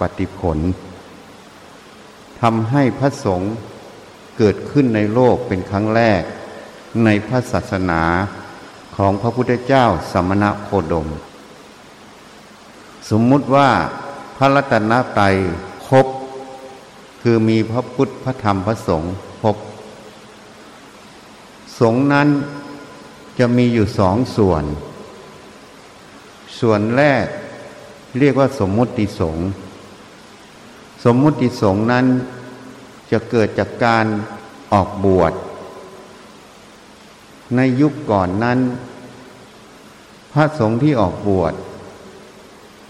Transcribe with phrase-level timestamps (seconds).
[0.00, 0.58] ปฏิผล
[2.40, 3.52] ทำให้พระสงฆ์
[4.38, 6.22] เกิดขึ้นในโลกเป็นครั้งแรก
[7.04, 8.02] ในพระศาสนา
[8.96, 11.06] ของพระพุทธเจ้าสมณะโคดม
[13.10, 13.70] สมมุติว่า
[14.36, 15.34] พระรัตนตรัย
[15.88, 16.06] ครบ
[17.22, 19.56] คือมีพระพุทธพระธรรมพระสงฆ์ครบ
[21.80, 22.28] สงฆ์นั้น
[23.38, 24.64] จะมีอยู่สองส่วน
[26.60, 27.26] ส่วนแรก
[28.18, 29.44] เรียกว่าสมมุติสงฆ์
[31.04, 32.06] สมมุติสงฆ์นั้น
[33.10, 34.06] จะเกิดจากการ
[34.72, 35.32] ออกบวช
[37.56, 38.58] ในยุคก่อนนั้น
[40.32, 41.54] พระสงฆ์ที่ออกบวช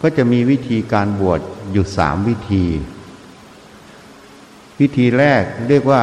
[0.00, 1.40] ก็จะมีวิธีการบวช
[1.72, 2.66] อยู่สามวิธี
[4.80, 6.02] วิธีแรกเรียกว่า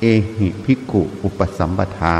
[0.00, 0.04] เอ
[0.38, 2.18] หิภิกขุอุปสัมปทา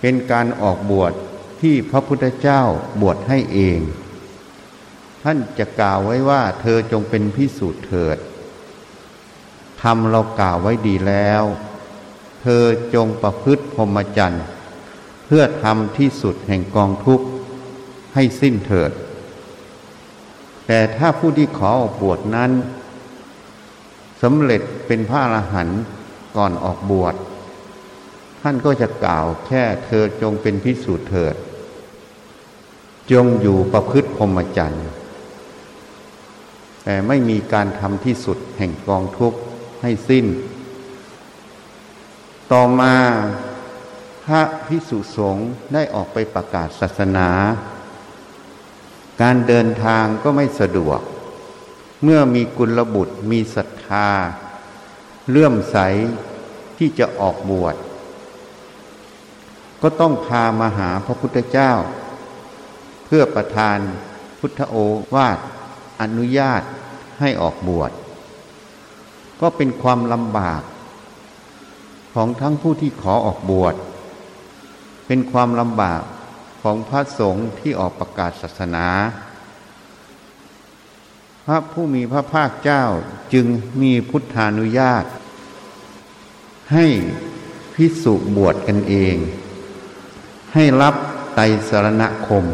[0.00, 1.12] เป็นการออกบวช
[1.60, 2.62] ที่พระพุทธเจ้า
[3.00, 3.80] บวชให้เอง
[5.22, 8.18] ท่านจะกล่าวไว้ว่า เธอจงเป็นพิสูจน์เถิด
[9.82, 11.42] ทำเรากล่าวไว้ดีแล้ว
[12.46, 14.44] ธอจงประพฤติพรหมจรรย์
[15.26, 17.26] เพื่อทำที่สุดแห่งกองทุกข์
[18.14, 18.90] ให้สิ้นเถิด
[20.66, 22.50] แต่ถ้าผู้ที่ขอออกบวชนั้น
[24.22, 25.82] สำเร็จเป็นพระอรหันต์
[26.36, 27.14] ก่อนออกบวช
[28.42, 31.34] ท่านก็จะกล่าวแค่เธอจงเป็นพิสูจน์เถิด
[33.12, 34.86] จงอยู่ประพฤติพรหมจรรย์
[36.84, 39.38] แต่ไม่มีการทำที่สุดแห่งกองทุกข์
[39.82, 40.26] ให้สิ้น
[42.52, 42.94] ต่อมา
[44.24, 47.28] พระพิสุสงฆ์ได้ออกไปประกาศศาสนา
[49.22, 51.00] การเดินทางก็ไม่สะดวก
[52.02, 54.08] เมื่อมีกุลบุตรมีศรัทธา
[55.30, 55.76] เลื่อมใส
[56.78, 57.76] ที่จะออกบวช
[59.82, 61.72] ก็ต้องพามาหาพระพุทธเจ้า
[63.04, 63.78] เพื่อประทาน
[64.38, 64.76] พุทธโอ
[65.14, 65.38] วาท
[66.00, 66.62] อนุญาต
[67.20, 67.92] ให้ออกบวช
[69.40, 70.62] ก็เป็นความลำบาก
[72.16, 73.74] ของทั้งผู้ที่ขอออกบวช
[75.06, 76.02] เป็นความลำบาก
[76.62, 78.86] ของพระสงฆ์ที่ออกประกาศศาสนา
[81.44, 82.84] พระผู้มีพระภาคเจ้า
[83.32, 83.46] จึง
[83.82, 85.04] มีพุทธานุญาต
[86.72, 86.86] ให้
[87.74, 89.16] พิสุบวชกันเอง
[90.54, 90.94] ให้รับ
[91.34, 92.44] ไตสรณคม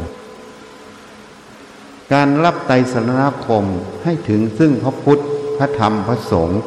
[2.13, 3.65] การรับไตสรณคม
[4.05, 5.23] ให้ถึงซึ่งพระพุทธ
[5.59, 6.61] พระธรรมพระสงฆ์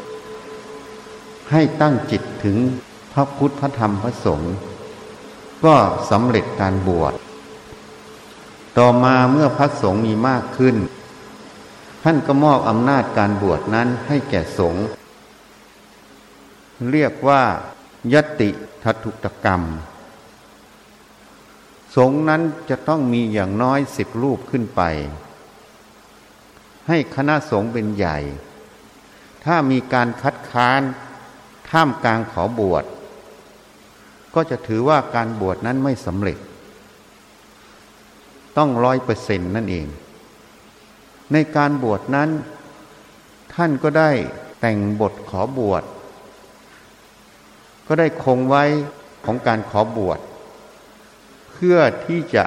[1.51, 2.57] ให้ตั้งจิตถึง
[3.17, 4.53] พระพุทธพระธรรมพระสงฆ์
[5.65, 5.75] ก็
[6.11, 7.13] สำเร็จการบวช
[8.77, 10.75] ต่อมาเมื่อพระสงฆ์มีมากขึ้น
[12.03, 14.83] ท่านก็มอบอำนาจการบวชนั้นให้แก่สงฆ์
[16.91, 17.43] เรียกว่า
[18.13, 18.49] ยติ
[18.83, 19.61] ทัตุตกรรม
[21.95, 24.81] สงฆ์นั้นจะต้องมีอย่างน้อยสิบรูปขึ้นไป
[26.87, 28.17] ให้คณะสงฆ์เป็นใหญ่
[29.45, 30.81] ถ้ามีการคัดค้าน
[31.69, 32.85] ท่ามกลางขอบวช
[34.35, 36.37] ก็จะถือว่าการบวชนั้นไม่สำเร็จ
[38.57, 39.87] ต้องร้อยเปอร์เซ็นต์นั่นเอง
[41.33, 42.29] ในการบวชนั้น
[43.53, 44.11] ท่านก็ได้
[44.59, 45.83] แต่งบทขอบวช
[47.87, 48.63] ก็ได้คงไว้
[49.25, 50.19] ของการขอบวช
[51.51, 52.45] เพื่อที่จะ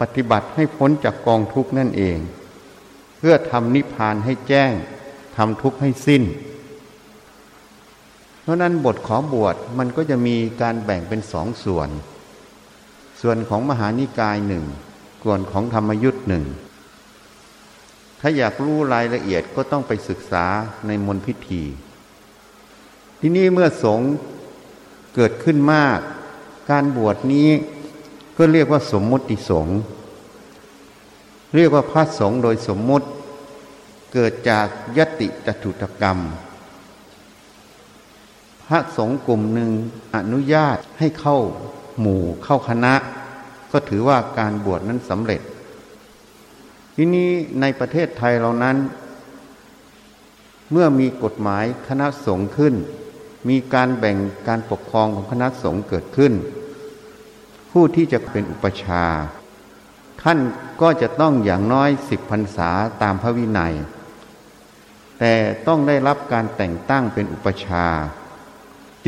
[0.00, 2.18] ปฏิบัติให้พ้นจากกองทุกข์นั่นเอง
[3.16, 4.72] เพื่อทำนิพพานให้แจ้ง
[5.36, 6.22] ทำทุกข์ให้สิ้น
[8.48, 11.88] ราะนั้นบทขอบวชมันก็จะมีการแบ่งเป็นสองส่วน
[13.20, 14.64] ส่วนของมหานิกายหนึ่ง
[15.22, 16.44] ส่วนของธรรมยุทธ์หนึ่ง
[18.20, 20.44] ถ้าอยากรู้รายละเอียดก็ต้องไปศึกษา
[20.86, 21.62] ในมนพิธี
[23.20, 24.00] ที่นี่เมื่อสง
[25.14, 25.98] เกิดขึ้นมาก
[26.70, 27.48] การบวชนี้
[28.36, 29.78] ก็เรียกว่าสมมุติสงฆ์
[31.56, 33.06] เรียกว่าพระสงฆ์โดยสมมุติ
[34.12, 34.66] เกิดจาก
[34.98, 36.18] ยติจตุตกรรม
[38.68, 39.70] พระสงฆ์กลุ่มหนึ่ง
[40.16, 41.38] อนุญาตให้เข้า
[42.00, 42.94] หมู่เข้าคณะ
[43.72, 45.40] ก็ถือว่าการบวชนั้นสำเร็จ
[46.94, 47.30] ทีนี้
[47.60, 48.76] ในประเทศไทยเรานั้น
[50.72, 52.74] เมื่อมีกฎหมายคณะสงฆ์ขึ้น
[53.48, 54.16] มีการแบ่ง
[54.48, 56.32] การปกครองของคณะสงฆ์เกิดขึ้น
[57.70, 59.04] ผู้ที่จะเป็นอุปชา
[60.22, 60.38] ท่าน
[60.82, 62.70] ก็จะต้องอย่างน้อยสิบพรรษา
[63.02, 63.74] ตามพระวินัย
[65.18, 65.34] แต่
[65.66, 67.86] ต้องได้รับการแต่งตั้งเป็นอุปชา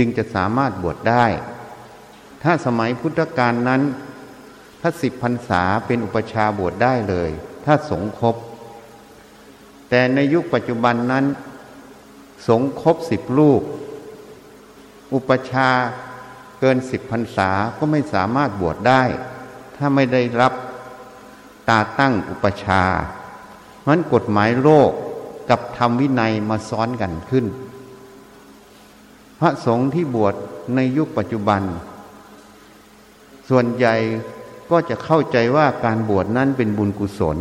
[0.03, 1.27] จึงจะสามารถบวชได้
[2.43, 3.83] ถ้าสมัยพุทธกาลนั้น
[4.81, 7.31] ถ้าสิบพรรษาเป็นอุปชาบวชได้เลย
[7.65, 8.37] ถ้าสงครบ
[9.89, 11.25] แต่ในยุคปัจจุบันนั้น
[12.49, 13.63] สงครบสิบลูก
[15.15, 15.69] อุปชา
[16.61, 19.03] เกินสิบพรรษาก็ไม่สามารถบวชได้
[19.77, 20.53] ถ้าไม่ได้รับ
[21.69, 22.83] ตาตั้งอุปชา
[23.87, 24.91] มันกฎหมายโลก
[25.51, 27.47] กับธรรมวินัยมาซ้อนกันขึ้น
[29.41, 30.35] พระสงฆ์ที่บวช
[30.75, 31.63] ในยุคปัจจุบัน
[33.49, 33.95] ส่วนใหญ่
[34.71, 37.39] ก็จะเข้าใจว่าการบวชนั้นเป็นบุญกุศล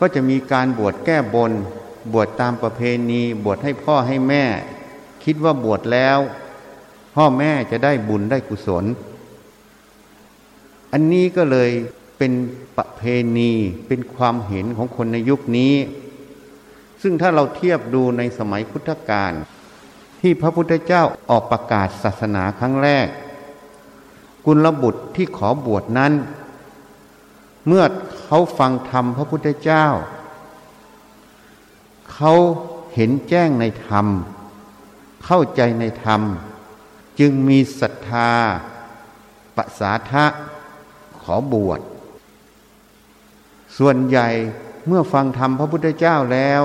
[0.00, 1.52] ก็จะมีการบวชแก้บน
[2.12, 2.80] บวชตามประเพ
[3.10, 4.44] ณี บวชให้พ่อให้แม่
[5.24, 6.18] คิดว่าบวชแล้ว
[7.14, 8.84] พ่อแม่จะได้บุญได้กุศล
[10.92, 11.70] อันนี้ก็เลย
[12.18, 12.32] เป็น
[12.76, 13.02] ประเพ
[13.38, 13.52] ณี
[13.88, 15.74] เป็นความเห็นของคนในยุคนี้
[17.02, 19.32] ซึ่งถ้าเราเทียบดูในสมัยพุทธกาล
[20.20, 23.06] ที่พระพุทธเจ้าออกประกาศศาสนาครั้งแรก
[24.46, 26.12] กุลบุตรที่ขอบวชนั้น
[27.66, 27.84] เมื่อ
[28.22, 29.86] เขาฟังธรรมพระพุทธเจ้า
[32.12, 32.32] เขา
[32.94, 34.06] เห็นแจ้งในธรรม
[35.24, 36.20] เข้าใจในธรรม
[37.20, 38.30] จึงมีศรัทธา
[39.56, 40.26] ปสาทะ
[41.22, 41.80] ขอบวช
[43.78, 44.28] ส่วนใหญ่
[44.86, 46.62] เมื่อฟังธรรมพระพุทธเจ้าแล้ว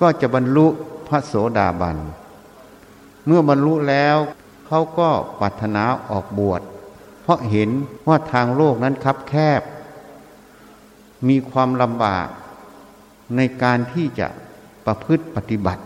[0.00, 0.66] ก็จะบรรลุ
[1.08, 1.98] พระโสดาบัน
[3.26, 4.16] เมื่อบรรลุแล้ว
[4.66, 5.10] เขาก็
[5.40, 6.62] ปรารถนาออกบวช
[7.22, 7.70] เพราะเห็น
[8.08, 9.62] ว่าทางโลกนั้นคับแคบ
[11.28, 12.28] มีความลำบาก
[13.36, 14.28] ในการที่จะ
[14.86, 15.82] ประพฤติปฏิบัติ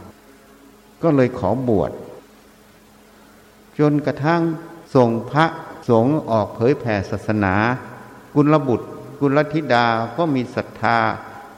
[1.03, 1.91] ก็เลยขอบวช
[3.79, 4.43] จนกระทั่ง
[4.95, 5.47] ส่งพระ
[5.89, 7.55] สงฆ์ออกเผยแผ่ศาสนา
[8.35, 8.89] กุลบุตร
[9.21, 10.99] กุลธิดาก็มีศรัทธา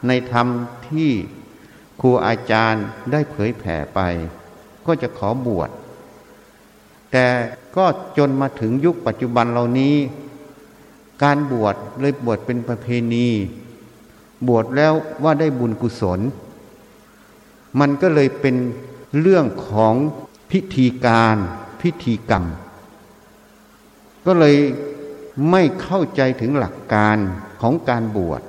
[0.06, 0.46] ในธรรม
[0.88, 1.10] ที่
[2.00, 4.00] ครูอาจารย์ได้เผยแผ่ไป
[4.86, 5.70] ก็จะขอบวช
[7.12, 7.26] แต่
[7.76, 7.84] ก็
[8.18, 9.94] จนมาถึงยุคปัจจุบันเหล่านี้
[11.22, 13.28] การบวชเลยบวชเป็นประเพณี
[14.48, 14.92] บวชแล้ว
[15.24, 16.20] ว่าได้บุญกุศล
[17.80, 18.56] มันก็เลยเป็น
[19.20, 19.94] เรื่องของ
[20.50, 21.36] พิธีการ
[21.80, 22.44] พิธีกรรม
[24.26, 24.56] ก็เลย
[25.50, 27.16] ไม่เข้าใจถึงหลักการ
[27.60, 28.42] ของการบวช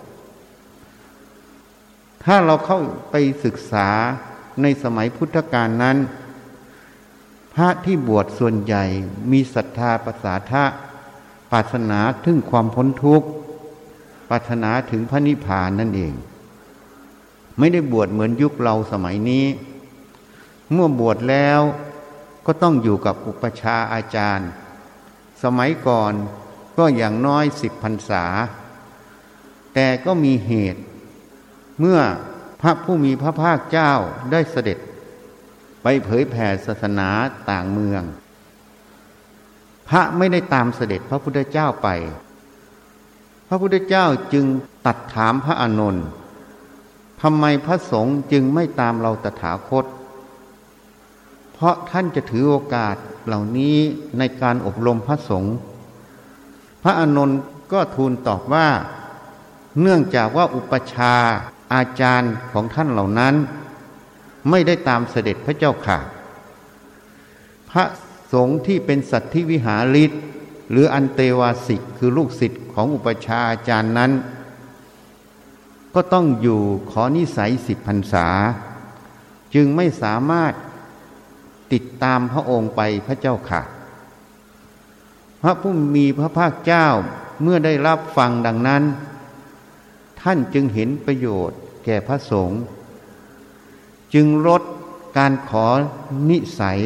[2.24, 2.80] ถ้าเราเข้า
[3.12, 3.16] ไป
[3.46, 3.90] ศึกษา
[4.62, 5.98] ในสมัยพุทธกาลนั้น
[7.54, 8.84] พระที่บวชส่วนใหญ่
[9.32, 10.64] มีศรัทธาประสาทะ
[11.52, 13.28] ปรารถนาถึงความพ้นทุกข์
[14.30, 16.14] ปรารถนาถึงพระนิพพานนั่นเอง
[17.58, 19.46] ไม่ได้บวชเหมือนยุคเราสมัยนี้
[20.72, 21.60] เมื่อบวชแล้ว
[22.46, 24.50] ก็ต้องอยู่กับอุปชาอาจารย์
[25.44, 26.14] สมัยก่อน
[26.78, 28.26] ก็อย่างน้อยสิบพรรษา
[29.74, 30.82] แต่ก็มีเหตุ
[31.82, 32.02] เมื่อ
[32.62, 33.92] พระผู้มีพระภาคเจ้า
[34.32, 34.78] ได้เสด็จ
[35.84, 37.10] ไปเผยแผ่ศาสนา
[37.50, 38.04] ต่างเมือง
[39.90, 41.88] พระไม่ได้ตามเสด็จพระพุทธเจ้าไป
[43.48, 44.46] พระพุทธเจ้าจึง
[44.86, 46.06] ตัดถามพระอานนท์
[47.22, 49.86] ทำไมพระสงฆ์จึงไม่ตามเราตถาคต
[51.54, 52.96] เพราะท่านจะถือโอกาส
[53.26, 53.78] เหล่านี้
[54.18, 55.56] ในการอบรมพระสงฆ์
[56.84, 57.40] พระอานนท์
[57.72, 58.68] ก็ทูลตอบว่า
[59.82, 61.16] เนื่องจากว่าอุปชา
[61.74, 63.36] อาจารย์ของท่านเหล่านั้น
[64.50, 66.00] ไม่ได้ตามเสด็จพระเจ้าค่ะ
[67.70, 67.84] พระ
[68.34, 70.12] สงฆ์ที่เป็นสัตธิวิหาริศ
[70.72, 74.12] หรืออันเตวาสิกคือลูกศิษย์ของอุปชาอาจารย์นั้น
[75.94, 76.62] ก็ต้องอยู่
[76.92, 78.28] ขอนิสัยสิบพรรษา
[79.54, 80.54] จึงไม่สามารถ
[81.74, 83.62] ติดตามพระองค์ไปพระเจ้าค่ะ
[85.42, 86.88] พระผู้มีพระภาคเจ้า
[87.42, 88.84] เมื่อได้รับฟังดังนั้น
[90.22, 92.62] ท่านจึงเห็นประโยชน์แก่พระสงฆ์
[94.14, 94.62] จึงลด
[95.18, 95.68] การขอ
[96.30, 96.80] นิสัย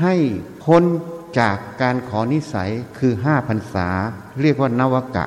[0.00, 0.14] ให้
[0.64, 0.82] พ้น
[1.38, 3.88] จากการขอนิสัยคือห้าพรรษา
[4.40, 5.26] เรียกว่านวกะ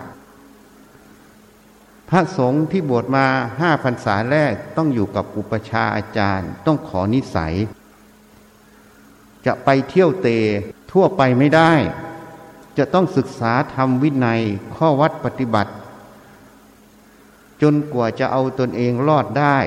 [2.09, 3.25] พระสงฆ์ที่บวชมา
[3.59, 7.53] ห้าพรรษาแรกต้องอยู่กับอุปชาอาจารย์ ต้องขอนิสัย
[9.45, 10.37] จะไปเที่ยวเตะ
[10.91, 11.71] ทั่วไปไม่ได้
[12.77, 14.41] จะต้องศึกษาทำวินัย
[14.75, 15.71] ข้อวัดปฏิบัติ
[17.61, 19.57] จนกว่าจะเอาตนเองรอดได้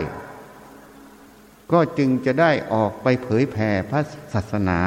[1.73, 4.01] ก็จึงจะได้ออกไปเผยแผ่พระ
[4.33, 4.81] ศาสนา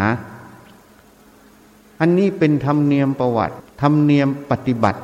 [1.99, 5.01] อันนี้เป็นธรรมเนียมประวัติธรรมเนียมปฏิบัติ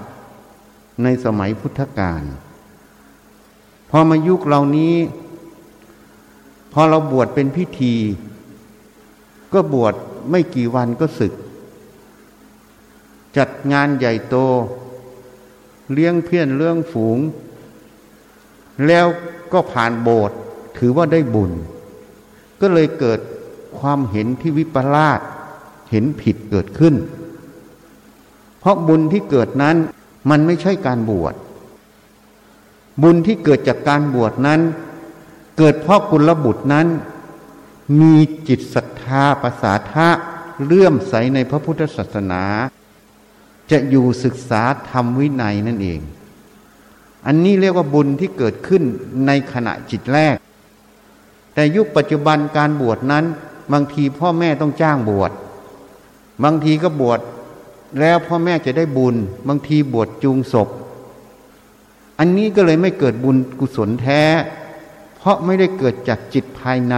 [1.04, 2.24] ในสมัยพุทธกาล
[3.90, 4.96] พอมายุคเหล่านี้
[6.74, 7.96] พอเราบวชเป็นพิธี
[9.54, 9.94] ก็บวช
[10.30, 11.34] ไม่กี่วันก็ศึก
[13.38, 14.36] จัดงานใหญ่โต
[15.94, 17.18] เลี้ยงเพี้ยนเลี้ยงฝูง
[18.88, 19.06] แล้ว
[19.54, 20.38] ก็ผ่านโบสถ์
[20.78, 21.52] ถือว่าได้บุญ
[22.62, 23.20] ก็เลยเกิด
[23.80, 25.20] ความเห็นที่วิปลาส
[25.92, 26.96] เห็นผิดเกิดขึ้น
[28.60, 29.76] เพราะบุญที่เกิดนั้น
[30.30, 31.36] มันไม่ใช่การบวช
[33.04, 34.62] บุญที่เกิดจากการบวชนั้น
[35.58, 36.88] เกิดเพราะกุลบุตรนั้น
[38.02, 38.16] มี
[38.48, 40.10] จิตศรัทธาภาษาทะ
[40.64, 42.44] เลื่อมใสในพระพุทธศาสนา
[43.72, 46.00] จะอยู่ศึกษาธรรมวินัยนั่นเอง
[47.26, 48.84] อันนี้เรียกว่าบุญที่เกิดขึ้น
[49.28, 50.36] ในขณะจิตแรก
[51.54, 53.26] แต่ยุคปัจจุบันการบวชนั้น
[53.74, 55.32] บางทีพ่อแม่ต้องจ้างบวช
[56.44, 57.20] บางทีก็บวช
[58.00, 59.16] แล้วพ่อแม่จะได้บุญ
[59.48, 60.70] บางทีบวชจูงศพ
[62.20, 64.22] อันนี้ก็เลยไม่เกิดบุญกุศลแท้
[65.16, 66.96] เพราะไม่ได้เกิดจากจิตภายใน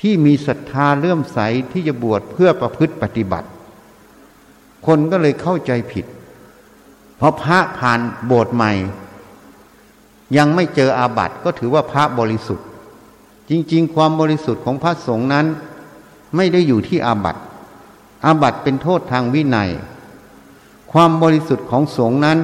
[0.08, 1.38] ี่มีศรัทธาเลื่อมใส
[1.72, 3.48] ที่จะบวชเพื่อประพฤติปฏิบัติ
[4.86, 6.06] คนก็เลยเข้าใจผิด
[7.18, 8.72] เพราะพระผ่านโบสถ์ใหม่
[10.36, 12.66] ยังไม่เจออาบัติก็ถือว่าพระบริสุทธิ์
[13.50, 15.46] จริง ๆ ความบริสุทธิ์ของพระสงฆ์นั้น
[16.36, 17.40] ไม่ได้อยู่ที่อาบัติ
[18.24, 19.70] อาบัติเป็นโทษทางวินัย
[20.92, 22.38] ความบริสุทธิ์ของสงฆ์นั้น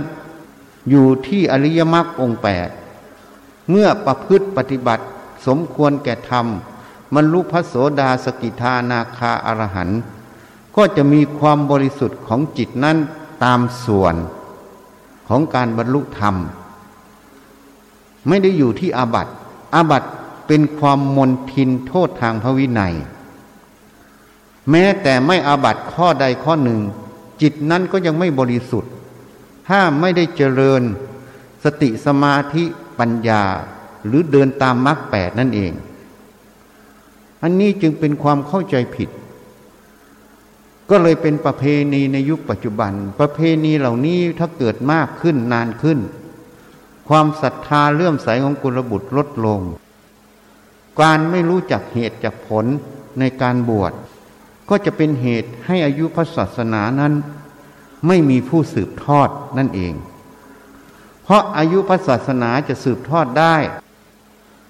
[0.90, 2.68] อยู่ที่อริยมรรคองแปด
[3.70, 5.04] เมื่อประพฤติปฏิบัติ
[5.46, 6.46] สมควรแก่ธรรม
[7.14, 10.00] มรรลุพระโสดาสกิทานาคาอรหันต์
[10.76, 12.96] ก็จะมีความบริสุทธิ์ของจิตนั้น
[13.44, 14.14] ตามส่วน
[15.28, 16.34] ของการบรรลุธรรม
[18.28, 19.32] ไม่ได้อยู่ที่อาบัติ
[19.74, 20.08] อาบัติ
[20.46, 22.94] เป็นความมนทินโทษทางพระวินัย
[24.70, 26.80] แม้แต่ไม่อาบัตข้อใดข้อหนึ่ง
[27.42, 28.92] จิตนั้นก็ยังไม่บริสุทธิ์
[29.68, 30.82] ถ้าไม่ได้เจริญ
[31.64, 32.64] สติสมาธิ
[32.98, 33.42] ปัญญา
[34.06, 35.72] หรือเดินตามมรรคแปดนั่นเอง
[37.42, 39.08] อันนี้จึงเป็นความเข้าใจผิด
[40.90, 45.98] ก็เลยเป็นประเพณีในยุคปัจจุบัน ประเพณีเหล่านี้ถ้าเกิดมากขึ้นนานขึ้น
[47.08, 49.60] ความศรัทธาเลื่อมใสของกุลบุตรลดลง
[51.00, 52.64] การไม่รู้จักเหตุจากผล
[53.18, 53.92] ในการบวช
[54.68, 57.12] ก็จะเป็นเหตุให้อายุพระศาสนานั้น
[58.06, 59.94] ไม่มีผู้สืบทอดนั่นเอง
[61.22, 63.56] เพราะอายุพระศาสนาจะสืบทอดได้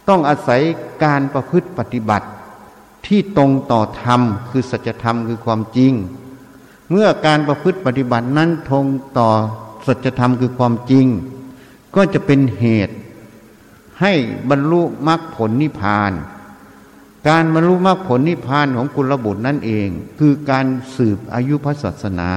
[0.09, 0.61] ต้องอาศัย
[1.05, 2.27] การประพฤติปฏิบัติ
[3.07, 4.21] ที่ตรงต่อธรรม
[4.51, 5.93] คือสัจธรรมคือความจริง
[6.91, 8.87] เมื่อการประพฤติปฏิบัตินั้นตรง
[9.19, 9.31] ต่อ
[9.87, 11.07] สัจธรรมคือความจริง
[11.95, 12.95] ก็จะเป็นเหตุ
[14.01, 14.13] ให้
[14.51, 16.13] บรรลุมรรคผลนิพพาน
[17.29, 22.31] การบรรลุมรรคผลนิพพานของกุลบุตรนั่นเอง คือการสืบอายุพระศาสนา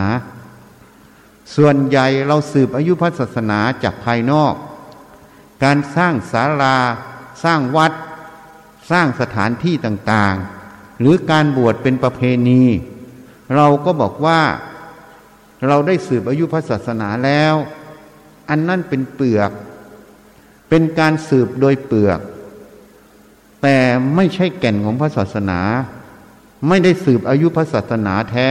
[1.55, 4.53] ส่วนใหญ่เราสืบอายุพระศาสนาจากภายนอก
[5.63, 6.77] การสร้างศาลา
[7.43, 7.93] สร้างวัด
[8.91, 10.56] สร้างสถานที่ต่างๆ
[10.99, 12.63] หรือการบวชเป็นประเพณี
[13.55, 14.41] เราก็บอกว่า
[15.67, 17.53] เราได้สืบอายุพระศาสนาแล้ว
[18.49, 19.51] อันนั่นเป็นเปลือก
[20.69, 22.19] เป็นการสืบโดยเปลือก
[23.61, 23.77] แต่
[24.15, 25.59] ไม่ใช่แก่นของพระศาสนา
[26.67, 28.49] ไม่ได้สืบอายุพระศาสนาแท้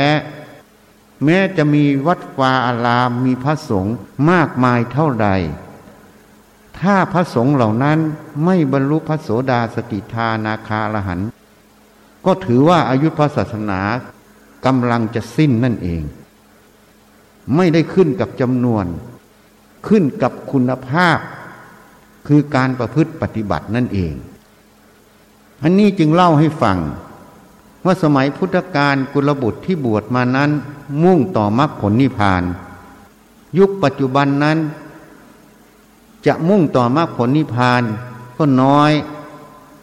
[1.25, 3.97] แม้จะมีวัดวาอารามมีพระสงฆ์
[4.31, 5.29] มากมายเท่าใด
[6.81, 7.99] ถ้าพระสงฆ์เหล่านั้น
[8.45, 11.21] ไม่บรรลุพระโสดาสกิทานาคาลหัน
[12.27, 13.81] ก็ถือว่าอายุพระศาสนา
[14.67, 16.03] กำลังจะสิ้นนั่นเอง
[17.57, 18.85] ไม่ได้ขึ้นกับจำนวน
[19.89, 21.19] ขึ้นกับคุณภาพ
[22.27, 24.15] คือการประพฤติปฏิบัตินั่นเอง
[25.63, 26.79] อันนี้จึงเล่าให้ฟัง
[27.85, 30.51] ว่าสมัยพุทธกาลกุลบุตรที่บวชมานั้น
[31.03, 32.43] มุ่งต่อมรรคผลนิพพาน
[33.59, 34.59] ยุคปัจจุบันนั้น
[36.27, 37.83] จะมุ่งต่อมรรคผลนิพพาน
[38.39, 38.93] ก็น้อย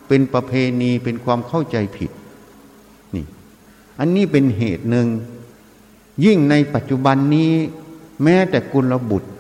[0.08, 2.12] เป็นประเพณีเป็นความเข้าใจผิด
[4.00, 5.08] อันนี้เป็นเหตุหนึ่ง
[6.26, 7.54] ยิ่งในปัจจุบันนี้
[8.24, 9.32] แม้แต่กุลบุตร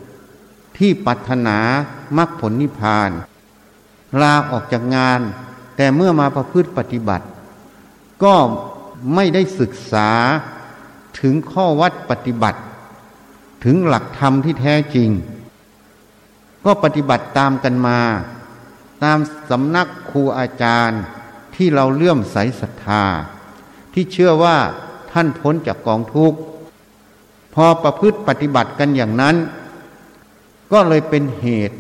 [0.78, 1.58] ที่ปรารถนา
[2.18, 3.12] มรรคผลนิพพาน
[4.22, 5.22] ลาออกจากงาน
[5.76, 7.26] แต่เมื่อมาประพฤติปฏิบัติ
[8.24, 8.36] ก็
[9.16, 10.10] ไม่ได้ศึกษา
[11.20, 12.60] ถึงข้อวัดปฏิบัติ
[13.64, 15.10] ถึงหลักธรรมที่แท้จริง
[16.66, 18.00] ก็ปฏิบัติตามกันมา
[19.04, 19.18] ตาม
[19.50, 21.02] สำนักครูอาจารย์
[21.56, 23.06] ที่เราเลื่อมใสศรัทธา
[23.94, 24.58] ที่เชื่อว่า
[25.12, 26.40] ท่านพ้นจากกองทุกข์
[27.54, 29.36] พอประพฤติปฏิบัติกันอย่างนั้น
[30.72, 31.78] ก็เลยเป็นเหตุ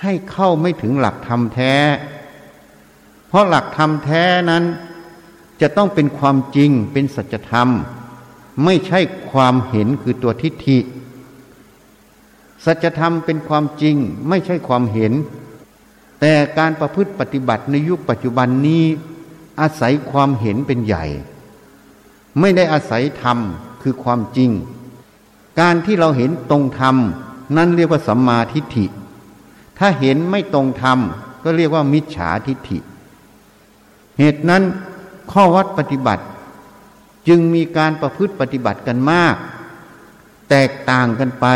[0.00, 1.74] ให้เข้าไม่ถึงหลักธรรมแท้
[3.28, 4.64] เพราะหลักธรรมแท้นั้น
[5.60, 7.68] จะต้องเป็นความจริงเป็นสัจธรรม
[8.64, 10.78] ไม่ใช่ความเห็นคือตัวทิฏฐิ
[12.64, 13.96] สัจธรรมเป็นความจริง
[14.28, 15.12] ไม่ใช่ความเห็น
[16.20, 18.84] แต่การประพฤติปฏิบัติในยุคปัจจุบันนี้
[19.60, 21.04] อาศัยความเห็นเป็นใหญ่
[22.40, 23.38] ไม่ได้อาศัยธรรม
[23.82, 24.50] คือความจริง
[25.60, 26.96] การที่เราเห็นตรงธรรม
[27.56, 28.86] นั่นเรียกว่าสัมมาทิฏฐิ
[29.78, 30.98] ถ้าเห็นไม่ตรงธรรม
[31.42, 32.78] ก็เรียกว่ามิจฉาทิฏฐิ
[34.18, 34.62] เหตุนั้น
[35.32, 36.24] ข้อวัดปฏิบัติ
[37.28, 39.36] จึงมีการประพฤติปฏิบัติกันมาก
[40.50, 41.46] แตกต่างกันไป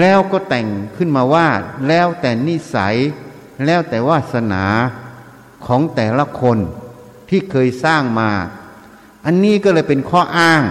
[0.00, 1.48] แล้วก็แต่งขึ้นมาว่า
[1.88, 2.96] แล้วแต่นิสัย
[3.64, 4.64] แล้วแต่วาสนา
[5.66, 6.58] ของแต่ละคน
[7.28, 8.30] ที่เคยสร้างมา
[9.26, 10.62] อันนี้ก็เลยเป็นข้ออ้าง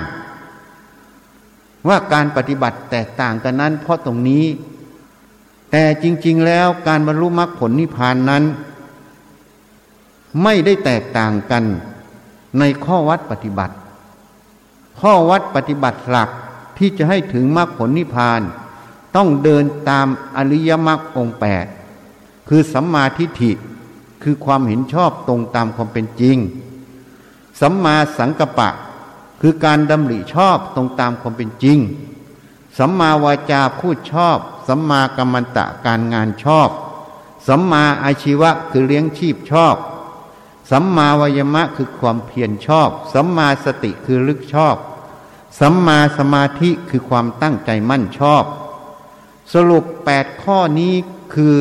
[1.87, 4.45] ว่าการปฏิบัติแตกต่างกันนั้น เพราะตรงนี้
[5.71, 8.43] แต่จริง ๆ แล้วการบรรลุมรรคผลนิพพานนั้น
[10.43, 11.63] ไม่ได้แตกต่างกัน
[12.59, 13.75] ในข้อวัดปฏิบัติ
[14.99, 16.29] ข้อวัดปฏิบัติหลัก
[16.77, 18.41] ที่จะให้ถึงมรรคผลนิพพาน
[19.15, 21.65] ต้องเดินตามอริยมรรคองแปด
[22.47, 23.51] คือสัมมาทิฏฐิ
[24.23, 26.37] คือความเห็นชอบตรงตามความเป็นจริง
[27.61, 28.69] สัมมาสังกัปปะ
[29.41, 31.79] คือการดำริชอบตรงตามความเป็นจริง
[32.77, 36.69] สัมมาวาจาพูดชอบ สัมมากรรมตะการงานชอบ
[37.47, 39.75] สัมมาอาชีวะคือเลี้ยงชีพชอบ
[40.71, 44.75] สัมมาวายมะคือความเพียรชอบ สัมมาสติคือลึกชอบ
[45.59, 48.43] สัมมาสมาธิคือความตั้งใจมั่นชอบ
[49.53, 50.93] สรุปแปดข้อนี้
[51.33, 51.57] คือ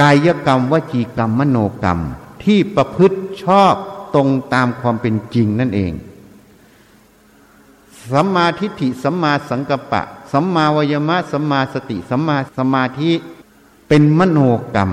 [0.00, 2.00] กายกรรมวจีกรรมมโนกรรม
[2.44, 3.74] ที่ประพฤติชอบ
[4.16, 5.92] ตรงตามความเป็นจริงนั่นเอง
[8.12, 13.10] สัมมาทิฏฐิสัมมาสังกัปปะสัมมาวายมะสัมมาสติสัมมาสมาธิ
[13.88, 14.38] เป็นมโน
[14.74, 14.90] กรรม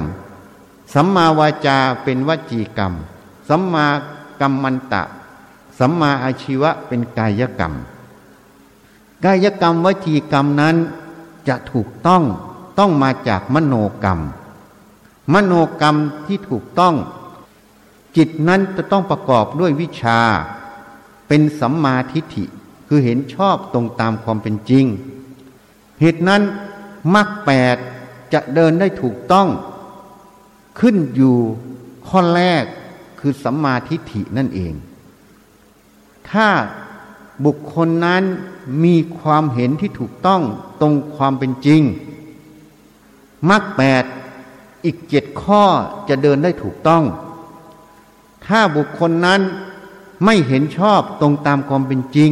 [0.94, 2.94] สัมมาวาจาเป็นวจีกรรม
[3.50, 3.86] สัมมา
[4.40, 5.04] กรรมมันตะ
[5.80, 7.74] สัมมาอาชีวะเป็นกายกรรม
[9.26, 10.76] กายกรรมวจีกรรมนั้น
[11.48, 12.24] จะถูกต้อง
[12.80, 14.20] ต้องมาจากมโนกรรม
[15.34, 16.96] มโนกรรมที่ถูกต้อง
[18.18, 20.20] จิตนั้นจะต้องประกอบด้วยวิชา
[21.28, 22.46] เป็นสัมมาทิฏฐิ
[22.88, 24.86] คือเห็นชอบตรงตามความเป็นจริง
[26.00, 26.42] เหตุนั้น
[27.16, 27.78] มรรคแปด
[28.34, 29.48] จะเดินได้ถูกต้อง
[30.80, 31.38] ขึ้นอยู่
[32.08, 32.64] ข้อแรก
[33.20, 34.74] คือสัมมาทิฏฐินั่นเอง
[36.30, 36.48] ถ้า
[37.46, 38.24] บุคคลนั้น
[38.84, 40.42] มีความเห็นที่ถูกต้อง
[40.82, 41.82] ตรงความเป็นจริง
[43.50, 44.04] มรรคแปด
[44.86, 45.64] อีกเจ็ดข้อ
[46.10, 47.04] จะเดินได้ถูกต้อง
[48.48, 49.42] ถ้าบุคคลนั้น
[50.26, 52.32] ไม่เห็นชอบตรงตามความเป็นจริง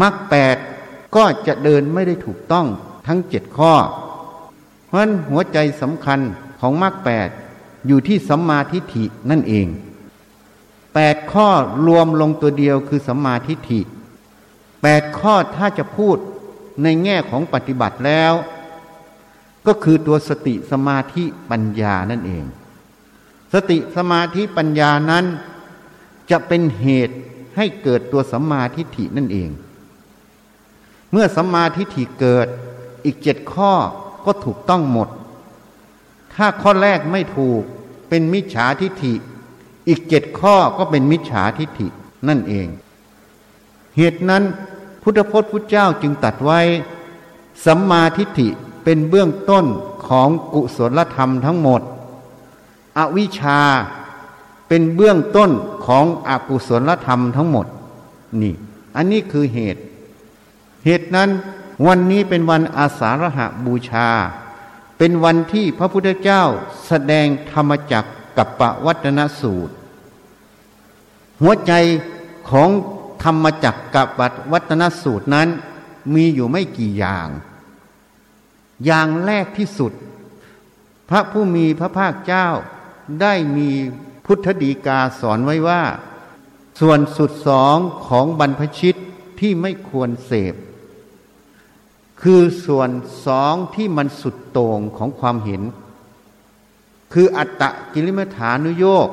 [0.00, 0.56] มรรคแปด
[1.16, 2.66] ก็จะเดินไม่ได้ถูกต้อง
[3.06, 3.74] ทั้งเจ็ดข้อ
[4.86, 6.20] เพราะนั้นหัวใจสำคัญ
[6.60, 7.28] ของมรรคแปด
[7.86, 9.66] อยู่ที่สัมมาทิฏฐินั่นเอง
[10.94, 11.48] แปดข้อ
[11.86, 13.80] รวมลงตัวเดียวคือสัมมาทิฏฐิ
[14.82, 16.16] แปดข้อถ้าจะพูด
[16.82, 18.32] ในแง่ของปฏิบัติแล้ว
[19.66, 22.44] ก็คือตัวสติสมาธิปัญญานั่นเอง
[23.52, 25.24] สติสมาธิปัญญานั้น
[26.30, 27.16] จะเป็นเหตุ
[27.56, 29.50] ให้เกิดตัวสัมมาทิฏฐินั่นเอง
[31.10, 32.46] เมื่อสัมมาทิฏฐิเกิด
[33.04, 33.72] อีกเจ็ดข้อ
[34.24, 35.08] ก็ถูกต้องหมด
[36.34, 37.62] ถ้าข้อแรกไม่ถูก
[38.08, 39.14] เป็นมิจฉาทิฏฐิ
[39.88, 41.88] อีกเจ็ดข้อก็เป็นมิจฉาทิฏฐิ
[42.28, 42.66] นั่นเอง
[43.96, 44.42] เหตุนั้น
[45.02, 46.60] พุทธพจน์พุทธเจ้าจึงตัดไว้
[47.64, 48.48] สัมมาทิฏฐิ
[48.84, 49.64] เป็นเบื้องต้น
[50.06, 51.82] ของกุศลธรรมทั้งหมด
[52.98, 53.60] อวิชชา
[54.68, 55.50] เป็นเบื้องต้น
[55.86, 57.66] ของอกุศลธรรมทั้งหมด
[58.40, 58.54] นี่
[58.96, 59.82] อันนี้คือเหตุ
[60.84, 61.30] เหตุนั้น
[61.86, 64.08] วันนี้เป็นวันอาสาฬหะบูชา
[64.98, 66.42] เป็นวันที่พระพุทธเจ้า
[66.86, 68.04] แสดงธรรมจัก
[68.36, 69.74] กับปวัตนสูตร
[71.40, 71.72] หัวใจ
[72.50, 72.68] ของ
[73.22, 74.08] ธรรมจักกับ
[74.52, 75.48] วัตนสูตรนั้น
[76.14, 77.28] มีอยู่ไม่กี่อย่าง
[78.84, 79.92] อย่างแรกที่สุด
[81.08, 82.48] พระผู้มีพระภาคเจ้า
[83.20, 83.70] ได้มี
[84.26, 85.82] พุทธดีกาสอนไว้ว่า
[86.80, 88.96] ส่วนสุดสองของบรรพชิต
[89.40, 90.54] ที่ไม่ควรเสพ
[92.22, 92.90] คือส่วน
[93.26, 95.62] สองที่มันสุดโต่งของความเห็น
[97.12, 99.08] คืออัตตะกิริมฐานุโยก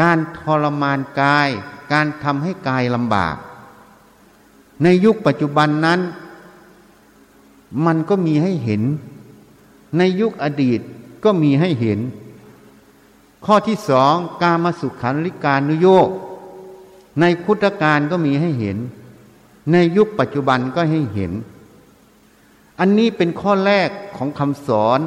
[0.00, 1.48] การทรมานกาย
[1.92, 3.36] การทำให้กายลำบาก
[4.82, 6.00] ในยุคปัจจุบันนั้น
[7.86, 8.82] มันก็มีให้เห็น
[9.98, 10.80] ในยุคอดีต
[11.24, 11.98] ก็มีให้เห็น
[13.46, 16.08] ข้อที่สองการมาสุขันลิการนุโยก
[17.20, 18.78] ในพุทธการก็มีให้เห็น
[19.72, 21.32] ในยุคปัจจุบันก็ให้เห็น
[22.80, 25.00] อันนี้เป็นข้อแรกของคำสอน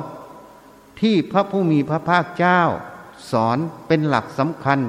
[1.01, 2.61] ที่พระผู้มีพระภาคเจ้า
[3.31, 4.79] สอนเป็นหลักสำคัญ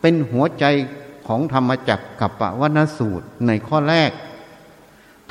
[0.00, 0.64] เป็นหัวใจ
[1.26, 4.10] ของธรรมจักรกับปวนสูตรในข้อแรก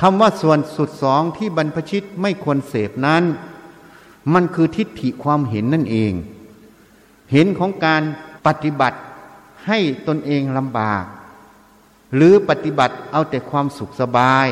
[0.02, 3.24] คำว่าส่วนสุดสองที่บรรพชิตไม่ควรเสพนั้น
[4.34, 6.14] มันคือทิฏฐิความเห็นนั่นเอง
[7.32, 8.04] เห็นของการ
[8.46, 9.00] ปฏิบัติ
[9.68, 11.04] ให้ตนเองลำบาก
[12.16, 14.48] หรือปฏิบัติเอาแต่ความสุขสบาย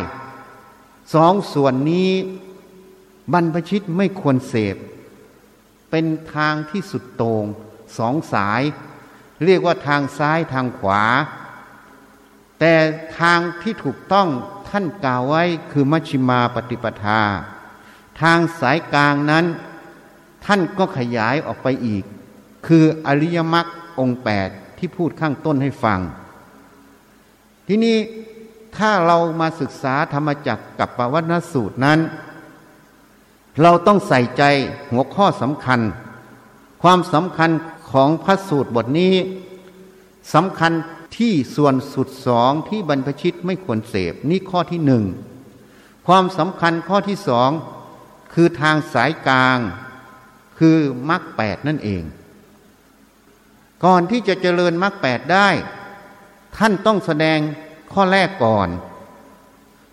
[1.14, 2.12] สองส่วนนี้
[3.34, 4.78] บรรพชิตไม่ควรเสพ
[5.90, 7.46] เป็นทางที่สุดโตง่ง
[7.98, 8.62] สองสาย
[9.44, 11.04] เรียกว่าทางซ้ายทางขวา
[12.60, 12.74] แต่
[13.20, 14.28] ทางที่ถูกต้อง
[14.70, 17.22] ท่านกล่าวไว้คือมัชฌิมาปฏิปทา
[18.22, 19.46] ทางสายกลางนั้น
[20.46, 22.04] ท่านก็ขยายออกไปอีก
[22.70, 23.68] คืออริยมรรค
[24.00, 26.00] องแปดที่พูดข้างต้นให้ฟัง
[27.68, 27.98] ทีนี้
[28.78, 32.00] ถ้าเรามาศึกษาธรรมจักรกับปวัตนสูตรนั้น
[33.62, 34.44] เราต้องใส่ใจ
[34.92, 35.80] หัวข้อสำคัญ
[36.84, 37.52] ความสำคัญ
[37.92, 39.16] ของพระสูตรบทนี้
[40.34, 40.72] สำคัญ
[41.18, 45.04] ที่ส่วนสุดสองที่บรรพชิตไม่ควรเสพนี่ข้อที่หนึ่ง
[46.08, 47.50] ความสำคัญข้อที่สอง
[48.34, 49.58] คือทางสายกลาง
[50.60, 50.78] คือ
[51.10, 52.04] มรรคแปดนั่นเอง
[53.84, 55.50] ก่อนที่จะเจริญมรรคแปดได้
[56.58, 57.40] ท่านต้องแสดง
[57.94, 58.70] ข้อแรกก่อน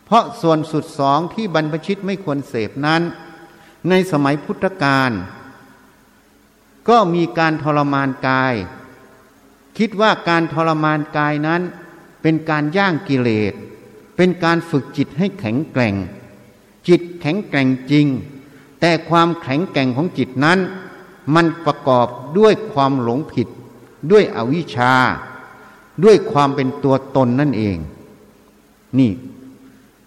[0.05, 3.03] เพราะส่วนสุดสองที่บรรพชิตไม่ควรเสพนั้น
[3.88, 5.11] ในสมัยพุทธกาล
[6.88, 8.55] ก็มีการทรมานกาย
[9.79, 11.62] คิดว่าการทรมานกายนั้น
[12.22, 13.55] เป็นการย่างกิเลส
[14.16, 15.94] เป็นการฝึกจิตให้แข็งแกร่ง
[16.88, 18.07] จิตแข็งแกร่งจริง
[18.81, 20.59] แต่ความแข็งแกร่งของจิตนั้น
[21.35, 22.07] มันประกอบ
[22.38, 23.49] ด้วยความหลงผิด
[24.11, 24.95] ด้วยอวิชชา
[26.05, 27.77] ด้วยความเป็นตัวตนนั่นเอง
[28.99, 29.13] นี่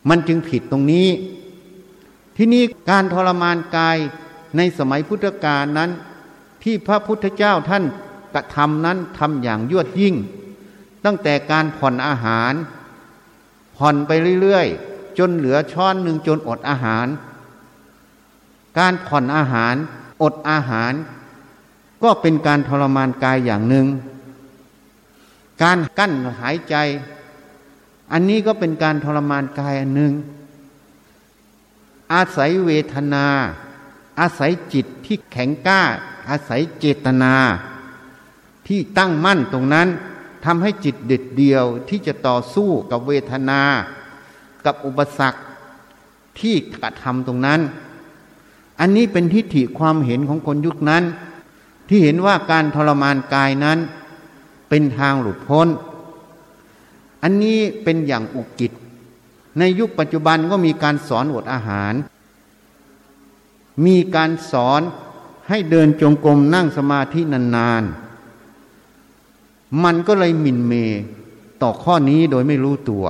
[0.10, 1.08] มันจึงผิดตรงนี้
[2.36, 3.98] ที่นี้การทรมานกาย
[4.58, 5.90] ในสมัยพุทธกาลนั้น
[6.64, 7.84] ที่พระพุทธเจ้าท่าน
[8.34, 10.16] กระทำนั้นทำอย่างยวดยิ่ง
[11.06, 12.54] ตั้งแต่การผ่อนอาหาร
[13.76, 17.08] ผ่อนไปเรื่อยๆ จนเหลือช้อนหนึ่งจนอดอาหาร
[18.80, 19.76] การผ่อนอาหาร
[20.22, 20.94] อดอาหาร
[22.04, 23.88] ก็เป็นการทรมานกายอย่างหนึ่ง
[25.64, 26.76] การกั้นหายใจ
[28.12, 30.14] อันนี้ก็เป็นการทรมานกายอันหนึ่ง
[32.14, 33.26] อาศัยเวทนา
[34.20, 35.82] อาศัยจิตที่แข็งกล้า
[36.30, 37.34] อาศัยเจตนา
[38.68, 39.88] ที่ตั้งมั่นตรงนั้น
[40.46, 43.62] ทำให้จิตเด็ดเดียวที่จะต่อสู้กับเวทนา
[44.66, 45.40] กับอุปสรรค
[46.40, 47.60] ที่กระทำตรงนั้น
[48.80, 51.04] อันนี้เป็นทิฏฐิความเห็นของคนยุคนั้น
[51.90, 53.80] ที่เห็นว่าการทรมานกายนั้น
[54.70, 55.68] เป็นทางหลุดพ้น
[57.24, 58.72] อันนี้เป็นอย่างอุกิจ
[59.60, 61.94] ในยุคปัจจุบันก็มีการสอนอดอาหาร
[63.86, 64.82] มีการสอน
[65.50, 70.74] ให้เดินจงกรมนั่งสมาธินานๆ มันก็เลยมินเม
[71.62, 73.06] ต่อข้อนี้โดยไม่รู้ตัว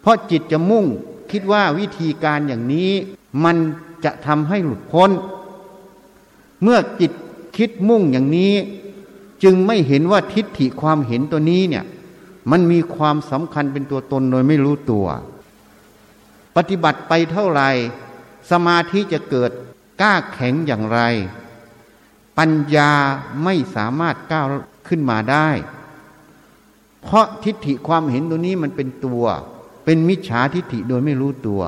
[0.00, 0.84] เพราะจิตจะมุ่ง
[1.30, 2.90] คิดว่าวิธีการอย่างนี้
[3.44, 3.56] มัน
[4.04, 5.10] จะทำให้หลุดพ้น
[6.62, 7.12] เมื่อจิต
[7.56, 8.54] คิดมุ่งอย่างนี้
[9.42, 11.84] จึงไม่เห็นว่าทิฏฐิความเห็นตัวนี้เนี่ย
[12.50, 15.06] มันมีความสำคัญเป็นตัวตนโดยไม่รู้ตัว
[16.56, 17.70] ปฏิบัติไปเท่าไหร่
[18.50, 19.50] สมาธิจะเกิด
[20.00, 21.00] กล้าแข็งอย่างไร
[22.38, 22.92] ปัญญา
[23.44, 24.46] ไม่สามารถก้าว
[24.88, 25.48] ขึ้นมาได้
[27.02, 29.24] เพราะทิฏฐิความเห็นตัวนี้มันเป็นตัว
[29.84, 31.62] เป็นมิจฉาทิฏฐิโดยไม่รู้ตัว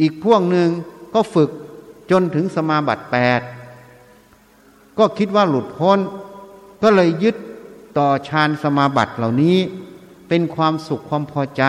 [0.00, 0.68] อีกพวกหนึ่ง
[1.14, 1.50] ก็ฝึก
[2.10, 3.40] จนถึงสมาบัติแปด
[4.98, 5.98] ก็คิดว่าหลุดพ้น
[6.82, 7.36] ก็เลยยึด
[7.98, 9.58] ต่อฌานสมาบัติเหล่านี้
[10.28, 11.62] เป็นความสุขความพอใจ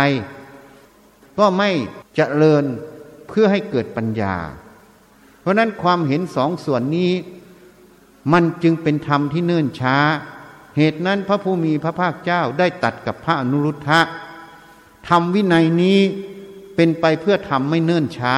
[1.40, 1.70] ก็ไม่
[2.16, 2.64] เจริญ
[3.28, 4.36] เพื่อให้เกิดปัญญา
[5.40, 7.12] เพราะนั้นความเห็นสองส่วนนี้
[8.34, 9.98] มันจึงเป็นธรรมที่เนื่นช้า
[10.78, 14.00] เหตุนั้นพระผู้มีพระภาคเจ้าได้ตัดกับพระอนุรุทธะ
[15.10, 16.00] ทำวินัยนี้
[16.76, 18.38] เป็นไปเพื่อทำไม่เนื่นช้า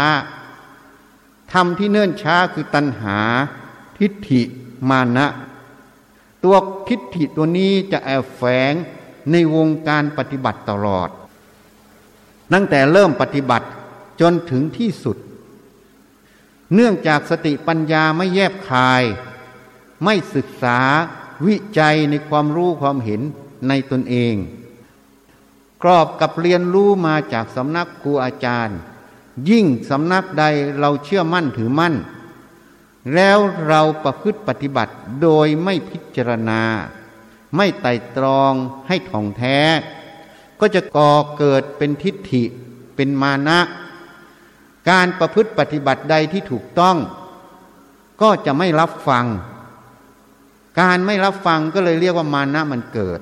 [1.54, 3.20] ทำที่เนื่นช้าคือตัณหา
[3.98, 4.42] ทิฏฐิ
[4.90, 5.28] มานะ
[6.44, 6.56] ตัว
[6.88, 8.74] ทิฏฐิตัวนี้จะแอบแฝง
[9.32, 11.10] ในวงการปฏิบัติตลอด
[12.54, 13.68] ตั้งแต่เริ่มปฏิบัติ
[14.22, 15.18] จนถึงที่สุด
[16.74, 19.04] เนื่องจากสติปัญญาไม่แยบคาย
[20.04, 20.80] ไม่ศึกษา
[21.48, 23.22] วิจัยในความรู้ความเห็น
[23.68, 24.36] ในตนเอง
[25.84, 28.78] กรอบกับเรียนรู้มาจากสำนักครูอาจารย์
[29.50, 30.44] ยิ่งสำนักใด
[30.80, 31.96] เราเชื่อมั่นถือมั่น
[33.16, 36.62] แล้วเราประพฤติปฏิบัติโดยไม่พิจารณา
[37.56, 38.54] ไม่ไต่ตรอง
[38.88, 39.60] ให้ท่องแท้
[40.60, 42.44] ก็จะก่อเกิดเป็นทิฏฐิ
[42.96, 43.60] เป็นมานะ
[44.90, 46.98] การประพฤติปฏิบัติใดที่ถูกต้อง
[48.22, 49.26] ก็จะไม่รับฟัง
[50.80, 53.20] การไม่รับฟังก็เลยเรียกว่ามานะมันเกิด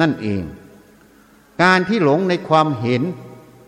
[0.00, 0.42] นั่นเอง
[1.62, 3.02] การที่หลงในความเห็น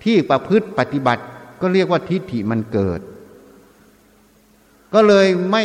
[0.04, 1.22] ที่ประพฤติปฏิบัติ
[1.60, 3.00] ก็เรียกว่าทิฏฐิมันเกิด
[4.94, 5.64] ก็เลยไม่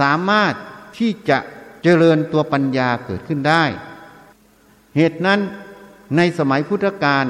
[0.00, 0.54] สามารถ
[0.98, 1.38] ที่จะ
[1.82, 3.64] เจริญตัวปัญญาเกิดขึ้นได้
[4.96, 5.40] เหตุนั้น
[6.16, 7.26] ในสมัยพุทธกาล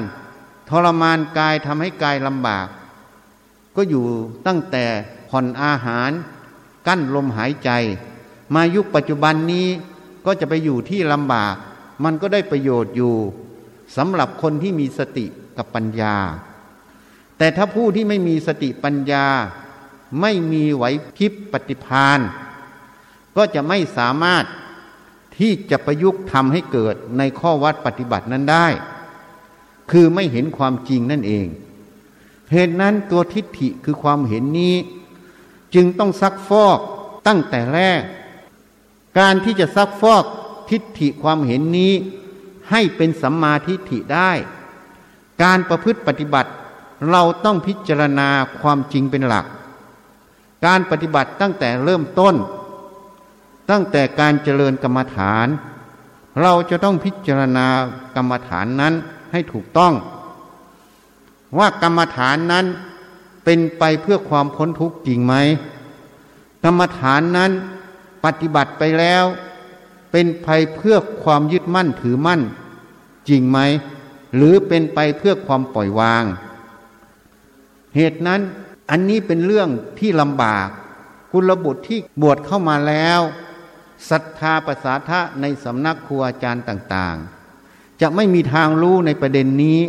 [0.69, 2.67] ทรมานกายทำให้กายลำบาก
[3.75, 4.05] ก็อยู่
[4.47, 4.85] ตั้งแต่
[5.29, 6.11] ผ่อนอาหาร
[6.87, 7.69] กั้นลมหายใจ
[8.55, 9.67] มายุคปัจจุบันนี้
[10.25, 11.55] ก็จะไปอยู่ที่ลำบาก
[12.03, 13.15] มันก็ได้ประโยชน์อยู่
[13.97, 15.25] สำหรับคนที่มีสติ
[15.57, 16.15] กับปัญญา
[17.37, 19.25] แต่ถ้าผู้ที่ไม่มีสติปัญญา
[20.21, 20.83] ไม่มีไหว
[21.17, 22.19] พริบปฏิพาน
[23.35, 24.45] ก็จะไม่สามารถ
[25.37, 28.67] ที่จะประยุกต์ทำให้เกิดในข้อวัดปฏิบัตินั้นได้
[29.91, 31.47] คือไม่เห็นความจริงนั่นเอง
[32.51, 34.75] เหตุนั้นตัวทิฏฐิคือความเห็นนี้
[35.75, 36.79] จึงต้องซักฟอก
[37.27, 38.01] ตั้งแต่แรก
[39.19, 40.23] การที่จะซักฟอก
[40.69, 41.93] ทิฏฐิความเห็นนี้
[42.71, 44.31] ให้เป็นสัมมาทิฏฐิได้
[45.43, 46.51] การประพฤติปฏิบัติ
[47.09, 48.29] เราต้องพิจารณา
[48.61, 49.45] ความจริงเป็นหลัก
[50.65, 52.35] การปฏิบัติตั้งแต่เริ่มต้น
[53.69, 55.47] ตั้งแต่การเจริญกรรมฐาน
[56.41, 57.67] เราจะต้องพิจารณา
[58.15, 58.93] กรรมฐานนั้น
[59.31, 59.93] ให้ถูกต้อง
[61.57, 62.65] ว่ากรรมฐานนั้น
[63.43, 65.33] เป็นไปเพื่อความพ้นทุกข์จริงไหม
[66.63, 67.51] กรรมฐานนั้น
[68.25, 69.23] ปฏิบัติไปแล้ว
[70.11, 72.41] เป็นไปเพื่อความยึดมั่นถือมั่น
[73.29, 73.59] จริงไหม
[74.35, 76.23] หรือเป็นไปเพื่อความปล่อยวาง
[77.95, 78.41] เหตุนั้น
[78.89, 79.69] อันนี้เป็นเรื่อง
[79.99, 80.67] ที่ลำบาก
[81.31, 83.21] กุลบุตรที่บวชเข้ามาแล้ว
[84.09, 89.79] ศรัทธาประสาทะในสำนักครูอาจารย์ต่างๆ จะไม่มีทางรู้ในประเด็นนี้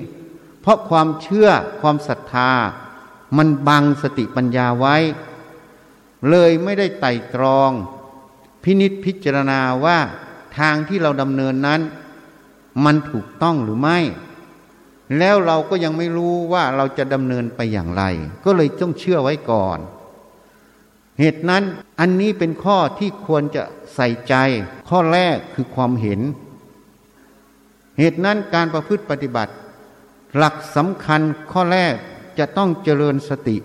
[0.60, 1.48] เพราะความเชื่อ
[1.80, 2.50] ความศรัทธา
[3.36, 4.96] มันบังสติปัญญาไว้
[6.30, 7.70] เลยไม่ได้ไต่ตรอง
[8.62, 9.98] พินิษพิจารณาว่า
[10.58, 11.80] ทางที่เราดำเนินนั้น
[12.84, 13.98] มันถูกต้องหรือไม่
[15.18, 18.02] แล้วเราก็ยังไม่รู้ว่าเราจะดำเนินไปอย่างไร
[18.44, 19.78] ก็เลยต้องเชื่อไว้ก่อน
[21.20, 21.62] เหตุนั้น
[22.00, 23.62] อันนี้เป็นข้อที่ควรจะ
[23.94, 24.34] ใส่ใจ
[24.88, 26.20] ข้อแรกคือความเห็น
[27.98, 29.52] เหตุนั้นการประพฤติปฏิบัติ
[30.36, 31.20] หลักสำคัญ
[31.52, 31.94] ข้อแรก
[32.38, 33.56] จะต้องเจริญสติ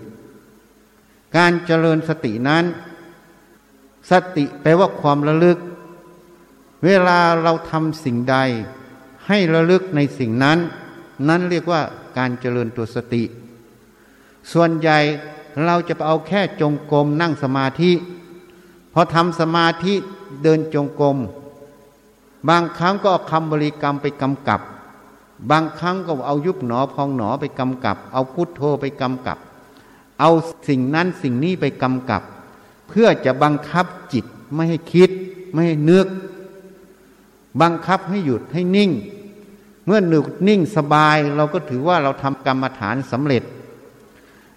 [1.38, 2.64] การเจริญสตินั้น
[4.12, 5.58] สติแปลว่าความระลึก
[6.86, 8.38] เวลาเราทำสิ่งใด
[9.28, 10.60] ให้ระลึกในสิ่งนั้น
[11.28, 11.82] นั้นเรียกว่า
[12.18, 13.24] การเจริญตัวสติ
[14.52, 14.98] ส่วนใหญ่
[15.66, 17.92] เราจะไปเอาแค่จงกรมนั่งสมาธิ
[18.94, 19.94] พอทำสมาธิ
[20.44, 21.18] เดินจงกรม
[22.50, 24.62] บางครั้งก็เอาคำบริกรรมไปกำกับ
[25.52, 29.38] บางครั้งก็เอายุบหนอพองหนอไปกำกับ เอาพุทโธไปกำกับ
[30.20, 30.32] เอา
[30.68, 32.22] สิ่งนั้นสิ่งนี้ไปกำกับ
[32.88, 35.10] เพื่อจะบังคับจิตไม่ให้คิด
[35.52, 36.08] ไม่ให้นึก
[37.62, 38.92] บังคับให้หยุดให้นิ่ง
[39.90, 43.44] เมื่อหนึกนิ่งสบายเราก็ถือว่าเราทำกรรมฐานสำเร็จ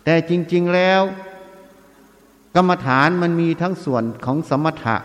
[0.05, 1.01] แต่จริง ๆแล้ว
[2.57, 4.97] กรรมฐานมันมีทั้งส่วนของสมถะ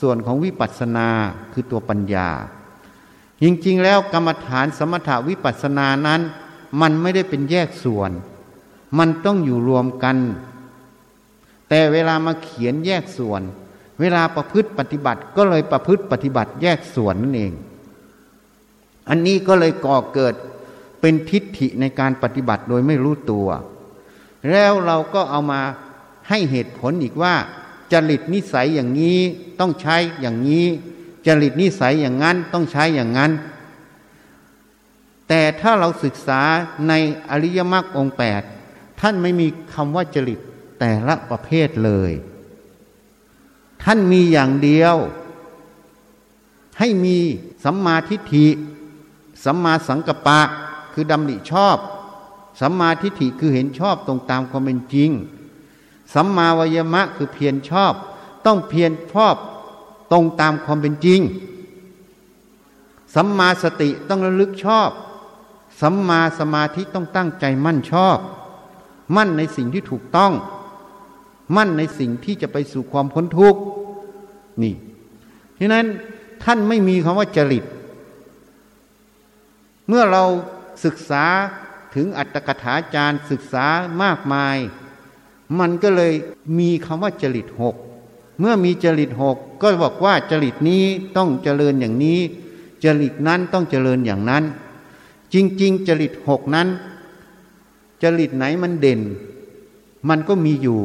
[0.00, 1.08] ส่วนของวิปัสสนา
[1.52, 2.28] คือตัวปัญญา
[3.42, 6.20] จริง ๆ แล้วกรรมฐานสมถะวิปัสสนานั้น
[6.80, 8.10] มันไม่ได้เป็นแยกส่วน
[8.98, 10.16] มันต้องอยู่รวมกัน
[11.68, 13.42] แต่เวลามาเขียนแยกส่วน
[14.00, 17.54] เวลาประพฤติปฏิบัติก็เลยประพฤติปฏิบัติแยกส่วนนั่นเอง
[19.12, 20.34] อันนี้ก็เลยก่อเกิด
[21.00, 23.48] เป็นทิฏฐิในการปฏิบัติโดยไม่รู้ตัว
[24.50, 25.60] แล้วเราก็เอามา
[26.28, 27.34] ให้เหตุผลอีกว่า
[27.92, 29.18] จริตนิสัยอย่างนี้
[29.60, 30.66] ต้องใช้อย่างนี้
[31.26, 33.32] จริตนิสัยอย่างนั้นต้องใช้อย่างนั้น
[35.28, 36.42] แต่ถ้าเราศึกษา
[36.88, 36.92] ใน
[37.30, 38.42] อริยมรรคองแปด
[39.00, 40.38] ท่านไม่มีคำว่าจริต
[40.80, 42.12] แต่ละประเภทเลย
[43.84, 44.96] ท่านมีอย่างเดียว
[46.78, 47.18] ให้มี
[47.64, 48.46] สัมมาทิฏฐิ
[49.44, 50.40] สัมมาสังกัปปะ
[50.92, 51.78] คือดำริชอบ
[52.60, 55.10] สัมมาทิฏฐิคือเห็นชอบตรงตามความเป็นจริง
[56.14, 57.94] สัมมาวายมะคือเพียรชอบ
[58.46, 59.36] ต้องเพียรชอบ
[60.12, 61.20] ตรงตามความเป็นจริง
[63.14, 64.90] สัมมาสติต้องระลึกชอบ
[65.80, 68.18] สัมมาสมาธิต้องตั้งใจมั่นชอบ
[69.16, 70.32] มั่นในสิ่งที่ถูกต้อง
[71.56, 73.60] มั่นในสิ่งที่จะไปสู่ความพ้นทุกข์
[74.62, 74.74] นี่
[75.58, 75.86] ฉะนั้น
[76.44, 77.64] ท่านไม่มีคำว่าจริต
[79.94, 80.24] เมื่อเรา
[80.84, 81.24] ศึกษา
[81.94, 83.66] ถึงอัตถกถาจารย์ศึกษา
[84.02, 84.56] มากมาย
[85.58, 86.12] มันก็เลย
[86.58, 87.76] มีคำว่าจริตหก
[88.40, 90.84] เมื่อมีจริตหกก็บอกว่าจริตนี้
[91.16, 92.20] ต้องเจริญอย่างนี้
[92.84, 94.44] จริตนั้นต้องเจริญอย่างนั้น
[95.34, 96.68] จริง ๆ จริตหกนั้น
[98.02, 99.00] จริตไหนมันเด่น
[100.08, 100.82] มันก็มีอยู่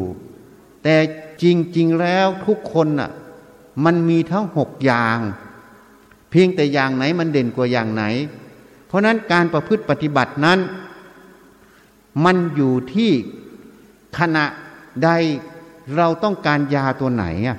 [0.84, 0.96] แต่
[1.42, 1.46] จ
[1.78, 3.12] ริง ๆ แล้วทุกคนน่ะ
[3.86, 5.20] มันมีทั้งหกอย่าง
[6.30, 8.06] เพียงแต่อย่างไหนมันเด่นกว่าอย่างไหน
[8.88, 10.60] เพราะนั้นการประพฤติปฏิบัตินั้น
[12.26, 13.12] มันอยู่ที่
[14.18, 14.46] ขณะ
[15.04, 15.10] ใด
[15.96, 17.58] เราต้องการยาตัวไหนอะ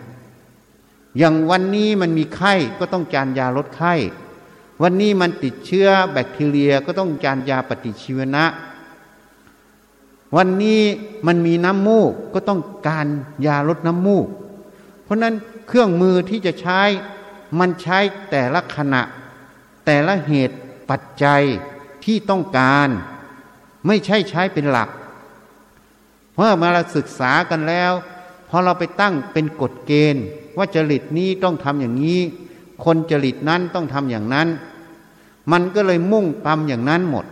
[1.18, 3.94] อย่างวันนี้มันมีไข้ก็ต้องการยาลดไข้
[4.82, 8.44] วันนี้มันติดเชื้อแบคทีเรียก็ต้องการยาปฏิชีวนะ
[10.36, 10.82] วันนี้
[11.26, 13.06] มันมีน้ำมูกก็ต้องการ
[13.46, 14.26] ยาลดน้ำมูก
[15.04, 15.34] เพราะนั้น
[15.66, 16.80] เครื่องมือที่จะใช้
[17.58, 17.98] มันใช้
[18.30, 19.02] แต่ละขณะ
[19.86, 20.56] แต่ละเหตุ
[20.90, 21.42] ปัจจัย
[22.04, 22.88] ที่ต้องการ
[23.86, 24.88] ไม่ใช่ใช้เป็นหลัก
[26.34, 27.92] เมื่อมาเราศึกษากันแล้ว
[28.48, 30.24] พอเราไปตั้งเป็นกฎเกณฑ์
[30.56, 32.20] ว่าจริตนี้ต้องทำอย่างนี้
[32.84, 34.48] คนจริตนั้นต้องทำอย่างนั้น
[35.52, 37.26] มันก็เลยมุ่งทำอย่างนั้นหมด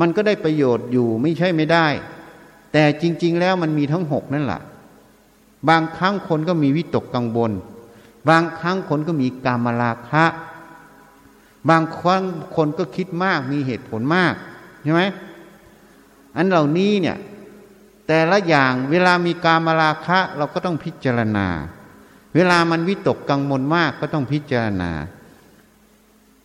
[0.00, 1.86] มันก็ได้ประโยชน์อยู่ไม่ใช่ไม่ได้
[2.72, 4.60] แต่จริง ๆ แล้วมันมีทั้งหกนั่นแหละ
[5.68, 7.52] บางครั้งคนก็มีวิตกกังวล
[8.28, 10.24] บางครั้งคนก็มีกามราคะ
[11.70, 12.22] บางครั้ง
[12.56, 14.34] คนก็คิดมากมีเหตุผลมาก
[14.82, 15.02] ใช่ไหม
[16.36, 17.16] อันเหล่านี้เนี่ย
[18.06, 21.48] แต่ละอย่างเวลามีการมาราคะ เราก็ต้องพิจารณา
[22.34, 24.90] เวลามันวิตกกังวลมากก็ต้องพิจารณา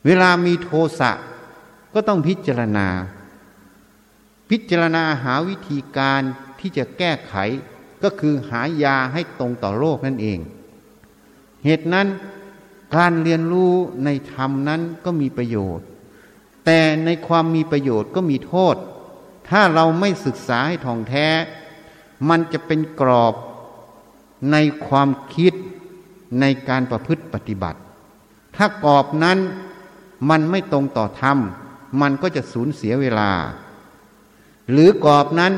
[0.06, 1.12] เวลามีโทสะ
[1.94, 2.88] ก็ต้องพิจารณา
[4.50, 6.22] พิจารณาหาวิธีการ
[6.60, 7.36] ที่จะแก้ไข
[8.04, 10.40] ก็คือหายาให้ตรงต่อโรคนั่นเอง
[11.66, 12.08] เหตุนั้น
[12.96, 13.74] การเรียนรู้
[14.06, 15.86] ในธรรมนั้นก็มีประโยชน์
[16.66, 18.76] แต่ในความมีประโยชน์ก็มีโทษ
[19.50, 21.28] ถ้าเราไม่ศึกษาให้ท่องแท้
[22.30, 23.34] มันจะเป็นกรอบ
[24.52, 25.54] ในความคิด
[26.40, 27.80] ในการประพฤติปฏิบัติ
[28.56, 29.38] ถ้ากรอบนั้น
[30.30, 31.38] มันไม่ตรงต่อธรรม
[32.02, 33.32] มันก็จะสูญเสียเวลา
[34.72, 35.54] หรือกรอบนั้น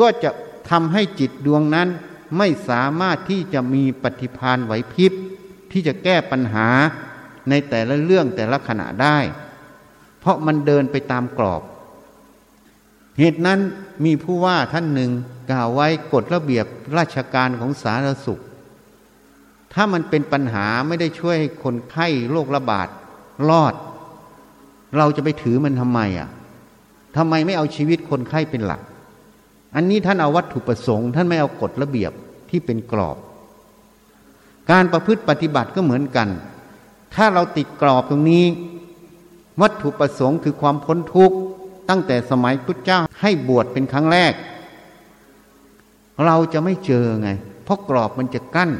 [0.00, 0.30] ก็จะ
[0.70, 1.88] ทำให้จิตดวงนั้น
[2.38, 5.12] ไม่สามารถที่จะมีปฏิพานไหวพริบ
[5.72, 6.68] ที่จะแก้ปัญหา
[7.50, 9.18] ในแต่ละเรื่องแต่ละขณะได้
[10.20, 11.62] เพราะมันเดินไปตามกรอบ
[13.18, 13.60] เหตุนั้น
[14.04, 15.10] มีผู้ว่าท่านหนึ่ง
[15.50, 16.66] กล่าวไว้กฎระเบียบ
[16.98, 18.42] ราชการของสาธารณสุข
[19.72, 22.88] ถ้ามันเป็นปัญหาไม่ได้ช่วยคนไข้โรคระบาด
[23.48, 23.74] รอด
[24.96, 26.28] เราจะไปถือมันทำไมอะ
[27.16, 28.80] ทำไมไม่เอาชีวิตคนไข้เป็นหลัก
[29.74, 32.12] อันนี้ท่านเอาวัตถุประสงค์ ท่านไม่เอากฎระเบียบ
[32.50, 33.16] ที่เป็นกรอบ
[34.70, 36.28] การประพฤติปฏิบัติก็เหมือนกัน
[37.14, 38.44] ถ้าเราติดกรอบตรงนี้
[39.60, 41.36] วัตถุประสงค์คือความพ้นทุกข์
[41.88, 44.32] ตั้งแต่สมัยพุทธเจ้าให้บวชเป็นครั้งแรก
[46.24, 47.30] เราจะไม่เจอไง
[47.64, 48.70] เพราะกรอบมันจะกั้น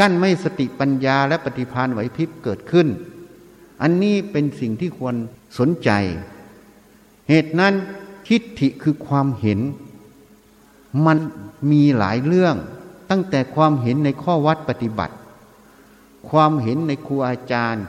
[0.00, 2.88] กั้นไม่สติปัญญาและปฏิพานไหวพริบเกิดขึ้น
[3.82, 5.14] อันนี้เป็นสิ่งที่ควร
[5.58, 5.90] สนใจ
[7.28, 7.74] เหตุนั้น
[8.28, 9.60] ทิฏฐิคือความเห็น
[11.06, 11.18] มัน
[11.70, 12.56] มีหลายเรื่อง
[13.12, 15.14] ตั้งแต่ความเห็นในข้อวัดปฏิบัติ
[16.30, 17.84] ความเห็นในครูอาจารย์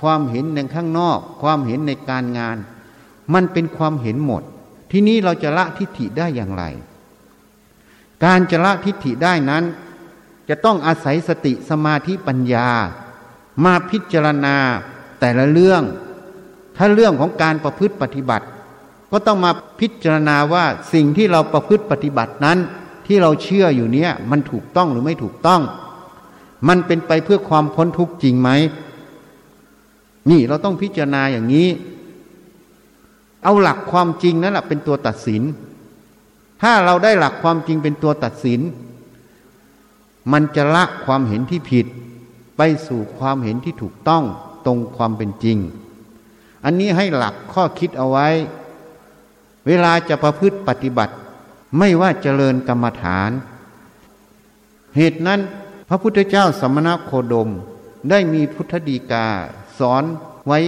[0.00, 2.56] ความเห็นในข้างนอก ความเห็นในการงาน
[3.34, 4.42] มันเป็นความเห็นหมด
[4.90, 6.64] ที่นี้เราจะละทิฏฐิได้อย่างไร
[8.24, 9.64] การจะละทิฏฐิได้นั้น
[10.48, 12.68] จะต้องอาศัยสติสมาธิปัญญา
[13.64, 14.56] มาพิจารณา
[15.20, 15.82] แต่ละเรื่อง
[16.76, 18.46] ถ้าเรื่องของการประพฤติปฏิบัติ
[19.10, 22.58] ก็ต้องมาพิจารณาว่าสิ่งที่เราประพฤติปฏิบัตินั้น
[23.06, 25.62] ที่เราเชื่ออยู่เนี้ยมันถูกต้องหรือไม่ถูกต้อง
[26.68, 28.50] มันเป็นไปเพื่อความพ้นทุกข์จริงไหม
[30.30, 31.68] นี่เราต้องพิจารณาอย่างนี้
[33.44, 35.42] เอาหลักความจริงนั่นแหละเป็นตัวตัดสิน
[36.62, 38.60] ถ้าเราได้หลักความจริงเป็นตัวตัดสิน
[40.32, 41.86] มันจะละความเห็นที่ผิด
[42.56, 44.24] ไปสู่ความเห็นที่ถูกต้อง
[44.66, 45.58] ตรงความเป็นจริง
[46.64, 48.28] อันนี้ให้หลักข้อคิดเอาไว้
[49.66, 51.14] เวลาจะประพฤติปฏิบัติ
[51.78, 53.30] ไม่ว่าเจริญกรรมฐาน
[54.96, 55.40] เหตุนั้น
[55.88, 57.48] พระพุทธเจ้าสมณโคดม
[58.10, 59.26] ได้มีพุทธดีกา
[59.78, 60.04] สอน
[60.46, 60.60] ไว้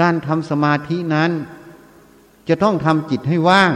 [0.00, 1.30] การทำสมาธินั้น
[2.48, 3.72] จะต้องทำจิตให้ว่าง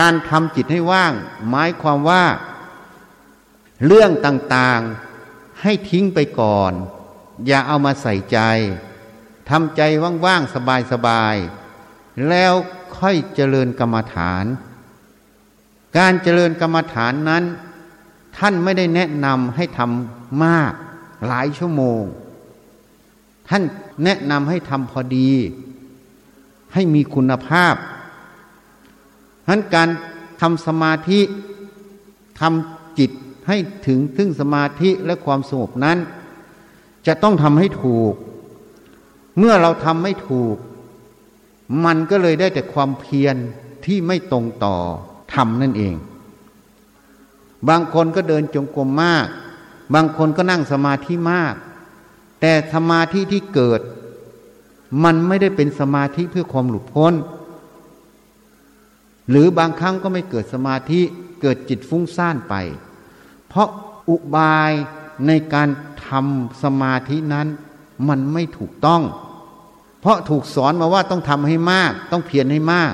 [0.00, 1.12] การทำจิตให้ว่าง
[1.48, 2.24] หมายความว่า
[3.86, 6.72] เรื่องต่างๆให้ทิ้งไปก่อน
[7.46, 8.38] อย่าเอามาใส่ใจ
[9.50, 9.82] ทำใจ
[10.24, 10.54] ว่างๆ
[10.92, 12.52] สบายๆ แล้ว
[12.98, 14.44] ค่อยเจริญกรรมฐาน
[15.96, 17.44] การเจริญกรรมฐานนั้น
[18.38, 20.72] ท่านไม่ได้แนะนำให้ทำมาก
[21.26, 22.02] หลายชั่วโมง
[23.48, 23.62] ท่าน
[24.04, 25.30] แนะนำให้ทำพอดี
[26.74, 27.74] ให้มีคุณภาพ
[29.44, 29.88] ฉะนั้นการ
[30.40, 31.20] ทำสมาธิ
[32.40, 33.10] ทำจิต
[33.48, 35.98] ให้ถึงถึงสมาธิและความสงบนั้น
[37.06, 38.14] จะต้องทำให้ถูก
[39.38, 40.56] เมื่อเราทำไม่ถูก
[41.84, 43.36] มันก็เลยได้แต่ความเพียร
[43.84, 44.78] ที่ไม่ตรงต่อ
[45.34, 45.94] ทำนั่นเอง
[47.68, 49.26] บางคนก็เดินจงกรมมาก
[49.94, 51.54] บางคนก็นั่งสมาธิมาก
[52.40, 53.80] แต่สมาธิที่เกิด
[55.04, 57.14] มันไม่ได้เป็นสมาธิเพื่อความหลุดพ้น
[59.30, 61.00] หรือบางครั้งก็ไม่เกิดสมาธิ
[61.40, 62.54] เกิดจิตฟุ้งซ่านไป
[63.48, 63.68] เพราะ
[64.08, 64.72] อุบาย
[65.26, 65.68] ในการ
[66.06, 67.46] ทำสมาธินั้น
[68.08, 69.02] มันไม่ถูกต้อง
[70.00, 72.92] เพราะถูกสอนมาว่าต้องทำให้มาก ต้องเพียรให้มาก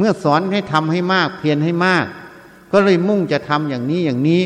[0.00, 2.06] เมื่อสอนให้ทำให้มาก เพียรให้มาก
[2.72, 4.42] ก็เลยมุ่งจะทำอย่างนี้อย่างนี้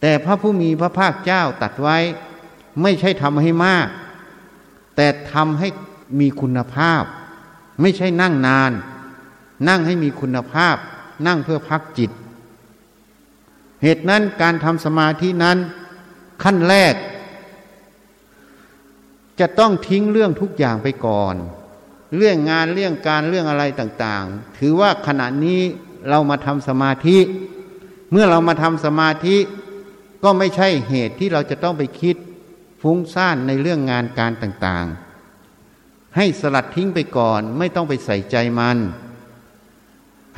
[0.00, 1.98] แต่พระผู้มีพระภาคเจ้าตัดไว้
[2.82, 3.88] ไม่ใช่ทำให้มาก
[4.96, 5.68] แต่ทำให้
[6.20, 7.02] มีคุณภาพ
[7.80, 8.72] ไม่ใช่นั่งนาน
[9.68, 10.76] นั่งให้มีคุณภาพ
[11.26, 12.10] นั่งเพื่อพักจิต
[13.82, 15.58] เหตุนั้นการทำสมาธินั้น
[16.42, 16.94] ขั้นแรก
[19.40, 21.34] จะต้องทิ้งเรื่องทุกอย่างไปก่อน
[22.16, 25.60] เรื่องงานเรื่องการเรื่องอะไรต่างๆ ถือว่าขณะนี้
[26.08, 27.18] เรามาทำสมาธิ
[28.10, 29.36] เมื่อเรามาทำสมาธิ
[30.24, 32.16] ก็ไม่ใช่เหตุที่เราจะต้องไปคิด
[32.82, 38.76] ฟุ้งซ่านในเรื่องงานการต่างๆ ให้สลัดทิ้งไปก่อนไม่ต้องไปใส่ใจมัน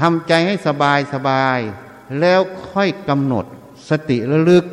[0.01, 1.59] ทำใจให้สบายสบาย
[2.21, 3.45] แล้วค่อยกำหนด
[3.89, 4.65] สติระลึก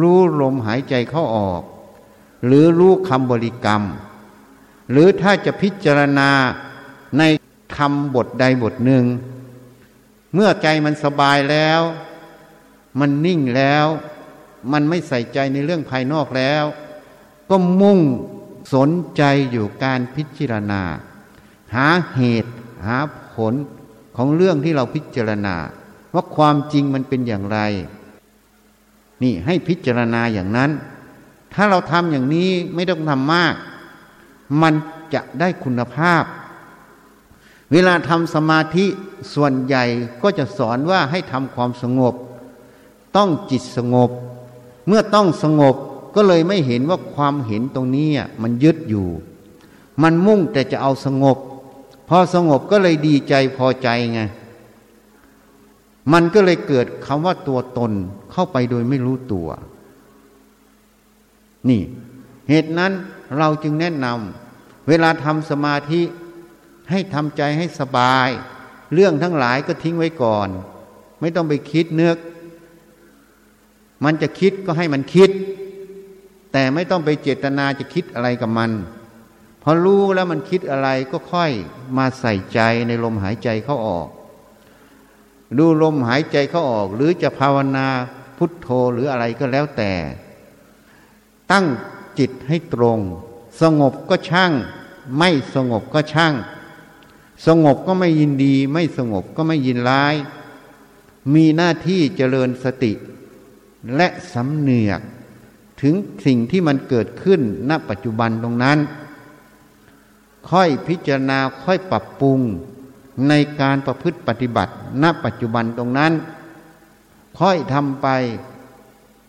[0.00, 1.62] รู้ลมหายใจเข้าออก
[2.46, 3.82] หรือรู้คำบริกรรม
[4.90, 6.30] หรือถ้าจะพิจารณา
[7.18, 7.22] ใน
[7.76, 9.04] คำบทใดบทหนึ่ง
[10.34, 11.80] เมื่อใจมันสบายแล้ว
[13.00, 13.86] มันนิ่งแล้ว
[14.72, 16.64] มันไม่ใส่ใจในเรื่องภายนอกแล้ว
[17.50, 18.00] ก็มุ่ง
[18.74, 20.82] สนใจอยู่การพิจารณา
[21.74, 22.52] หาเหตุ
[22.86, 22.98] หา
[23.34, 23.54] ผล
[24.16, 25.56] ของเรื่องที่เราพิจารณา
[26.14, 27.58] ว่าความจริงมันเป็นอย่างไร
[29.22, 30.70] นี่ให้พิจารณาอย่างนั้น
[31.54, 33.54] ถ้าเราทำอย่างนี้ไม่ต้องทำมาก
[34.62, 34.74] มัน
[35.14, 36.24] จะได้คุณภาพ
[37.72, 38.86] เวลาทำสมาธิ
[39.34, 39.84] ส่วนใหญ่
[40.22, 42.14] ก็จะสอนว่าให้ทำความสงบ
[43.16, 44.10] ต้องจิตสงบ
[44.86, 45.74] เมื่อต้องสงบ
[46.14, 48.08] ก็เลยไม่เห็นว่าความเห็นตรงนี้
[48.42, 49.06] มันยึดอยู่
[50.02, 51.38] มันมุ่งแต่จะเอาสงบ
[52.08, 54.20] พอสงบก็เลยดีใจพอใจไง
[56.12, 57.92] มันก็เลยเกิดคำว่าตัวตน
[58.32, 59.48] เข้าไปโดยไม่รู้ตัว
[61.68, 61.82] นี่
[62.48, 62.92] เหตุนั้น
[63.38, 66.02] เราจึงแนะนำเวลาทำสมาธิ
[66.90, 68.28] ให้ทำใจให้สบาย
[68.94, 70.48] เรื่องทั้งหลายก็ทิ้งไว้ก่อน
[71.20, 72.12] ไม่ต้องไปคิดเนื้อ
[74.04, 75.30] มันจะคิดก็ให้มันคิด
[76.52, 78.70] แต่ไม่ต้องไปเจตนาจะคิดอะไรกับมัน
[79.62, 81.50] พอรู้แล้วมันคิดอะไรก็ค่อย
[81.96, 84.08] มาใส่ใจในลมหายใจเข้าออก
[85.58, 87.88] ดูลมหายใจเข้าออก หรือจะภาวนา
[88.38, 89.92] พุทโธหรืออะไรก็แล้วแต่
[91.50, 91.66] ตั้ง
[92.18, 92.98] จิตให้ตรง
[93.60, 94.52] สงบก็ช่าง
[95.18, 96.34] ไม่สงบก็ช่าง
[97.46, 100.14] สงบก็ไม่ยินดี ไม่สงบก็ไม่ยินร้าย
[101.34, 102.92] มีหน้าที่เจริญสติ
[103.96, 105.00] และสำเนียก
[105.80, 105.94] ถึง
[106.26, 107.40] สิ่งที่มันเกิดขึ้น
[107.70, 108.78] ณปัจจุบันตรงนั้น
[110.50, 112.40] ค่อยพิจารณาค่อยปรับปรุง
[113.28, 116.12] ในการประพฤติปฏิบัติณปัจจุบันตรงนั้น
[117.38, 118.08] ค่อยทำไป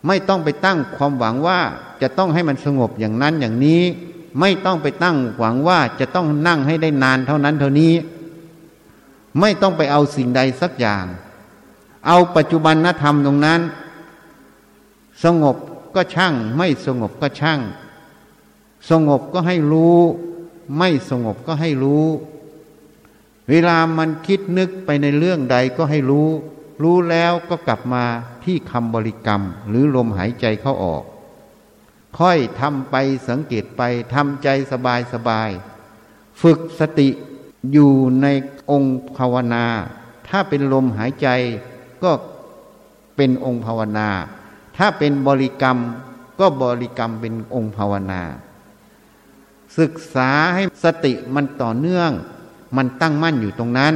[0.06, 1.60] ไม่ต้องไปตั้งความหวังว่า
[2.02, 3.82] จะต้องให้มันสงบอย่างนั้นอย่างนี้
[4.40, 7.92] ไม่ต้องไปตั้งหวังว่าจะต้องนั่งให้ได้นานเท่านั้นเท่านี้
[9.40, 11.04] ไม่ต้องไปเอาสิ่งใดสักอย่าง
[12.06, 13.60] เอาปัจจุบันนธรรมตรงนั้น
[15.24, 15.56] สงบ
[15.94, 17.60] ก็ช่าง ไม่สงบก็ช่าง
[18.90, 19.98] สงบก็ให้รู้
[20.78, 22.04] ไม่สงบก็ให้รู้
[23.50, 26.28] เวลามันคิดนึกไปในเรื่องใดก็ให้รู้
[26.82, 28.04] รู้แล้วก็กลับมา
[28.46, 31.04] ที่คำบริกรรมหรือลมหายใจเข้าออก
[32.18, 32.96] ค่อยทำไป
[33.28, 33.82] สังเกตไป
[34.14, 35.50] ทำใจสบายสบาย
[36.42, 37.08] ฝึกสติ
[37.72, 37.92] อยู่
[38.22, 38.26] ใน
[38.70, 39.64] องค์ภาวนา
[40.28, 41.28] ถ้าเป็นลมหายใจ
[42.02, 42.10] ก็
[43.16, 44.08] เป็นองค์ภาวนา
[44.76, 45.78] ถ้าเป็นบริกรรม
[46.40, 48.22] ก็บริกรรมเป็นองค์ภาวนา
[49.78, 52.10] ศึกษาให้สติมันต่อเนื่อง
[52.76, 53.94] มันตั้งมั่นอยู่ตรงนั้น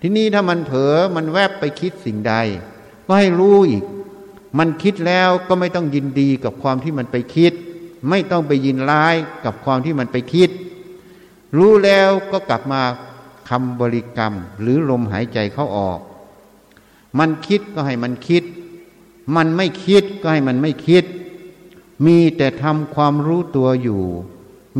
[0.00, 2.34] ทีนี้ถ้ามันเผลอมันแวบไปคิดสิ่งใด
[3.12, 3.84] ก็ให้รู้อีก
[4.58, 7.52] มันคิดแล้วก็ไม่ต้องยินดีกับความที่มันไปคิด
[8.08, 10.50] ไม่ต้องไปยินร้ายกับความที่มันไปคิด
[11.56, 12.82] รู้แล้วก็กลับมา
[13.48, 16.00] คำบริกรรมหรือลมหายใจเข้าออก
[17.18, 18.44] มันคิดก็ให้มันคิด
[19.36, 21.04] มันไม่คิดก็ให้มันไม่คิด
[22.06, 24.02] มีแต่ทำความรู้ตัวอยู่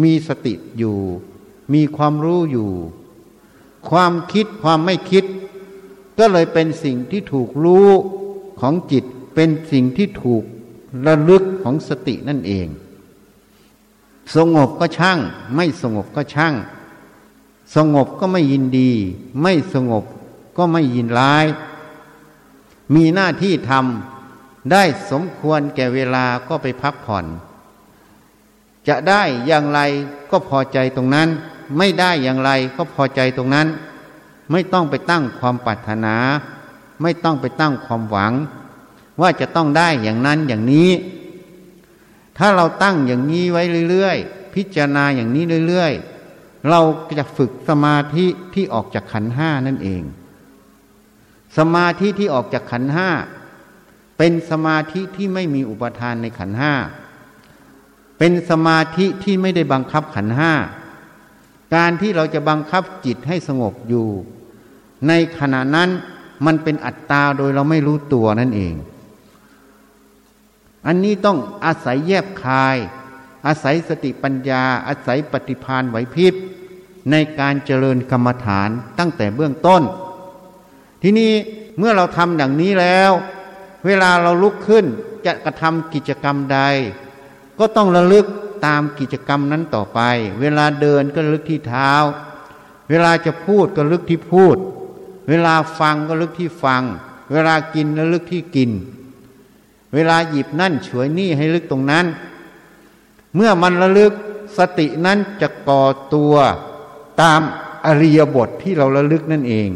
[0.03, 0.99] มีสติอยู่
[1.73, 2.71] มีความรู้อยู่
[3.91, 5.25] ความคิดความไม่คิด
[6.19, 7.89] ก็เลยเป็นสิ่งที่ถูกรู้
[8.61, 9.05] ของจิต
[9.35, 10.43] เป็นสิ่งที่ถูก
[11.07, 12.67] ระลึกของสตินั่นเอง
[14.37, 15.19] สงบก็ช่าง
[15.55, 16.55] ไม่สงบก็ช่าง
[17.77, 18.91] สงบก็ไม่ยินดี
[19.43, 20.05] ไม่สงบ
[20.57, 21.47] ก็ไม่ยินร้าย
[22.95, 27.25] มีหน้าที่ทำได้สมควรแก่เวลาก็ไปพักผ่อน
[28.89, 29.81] จะได้อย่างไร
[30.31, 31.29] ก็พอใจตรงนั้น
[31.79, 33.67] ไม่ได้อย่างไรก็พอใจตรงนั้น
[34.51, 36.17] ไม่ต้องไปตั้งความปรารถนา
[37.03, 38.33] ไม่ต้องไปตั้งความหวัง
[39.21, 40.91] ว่าจะต้องได้อย่างนั้นอย่างนี้
[42.39, 46.81] ถ้าเราตั้งอย่างนี้ไว้เรื่อยๆ พิจารณาอย่างนี้เรื่อยๆ เรา
[47.19, 50.03] จะฝึกสมาธิที่ออกจากขันห้านั่นเอง
[51.59, 53.11] สมาธิที่ออกจากขันห้า
[54.19, 56.75] เป็นสมาธิที่ไม่มีอุปทานในขันห้า
[58.19, 60.53] เป็นสมาธิที่ไม่ได้บังคับขันห้า
[61.75, 64.09] การที่เราจะบังคับจิตให้สงบอยู่
[65.09, 65.91] ในขณะนั้น
[66.47, 68.75] มันเป็นอัตตาโดยเราไม่รู้ตัวนั่นเอง
[70.87, 72.77] อันนี้ต้องอาศัยแยบคาย
[73.47, 76.35] อาศัยสติปัญญา อาศัยปฏิพานไหวพริบ
[77.11, 79.83] ในการเจริญกรรมฐานตั้งแต่เบื้องต้น
[81.03, 81.33] ทีนี้
[81.79, 83.11] เมื่อเราทำอย่างนี้แล้ว
[83.87, 84.85] เวลาเราลุกขึ้น
[85.27, 86.61] จะกระทำกิจกรรมใด
[87.59, 88.27] ก็ต้องระลึก
[88.67, 90.01] ตามกิจกรรมนั้นต่อไป
[90.41, 91.93] เวลาเดินก็ระลึกที่เท้า
[92.91, 94.57] เวลาจะพูดก็ระลึกที่พูด
[95.29, 96.83] เวลาฟังก็ลึกที่ฟัง
[97.33, 98.71] เวลากินระลึกที่กิน
[99.95, 102.07] เวลาหยิบนั่นฉวยนี่ให้ลึกตรงนั้น
[103.35, 104.13] เมื่อมันระลึก
[104.59, 105.83] สตินั้นจะก่อ
[106.15, 106.35] ตัว
[107.21, 107.41] ตาม
[107.87, 109.69] อริยบทที่เราระลึกนั่นเอง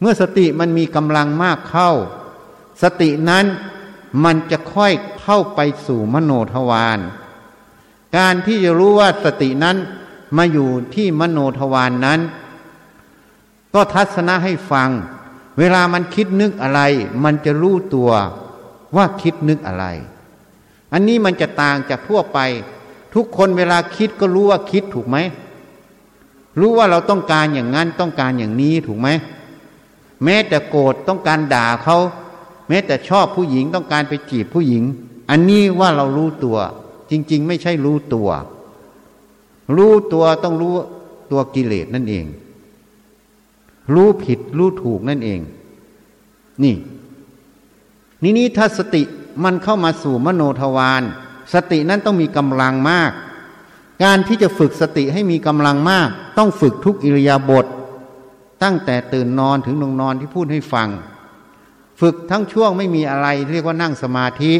[0.00, 1.90] เมื่อสติมันมีกำลังมากเข้า
[2.82, 3.44] สตินั้น
[4.24, 6.98] มันจะค่อยเข้าไปสู่มโนทวาร
[8.16, 9.76] การที่จะรู้ว่าสตินั้น
[10.36, 12.20] มาอยู่ที่มโนทวารนนั้น
[13.74, 14.90] ก็ทัศนะให้ฟัง
[15.58, 16.80] เวลามันคิดนึกอะไร
[17.24, 18.10] มันจะรู้ตัว
[18.96, 19.86] ว่าคิดนึกอะไร
[20.92, 22.38] อันนี้มันจะต่างจากทั่วไป
[23.14, 25.16] ทุกคนเวลาคิดก็รู้ว่าคิดถูกไหม
[26.60, 29.08] รู้ว่าเราต้องการอย่างนั้นต้องการอย่างนี้ถูกไหม
[30.24, 31.98] แม้แต่โกรธต้องการด่าเขา
[32.68, 34.82] แม้แต่ชอบผู้หญิงต้องการไปจีบผู้หญิง
[35.30, 36.56] อันนี้ว่าเรารู้ตัว
[37.10, 38.28] จริง ๆ ไม่ใช่รู้ตัว
[39.76, 40.74] รู้ตัวต้องรู้
[41.30, 42.24] ตัวกิเลสนั่นเอง
[43.94, 45.40] รู้ผิดรู้ถูกนั่นเอง
[46.64, 46.76] นี่
[48.22, 49.02] นี่นี้ถ้าสติ
[49.44, 51.02] มันเข้ามาสู่มโนทวาร
[51.54, 53.12] สตินั้นต้องมีกำลังมาก
[54.04, 56.08] การที่จะฝึกสติให้มีกำลังมาก
[56.38, 57.66] ต้องฝึกทุกอิริยาบถ
[58.62, 60.88] ตั้งแต่ตื่นนอนถึงลงนอนที่พูดให้ฟัง
[62.00, 64.52] ฝึกทั้งช่วงไม่มีอะไร เรียกว่านั่งสมาธิ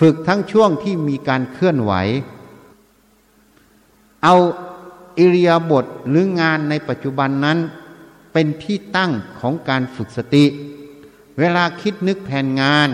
[0.00, 1.92] ฝึกทั้งช่วงที่มีการเคลื่อนไหว
[4.24, 4.36] เอา
[5.18, 7.58] อิริยาบถหรืองานในปัจจุบันนั้น
[8.32, 10.44] เป็นที่ตั้งของการฝึกสติ
[11.38, 12.88] เวลาคิดนึกแผนงาน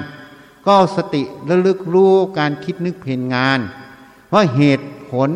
[0.67, 3.59] ก็สติระลึกรู้การคิดนึกแผนงาน
[4.33, 5.31] ว่าเหตุผล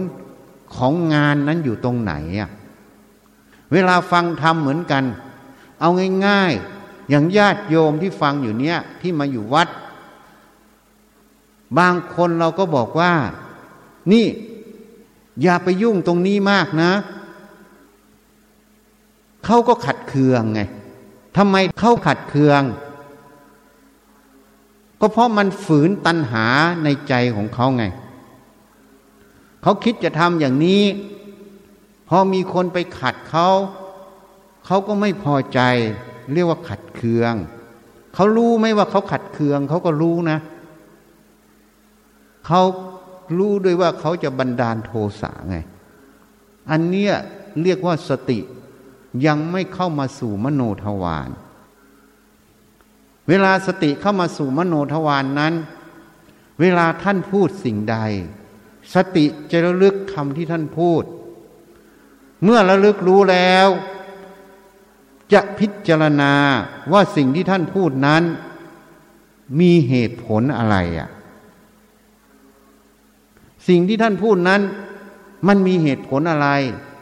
[0.74, 2.50] ของงานนั้นอยู่ตรงไหนอะ
[3.72, 5.04] เวลาฟังธรรมเหมือนกัน
[5.80, 5.88] เอา
[6.26, 9.68] ง่ายๆ อย่างญาติโยมที่ฟังอยู่เนี้ยที่มาอยู่วัด
[11.78, 13.12] บางคนเราก็บอกว่า
[14.12, 14.26] นี่
[15.42, 16.92] อย่าไปยุ่งตรงนี้มากนะ
[19.44, 20.60] เขาก็ขัดเคืองไง
[21.36, 22.62] ทำไมเขาขัดเคือง
[25.00, 26.46] ก็เพราะมันฝืนตัณหา
[26.84, 27.84] ในใจของเขาไง
[29.62, 30.82] เขาคิดจะทำอย่างนี้
[32.08, 33.48] พอมีคนไปขัดเขา
[34.66, 35.60] เขาก็ไม่พอใจ
[36.32, 37.34] เรียกว่าขัดเคือง
[38.14, 40.38] เขารู้ไหมว่าเขาขัดเคือง เขาก็รู้นะ
[42.46, 42.62] เขา
[43.38, 45.56] รู้ด้วยว่าเขาจะบันดาลโทสะไง
[46.70, 47.12] อันเนี้ย
[47.62, 48.38] เรียกว่าสติ
[49.26, 51.30] ยังไม่เข้ามาสู่มโนทวาร
[53.28, 55.54] เวลาสติเข้ามาสู่มโนทวารนนั้น
[56.60, 57.96] เวลาท่านพูดสิ่งใด
[58.94, 61.02] สติจะระลึกคำที่ท่านพูด
[62.42, 63.68] เมื่อระลึกรู้แล้ว
[65.32, 66.32] จะพิจารณา
[66.92, 68.22] ว่าสิ่งที่ท่านพูดนั้น
[69.60, 71.08] มีเหตุผลอะไรอะ
[73.68, 74.62] สิ่งที่ท่านพูดนั้น
[75.48, 76.48] มันมีเหตุผลอะไร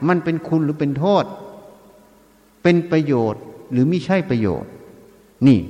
[0.09, 1.25] มันเป็นคุณหรือเป็นโทษ
[2.63, 3.43] เป็นประโยชน์
[3.73, 4.71] หรือไม่ใช่ประโยชน์
[5.47, 5.61] นี่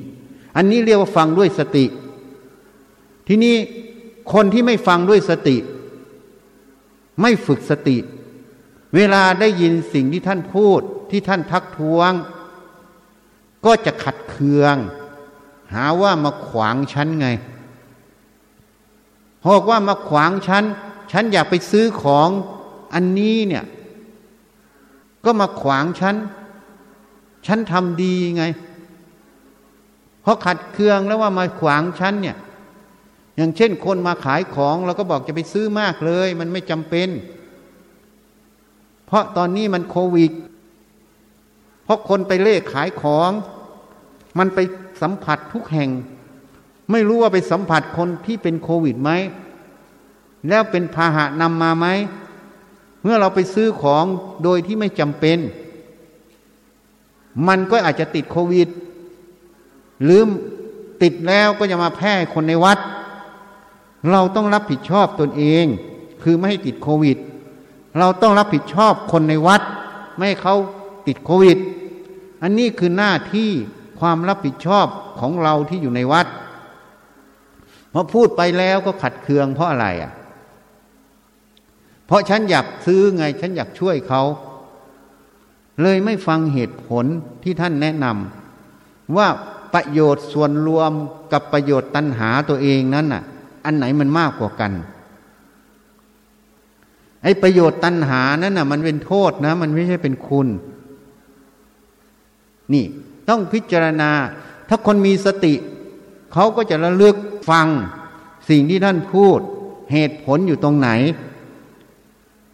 [0.56, 1.84] อันนี้เรียกว่าฟังด้วยสติ
[3.28, 3.56] ทีนี้
[4.32, 5.56] คนที่ไม่ฟังด้วยสติ
[7.20, 7.96] ไม่ฝึกสติ
[8.94, 10.80] เวลาได้ยินสิ่งที่ท่านพูด
[11.10, 12.12] ที่ท่านทักท้วง
[13.64, 14.76] ก็จะขัดเคือง
[15.74, 17.28] หาว่ามาขวางฉันไง
[19.46, 20.64] บอกว่ามาขวางฉัน
[21.12, 22.28] ฉันอยากไปซื้อของ
[22.94, 23.64] อันนี้เนี่ย
[25.24, 26.14] ก็มาขวางฉัน
[27.46, 28.44] ฉันทำดีไง
[30.22, 32.36] เพราะขัดเคืองแล้วว่ามาขวางฉันเนี่ย
[33.36, 37.08] อย่างเช่นคนมาขายของเราก็บอกจะไปซื้อมากเลย มันไม่จำเป็น
[39.06, 40.32] เพราะตอนนี้มันโควิด
[41.84, 43.30] เพราะคนไปเล่ขายของ
[44.38, 44.58] มันไป
[45.02, 45.90] สัมผัสทุกแห่ง
[46.90, 49.10] ไม่รู้ว่าไปสัมผัสคนที่เป็นโควิดไหม
[50.48, 51.86] แล้วเป็นพาหะนำมาไหม
[53.02, 54.04] เมื่อเราไปซื้อของ
[54.44, 55.38] โดยที่ไม่จำเป็น
[57.48, 58.68] มันก็อาจจะติดโควิด
[60.02, 60.22] หรือ
[61.02, 62.78] ติดแล้วก็จะมาแพร่คนในวัด
[64.10, 65.64] เราต้องรับผิดชอบตนเอง
[66.22, 67.18] คือไม่ให้ติดโควิด
[67.98, 69.62] เราต้องรับผิดชอบคนในวัด
[70.16, 70.54] ไม่ให้เขา
[71.06, 71.58] ติดโควิด
[72.42, 73.50] อันนี้คือหน้าที่
[74.00, 74.86] ความรับผิดชอบ
[75.20, 76.26] ของเราที่อยู่ในวัด
[77.92, 80.12] พอพูดไปแล้วก็ขัดเคืองเพราะอะไรอะ
[82.06, 84.22] เพราะฉันอยากซื้อไง ฉันอยากช่วยเขา
[85.80, 87.04] เลยไม่ฟังเหตุผล
[87.42, 89.28] ที่ท่านแนะนำว่า
[89.74, 90.92] ประโยชน์ส่วนรวม
[91.32, 93.22] กับประโยชน์ตัณหาตัวเองนั้นน่ะ
[93.64, 94.72] อันไหนมันมากกว่ากัน
[97.22, 100.48] ไอ้ประโยชน์ตัณหานั้นน่ะ มันเป็นโทษนะ มันไม่ใช่เป็นคุณ
[102.72, 102.84] นี่
[103.28, 104.10] ต้องพิจารณา
[104.68, 105.54] ถ้าคนมีสติ
[106.32, 107.16] เขาก็จะระลึก
[107.50, 107.66] ฟัง
[108.48, 109.40] สิ่งที่ท่านพูด
[109.92, 110.90] เหตุผลอยู่ตรงไหน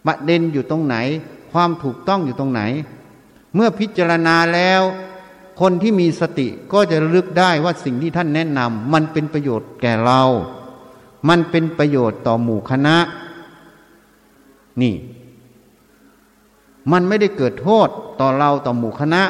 [0.07, 0.97] ประเด็นอยู่ตรงไหน
[1.53, 2.62] ความถูกต้องอยู่ตรงไหน
[3.57, 4.82] เมื่อพิจารณาแล้ว
[5.61, 10.22] คนที่มีสติก็จะลึกได้ว่าสิ่งที่ท่านแนะนำมันเป็นประโยชน์แก่เรา
[11.28, 12.96] มันเป็นประโยชน์ต่อหมู่คณะ
[14.82, 14.94] นี่
[16.92, 17.88] มันไม่ได้เกิดโทษ
[18.20, 19.22] ต่อเราต่อหมู่คณะ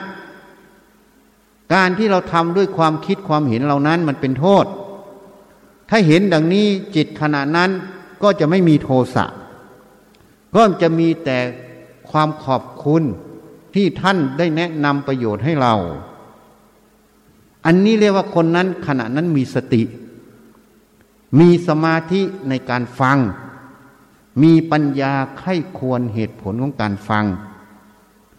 [1.74, 4.64] การที่เราทำด้วยความคิดความเห็นเหล่านั้นมันเป็นโทษ
[5.90, 6.66] ถ้าเห็นดังนี้
[6.96, 7.70] จิตขณะนั้น
[8.22, 9.26] ก็จะไม่มีโทสะ
[10.54, 11.38] ก็จะมีแต่
[12.10, 13.02] ความขอบคุณ
[13.76, 15.74] ที่ท่านได้แนะนำประโยชน์ให้เรา
[17.66, 19.82] อันนี้เรียกว่าคนนั้นขณะนั้นมีสติ
[21.40, 23.18] มีสมาธิในการฟัง
[24.42, 27.24] มีปัญญาไข้ควรเหตุผลของการฟัง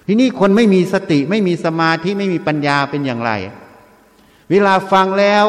[0.08, 3.32] ทีนี้คนไม่มีสติไม่มีสมาธิไม่มีปัญญาเป็นอย่างไร
[4.50, 5.46] เวลาฟังแล้ว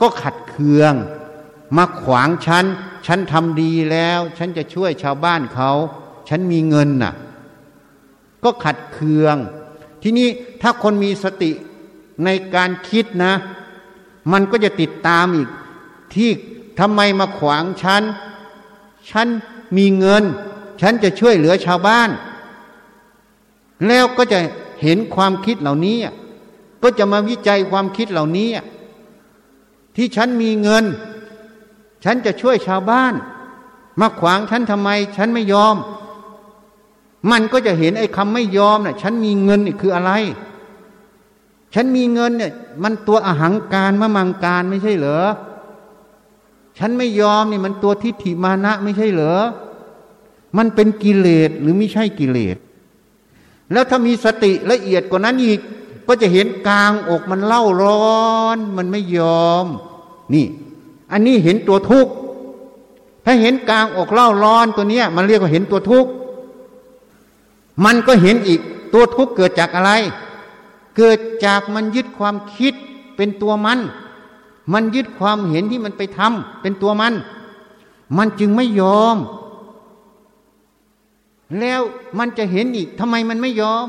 [0.00, 0.94] ก็ขัดเคือง
[1.76, 2.64] มาขวางฉัน
[3.06, 5.70] ฉันทำดีแล้ว ฉันจะช่วยชาวบ้านเขา
[6.28, 7.14] ฉันมีเงินน่ะ
[8.44, 9.36] ก็ขัดเคือง
[10.02, 10.28] ทีนี้
[10.62, 11.50] ถ้าคนมีสติ
[12.24, 13.32] ในการคิดนะ
[14.32, 15.48] มันก็จะติดตามอีก
[16.14, 16.30] ที่
[16.78, 18.02] ทำไมมาขวางฉัน
[19.10, 19.26] ฉัน
[19.76, 20.24] มีเงิน
[20.80, 22.10] ฉันจะช่วยเหลือชาวบ้าน
[23.86, 24.38] แล้วก็จะ
[24.82, 25.98] เห็นความคิดเหล่านี้
[26.82, 28.48] ก็จะมาวิจัยความคิดเหล่านี้
[29.96, 30.84] ที่ฉันมีเงิน
[32.04, 33.14] ฉันจะช่วยชาวบ้าน
[34.00, 35.76] มาขวางฉันทำไม ฉันไม่ยอม
[37.30, 40.12] มันก็จะเห็นไอ้คำไม่ยอมนะ่ะ ฉันมีเงินนี่คืออะไร
[41.74, 42.52] ฉันมีเงินเนี่ย
[42.82, 45.20] มันตัวอหังการมะมังการไม่ใช่เหรอ
[46.78, 49.36] ฉันไม่ยอมนี่มันตัวทิฏฐิมานะไม่ใช่เหรอ
[50.56, 52.56] มันเป็นกิเลสหรือไม่ใช่กิเลส
[53.72, 55.60] แล้วถ้ามีสติละเอียดกว่านั้นอีก
[56.08, 59.66] ก็จะเห็นกลางอกมันเล่าร้อน มันไม่ยอม
[60.34, 60.46] นี่
[61.12, 62.12] อันนี้เห็นตัวทุกข์
[63.24, 66.10] ถ้าเห็นกลางอกเล่าร้อนตัวเนี้ย มันเรียกว่าเห็นตัวทุกข์
[67.84, 68.60] มันก็เห็นอีก
[68.92, 69.92] ตัวทุกข์เกิดจากอะไร
[70.96, 72.74] เกิดจากมันยึดความคิด
[73.16, 73.78] เป็นตัวมัน
[74.72, 77.14] มันยึดความเห็นที่มันไปทำเป็นตัวมัน
[78.16, 79.16] มันจึงไม่ยอม
[81.58, 81.80] แล้ว
[82.18, 83.88] มันจะเห็นอีกทำไมมันไม่ยอม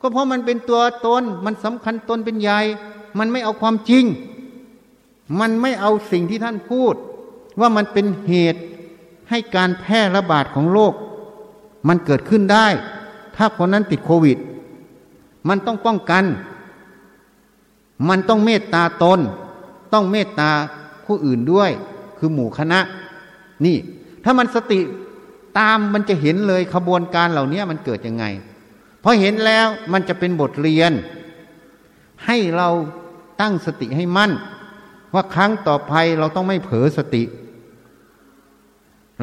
[0.00, 2.60] ก็เพราะมันเป็นตัวตน มันสำคัญตนเป็นใหญ่
[3.18, 4.04] มันไม่เอาความจริง
[5.40, 6.94] มันไม่เอาสิ่งที่ท่านพูด
[7.60, 8.60] ว่ามันเป็นเหตุ
[9.30, 10.94] ให้การแพร่ระบาดของโรค
[11.88, 12.66] มันเกิดขึ้นได้
[13.36, 14.38] ถ้าคนนั้นติดโควิด
[15.48, 16.24] มันต้องป้องกัน
[18.08, 19.20] มันต้องเมตตาตน
[19.92, 20.50] ต้องเมตตา
[21.06, 21.70] ผู้อื่นด้วย
[22.18, 22.80] คือหมู่คณะ
[23.64, 23.76] นี่
[24.24, 24.80] ถ้ามันสติ
[25.58, 28.24] ตามมันจะเห็นเลยขบวนการเหล่านี้มันเกิดยังไง
[29.02, 30.92] พอเห็นแล้วมันจะเป็นบทเรียน
[32.26, 32.68] ให้เรา
[33.40, 34.32] ตั้งสติให้มั่น
[35.14, 37.22] ว่าครั้งต่อไปเราต้องไม่เผลอสติ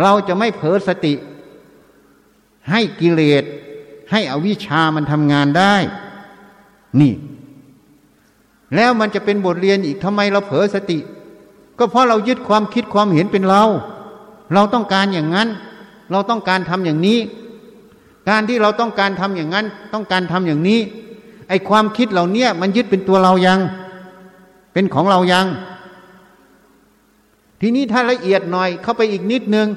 [0.01, 1.13] เราจะไม่เผลอสติ
[2.69, 3.43] ให้กิเลส
[4.11, 5.75] ให้อวิชามันทำงานได้
[7.01, 7.13] นี่
[8.75, 10.99] แล้วมันจะเป็นบทเรียนอีกทำไมเราเผลอสติ
[11.79, 13.63] ก็เพราะเรายึดความคิดความเห็นเป็นเรา
[14.53, 15.49] เราต้องการอย่างนั้น
[16.11, 17.19] เราต้องการทำอย่างนี้
[18.29, 20.79] การที่เราต้องการทำอย่างนั้น ต้องการทำอย่างนี้
[21.49, 23.59] ไอความคิดเหล่านี้มันยึดเป็นตัวเรายัง
[24.73, 25.47] เป็นของเรายัง
[27.61, 29.67] ทีนี้ถ้าละเอียดหน่อยเข้าไปอีกนิดนึง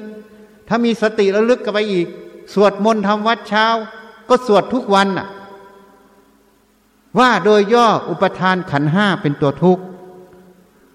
[0.67, 2.07] ถ้ามีสติระลึกกันไปอีก
[2.53, 3.65] สวดมนต์ทำวัดเช้า
[4.29, 5.27] ก็สวดทุกวันอะ
[7.19, 9.83] ว่าโดยย่ออุปทานขันห้าเป็นตัวทุกข์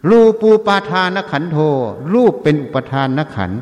[0.08, 1.58] รูปูปาทานขันโท
[2.14, 3.52] รูปเป็นอุปทานนขัน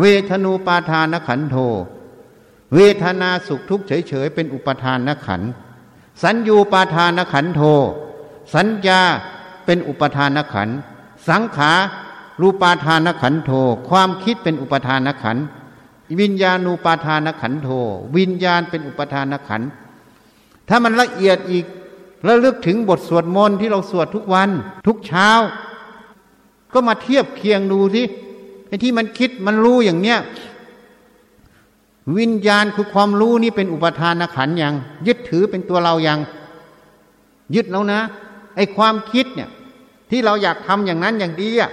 [0.00, 1.56] เวทนูปาทานขันโท
[2.74, 5.42] เวทนาสุขทุกข์เฉยๆเป็นอุปทานนขัน
[6.22, 7.60] สัญญูปาทานขันโท
[8.54, 9.00] สัญญา
[9.64, 10.68] เป็นอุปทานนขัน
[11.28, 11.72] สังขา
[12.40, 13.50] รูปาทานขันโท
[13.88, 15.36] ความคิดเป็นอุปทานขัน
[16.20, 17.68] วิญญาณูปาทานขันโท
[18.16, 19.62] วิญญาณเป็นอุปทานขัน
[20.68, 21.64] ถ้ามันละเอียดอีก
[22.24, 24.50] แล้วลึกถึงบทสวดมนต์ที่เราสวดทุกวัน
[24.86, 25.30] ทุกเช้า
[26.72, 28.02] ก็มาเทียบเคียงดูสิ
[28.68, 30.18] ไอ้ที่มันคิดมันรู้อย่างเนี้ย
[32.18, 34.74] วิญญาณคือความรู้นี่เป็นอุปทานขันย่าง
[35.06, 36.18] ยึดถือเป็นตัวเราอย่าง
[37.54, 38.00] ยึดแล้วนะ
[38.56, 39.48] ไอ้ความคิดเนี่ย
[40.10, 41.70] ที่เราอยากทำอย่างนั้นอย่างดีอะ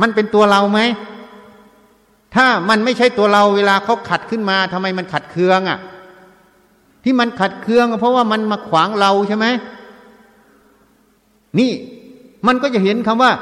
[0.00, 0.80] มันเป็นตัวเราไหม
[2.34, 5.78] ถ้ามันไม่ใช่ตัวเราเวลาเขาขัดขึ้นมาทำไมมันขัดเคืองอะ
[7.04, 9.46] ที่มันขัดเคือง เพราะว่ามันมาขวางเราใช่ไหม
[11.58, 11.72] นี่
[12.46, 13.32] มันก็จะเห็นคำว่า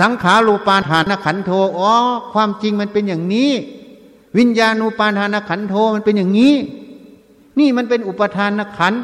[0.00, 1.92] สังขารูปาทานขันโทอ๋อ
[2.32, 3.50] ความจริงมันเป็นอย่างนี้
[4.38, 6.54] วิญญาณูปาทานขันโทมันเป็นอย่างนี้
[7.58, 8.94] นี่มันเป็นอุปทานขัน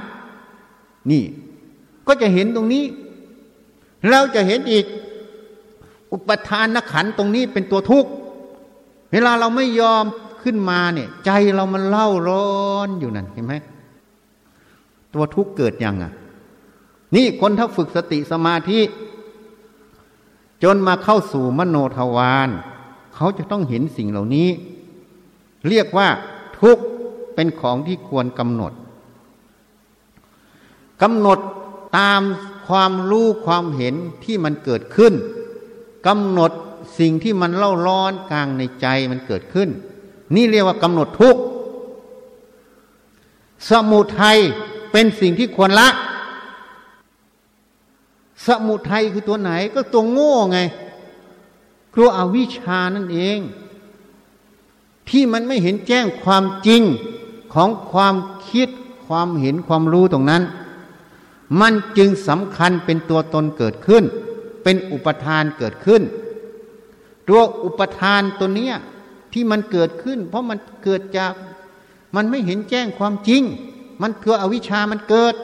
[1.11, 1.25] นี่
[2.07, 2.85] ก็จะเห็นตรงนี้
[4.09, 4.87] เราจะเห็นอีก
[6.13, 8.11] อุปทานขันตรงนี้เป็นตัวทุกข์
[9.13, 10.05] เวลาเราไม่ยอม
[10.43, 12.49] ขึ้นมาเนี่ย ใจเรามันเล่าร้อ
[12.87, 13.55] นอยู่นั่นเห็นไหม
[15.15, 16.13] ตัวทุกข์เกิดยังอะ
[17.15, 18.81] นี่คนถ้าฝึกสติสมาธิ
[20.63, 22.49] จนมาเข้าสู่มโนทวาร
[23.15, 24.49] เขาจะต้องเห็นสิ่งเหล่านี้
[25.69, 26.09] เรียกว่า
[26.61, 26.85] ทุกข์
[27.35, 28.73] เป็นของที่ควรกำหนด
[31.03, 31.39] กำหนด
[31.99, 32.23] ตาม
[32.69, 33.95] ความรู้ความเห็น
[34.25, 35.13] ที่มันเกิดขึ้น
[36.07, 36.53] กำหนด
[36.99, 39.69] สิ่งที่มันเล่าร้อนกลางในใจมันเกิดขึ้น
[40.35, 41.43] นี่เรียกว่ากำหนดทุกข์
[43.69, 44.39] สมุทัย
[44.93, 45.89] เป็นสิ่งที่ควรละ
[48.47, 50.59] สมุทัยคือตัวไหนก็ตัวโง่ไง
[51.95, 53.39] กลัวอวิชานั่นเอง
[55.09, 56.83] ที่มันไม่เห็นแจ้งความจริง
[57.55, 58.15] ของความ
[58.51, 58.69] คิด
[59.07, 60.43] ความเห็นความรู้ตรงนั้น
[61.61, 64.05] มันจึงสำคัญเป็นตัวตนเกิดขึ้น
[64.63, 66.03] เป็นอุปทานเกิดขึ้น
[67.29, 68.75] ตัวอุปทานตัวเนี้ย
[69.33, 71.33] ที่มันเกิดขึ้น เพราะมันเกิดจาก
[72.15, 73.43] มันไม่เห็นแจ้งความจริง
[74.03, 75.35] มันคืออวิชามันเกิด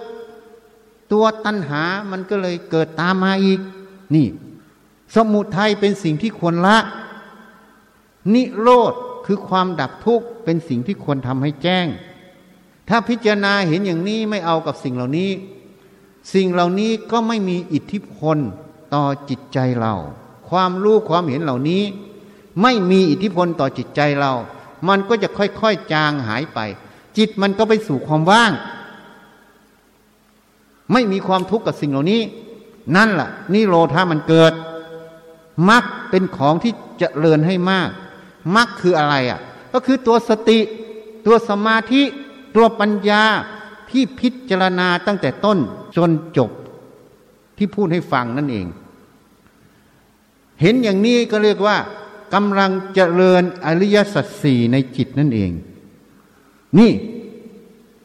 [1.13, 3.61] ตัวตัณหามันก็เลยเกิดตามมาอีก
[4.15, 4.27] นี่
[5.15, 6.79] สมุทัยเป็นสิ่งที่ควรละ
[8.35, 8.95] นิโรธ
[9.27, 11.87] คือความดับทุกข์เป็นสิ่งที่ควรทำให้แจ้ง
[12.89, 15.31] ถ้าพิจารณาเห็นอย่างนี้ไม่เอากับสิ่งเหล่านี้
[16.35, 18.39] สิ่งเหล่านี้ก็ไม่มีอิทธิพล
[18.95, 19.95] ต่อจิตใจเรา
[20.51, 21.83] ความรู้ความเห็นเหล่านี้
[22.63, 24.33] ไม่มีอิทธิพลต่อจิตใจเรา
[24.89, 26.59] มันก็จะค่อยๆจางหายไป
[27.17, 28.53] จิตมันก็ไปสู่ความว่าง
[30.93, 32.23] ไม่มีความทุกข์กับสิ่งเหล่านี้
[32.97, 34.53] นั่นแหละนิโรธามันเกิด
[35.71, 37.91] มรรคเป็นของที่จะเริญให้มาก
[38.57, 39.41] มรรคคืออะไรอะ
[39.73, 40.59] ก็คือตัวสติ
[41.27, 42.03] ตัวสมาธิ
[42.57, 43.23] ตัวปัญญา
[43.91, 45.59] ที่พิจารณาตั้งแต่ต้น
[45.97, 46.51] จนจบ
[47.57, 48.67] ที่พูดให้ฟังนั่นเอง
[50.61, 51.77] เห็นอย่างนี้ก็เรียกว่า
[52.35, 55.51] กำลังเจริญอริยสัจสี่ในจิตนั่นเอง
[56.79, 56.93] นี่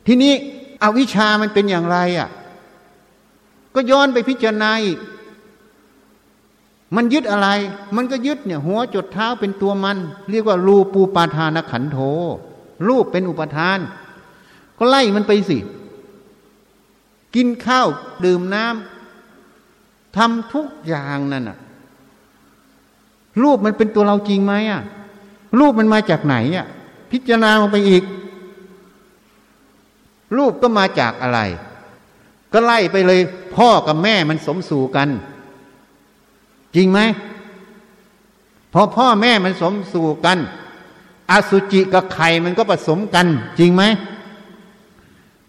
[0.08, 0.34] ทีนี้
[0.84, 2.30] อวิชามันเป็นอย่างไรอะ
[3.76, 5.00] ก็ย้อนไปพิจารณาอีก
[6.96, 7.48] มันยึดอะไร
[7.96, 9.98] มันก็ยึดเนี่ย หัวจดเท้าเป็นตัวมัน
[10.32, 11.98] เรียกว่ารูปูปาทานขันโธ
[12.88, 13.80] รูปเป็นอุปทาน
[14.78, 15.58] ก็ไล่มันไปสิ
[17.36, 17.88] กินข้าว
[18.26, 21.58] ดื่มน้ำทำทุกอย่างนั่นอะ
[23.42, 24.82] รูปมันเป็นตัวเราจริงไหมอะ
[25.60, 26.66] รูปมันมาจากไหนอะ
[27.12, 28.04] พิจารณาลงไปอีก
[30.38, 31.40] รูปก็มาจากอะไร
[32.54, 33.20] ก็ไล่ไปเลย
[33.56, 35.10] พ่อกับแม่มันสมสู่กัน
[36.76, 37.00] จริงไหม
[38.74, 40.38] พอพ่อแม่มันสมสู่กัน
[41.32, 43.28] อสุจิกับไข่มันก็ผสมกัน
[43.60, 43.84] จริงไหม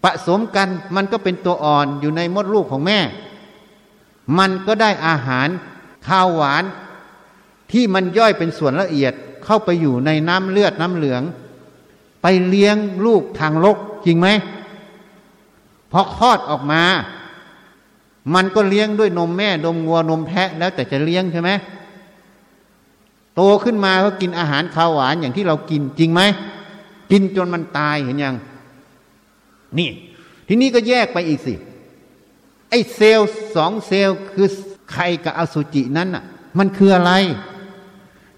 [0.03, 2.99] ผสมกันมันก็เป็นตัวอ่อนอยู่ในมดลูกของแม่
[4.37, 5.47] มันก็ได้อาหาร
[6.07, 6.63] ข้าวหวาน
[7.71, 9.13] ที่มันย่อยเป็นส่วนละเอียด
[9.45, 11.21] เข้าไปอยู่ในน้ำเลือดน้ำเหลือง
[12.21, 14.27] ไปเลี้ยงลูกทางลกจริงไหม
[15.91, 16.83] พอคลอดออกมา
[18.35, 21.51] มันก็เลี้ยงด้วยนมแม่นมงัวนมแพะแล้วแต่จะเลี้ยงใช่ไหม
[23.35, 26.21] โตขึ้นมาก็กินอาหารข้าวหวานอย่างที่เรากินจริงไหม
[27.11, 28.35] กินจนมันตายเห็นยัง
[29.77, 29.89] นี่
[30.47, 31.53] ทีนี้ก็แยกไปอีกสิ
[32.69, 34.47] ไอ้เซลล์สองเซลล์คือ
[34.91, 36.23] ไข่กับอสุจินั้นอะ
[36.57, 37.11] มันคืออะไร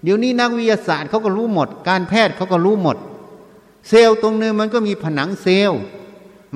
[0.02, 2.96] เดี๋ยวนี้นักวิทยาศาสตร์เขาก็รู้หมด การแพทย์เขาก็รู้หมด
[3.88, 5.80] เซลล์ตรงนึงมันก็มีผนังเซลล์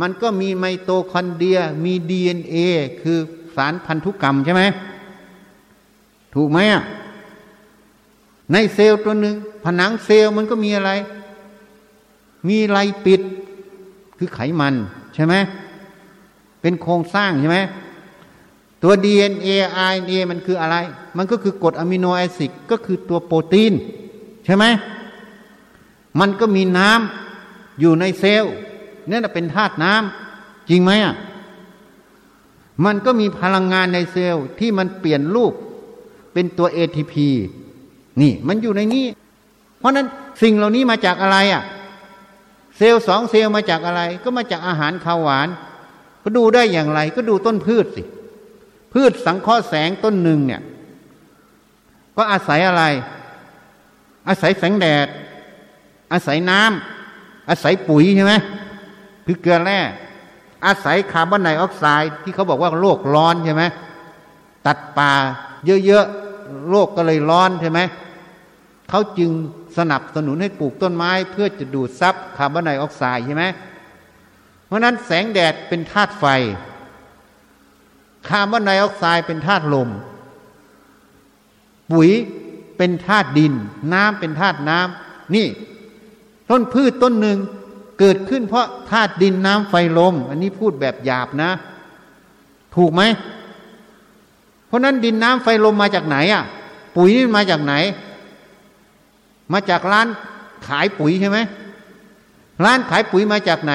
[0.00, 2.54] มันก็มีไมโตคอนเดรีย มีดีเอ็นเอ
[3.02, 3.18] คือ
[3.56, 4.62] สารพันธุกรรมใช่ไหม
[6.34, 6.82] ถูกไหมอะ
[8.52, 10.90] ในเซลล์ตัวหนึ่งผนังเซลล์มันก็มีอะไร
[12.48, 13.20] มีไรปิด
[14.18, 14.74] คือไขมัน
[15.14, 15.34] ใช่ไหม
[16.60, 17.58] เป็นโครงสร้างใช่ไหม
[18.82, 19.48] ตัว DNA
[19.88, 20.76] RNA มันคืออะไร
[21.16, 23.72] มันก็คือกรดอะมิโนแอซิดก็คือตัวโปรตีน
[24.44, 24.64] ใช่ไหม
[26.20, 28.54] มันก็มีน้ำอยู่ในเซลล์
[29.08, 31.14] นี่นเป็นธาตุน้ำจริงไหมอะ
[32.84, 35.52] มันก็มีพลังงานในเซลล์ที่มันเปลี่ยนรูป
[36.32, 37.14] เป็นตัว ATP
[38.20, 39.06] นี่มันอยู่ในนี้
[39.78, 40.06] เพราะนั้น
[40.42, 41.62] สิ่งเหล่านี้มาจากอะไรอะ
[42.76, 45.48] เซลล์สองเซลล์มาจากอะไร ก็มาจากอาหารข้าวหวาน
[46.22, 48.02] ก็ดูได้อย่างไร ก็ดูต้นพืชสิ
[48.92, 50.62] พืชสังเคราะห์แสงต้นหนึ่งเนี่ย
[52.16, 52.84] ก็อาศัยอะไร
[54.28, 55.06] อาศัยแสงแดด
[56.12, 58.34] อาศัยน้ำอาศัยปุ๋ยใช่ไหม
[59.26, 59.80] คือเกลือแร่
[60.66, 63.62] อาศัยคาร์บอนไดออกไซด์ที่เขาบอกว่าโลกร้อนใช่ไหม
[64.66, 65.12] ตัดป่า
[65.86, 67.80] เยอะๆโลกก็เลยร้อนใช่ไหม
[68.88, 69.30] เขาจึง
[69.78, 73.44] สนับสนุนให้ปลูกต้นไม้ เพื่อจะดูดซับคาร์บอนไดออกไซด์ใช่ไหม
[74.66, 76.24] เพราะนั้นแสงแดดเป็นธาตุไฟ
[78.32, 79.88] คาร์บอนไดออกไซด์เป็นธาตุลม
[81.92, 82.10] ปุ๋ย
[82.76, 83.52] เป็นธาตุดิน
[83.92, 85.46] น้ำเป็นธาตุน้ำนี่
[86.50, 87.38] ต้นพืชต้นหนึ่ง
[87.98, 91.50] เกิดขึ้นเพราะธาตุดินน้ำไฟลม อันนี้พูดแบบหยาบนะ
[92.76, 93.02] ถูกไหม
[94.66, 96.42] เพราะนั้นดินน้ำไฟลมมาจากไหนอะ
[96.96, 97.74] ปุ๋ยนี่มาจากไหน
[99.52, 100.06] มาจากร้าน
[100.66, 101.38] ขายปุ๋ยใช่ไหม
[102.64, 103.74] ร้านขายปุ๋ยมาจากไหน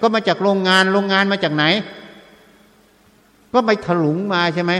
[0.00, 1.64] ก็มาจากโรงงานโรงงานมาจากไหน
[3.56, 4.72] ก็ไปถลุงมาใช่ไหม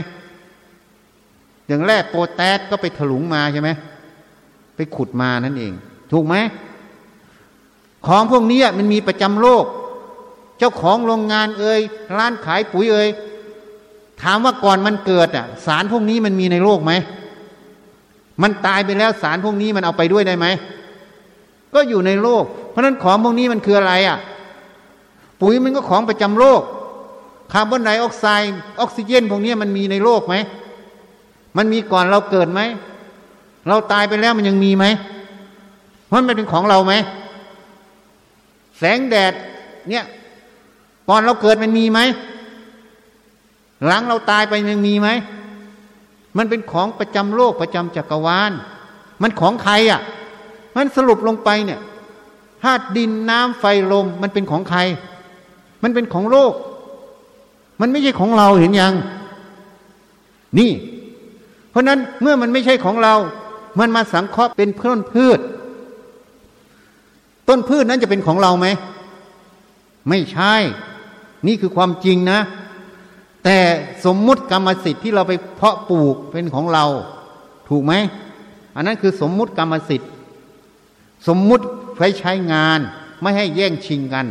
[1.67, 3.69] อย่างแรกโปรแตสก็ไปถลุงมาใช่ไหม
[4.75, 5.73] ไปขุดมานั่นเอง
[6.11, 6.35] ถูกไหม
[8.07, 9.65] ของพวกนี้มันมีประจำโลก
[10.57, 11.81] เจ้าของโรงงานเอ่ย
[12.17, 13.07] ร้านขายปุ๋ยเอ่ย
[14.21, 16.91] ถามว่าก่อนมันเกิดอะ สารพวกนี้มันมีในโลกไหม
[18.41, 20.45] มันตายไปแล้วสารพวกนี้มันเอาไปด้วยได้ไหม
[21.73, 24.17] ก็อยู่ในโลก เพราะนั้นของพวกนี้มันคืออะไรอะ
[25.41, 26.61] ปุ๋ยมันก็ของประจำโลก
[27.51, 30.35] คาร์บอนไดออกไซด์ออกซิเจนพวกนี้มันมีในโลกไหม
[31.57, 32.61] มันมีก่อนเราเกิดไหม
[33.67, 34.85] เราตายไปแล้วมันยังมีไหม
[36.13, 36.93] มันเป็นของเราไหม
[38.77, 39.33] แสงแดด
[39.89, 40.05] เนี่ย
[41.09, 41.99] ก่อนเราเกิดมันมีไหม
[43.85, 45.09] หลังเราตายไปยังมีไหม
[46.37, 48.51] มันเป็นของประจำโลกประจำจักรวาล
[49.21, 50.01] มันของใครอะ่ะ
[50.75, 51.79] มันสรุปลงไปเนี่ย
[52.63, 54.79] ธาตุดินน้ำไฟลม มันเป็นของใคร
[55.83, 56.53] มันเป็นของโลก
[57.81, 58.93] มันไม่ใช่ของเราเห็นยัง
[60.57, 60.71] นี่
[61.69, 63.15] เพราะนั้นเมื่อมันไม่ใช่ของเรา
[63.79, 65.39] มันมาสังเคราะห์เป็นพืชพืช
[67.47, 68.67] ต้นพืชนั้นจะเป็นของเราไหม
[70.09, 70.53] ไม่ใช่
[71.47, 72.39] นี่คือความจริงนะ
[73.43, 73.57] แต่
[74.05, 76.85] สมมุติกรรมสิทธิ์ที่เราไปเพาะปลูกเป็นของเรา
[77.69, 77.93] ถูกไหม
[78.75, 80.11] อันนั้นคือสมมุติกรรมสิทธิ์
[81.27, 81.65] สมมุติ
[81.95, 82.79] ไว้ใช้งาน
[83.21, 84.25] ไม่ให้แย่งชิงกัน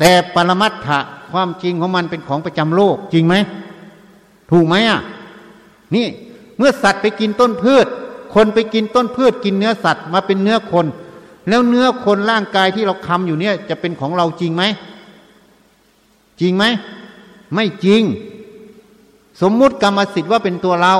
[0.00, 1.00] แต่ปรมัตถะ
[1.32, 3.34] ความจริงของมันเป็นของประจำโลก จริงไหม
[4.50, 5.00] ถูกไหมอะ
[5.94, 6.06] นี่
[6.58, 7.86] เมื่อสัตว์ไปกินต้นพืช
[8.34, 10.86] คนไปกินต้นพืช กินเนื้อสัตว์มาเป็นเนื้อคน
[11.48, 14.62] แล้วเนื้อคนร่างกายที่เราคำอยู่เนี่ย จะเป็นของเราจริงไหม
[16.40, 16.64] จริงไหม
[17.54, 18.02] ไม่จริง
[19.42, 20.96] สมมุติกรรมสิทธิ์ว่าเป็นตัวเรา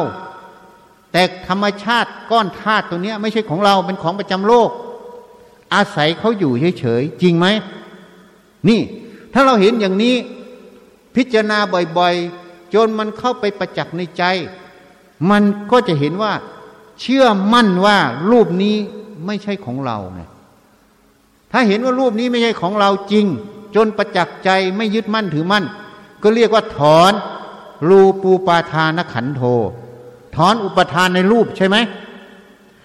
[1.12, 4.70] แต่ธรรมชาติก้อนธาตุตัวเนี้ย ไม่ใช่ของเราเป็นของประจำโลก
[5.74, 7.46] อาศัยเขาอยู่เฉยๆจริงไหม
[8.68, 8.80] นี่
[9.32, 10.14] ถ้าเราเห็นอย่างนี้
[11.16, 11.58] พิจารณา
[11.98, 14.24] บ่อยๆ จนมันเข้าไปประจักษ์ในใจ
[15.30, 16.32] มันก็จะเห็นว่า
[17.00, 17.98] เชื่อมั่นว่า
[18.30, 18.76] รูปนี้
[19.26, 20.22] ไม่ใช่ของเราไง
[21.52, 23.26] ถ้าเห็นว่ารูปนี้ไม่ใช่ของเราจริง
[23.74, 25.64] จนประจักษ์ใจไม่ยึดมั่นถือมั่น
[26.22, 27.12] ก็เรียกว่าถอน
[27.88, 29.42] รูปูปาทานขันโท
[30.36, 31.76] ถอนอุปทานในรูปใช่ไหม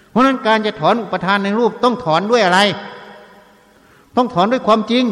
[0.10, 2.60] เพราะนั้นการจะถอนอุปทานในรูปต้องถอนด้วยอะไร
[4.16, 5.06] ต้องถอนด้วยความจริง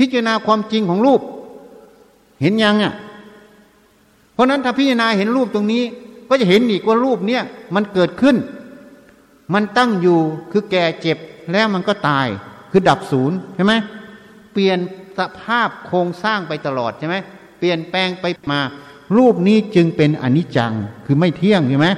[0.00, 1.20] พิจารณาความจริงของรูป
[2.40, 2.94] เห็นยังอะ
[4.32, 5.82] เพราะนั้นถ้าพิจารณาเห็นรูปตรงนี้
[6.28, 7.42] ก็จะเห็นอีกว่ารูปเนี้ย
[7.74, 8.36] มันเกิดขึ้น
[9.54, 10.18] มันตั้งอยู่
[10.52, 11.18] คือแก่เจ็บ
[11.52, 12.26] แล้วมันก็ตาย
[12.70, 13.74] คือดับศูนย์ใช่ไหม
[14.52, 14.78] เปลี่ยน
[15.18, 17.16] สภาพโครงสร้างไปตลอดใช่ไหม
[17.58, 18.60] เปลี่ยนแปลงไปมา
[19.16, 20.72] รูปนี้จึงเป็นอนิจจัง
[21.06, 21.88] คือไม่เที่ยงใช่ไหม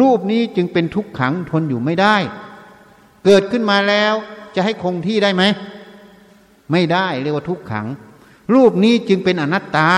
[0.00, 2.16] รูปนี้จึงเป็นทุกขังทนอยู่ไม่ได้
[3.24, 4.14] เกิดขึ้นมาแล้ว
[4.54, 5.44] จะให้คงที่ได้ไหม
[6.70, 7.86] ไม่ได้เรียกว่าทุกขัง
[8.54, 9.88] รูปนี้จึงเป็นอนัตตา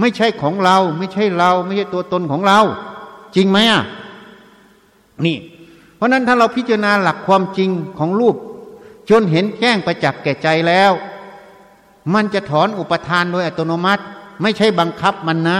[0.00, 2.60] ไม่ใช่ของเรา ไม่ใช่เรา ไม่ใช่ตัวตนของเรา
[3.34, 3.82] จริงไหมอะ
[5.24, 5.36] นี่
[5.96, 8.36] เพราะนั้นถ้าเราพิจารณาหลักความจริงของรูป
[9.10, 10.92] จนเห็นแจ้งประจักษ์แก่ใจแล้ว
[12.14, 14.02] มันจะถอนอุปทานโดยอัตโนมัติ
[14.42, 15.58] ไม่ใช่บังคับมันนะ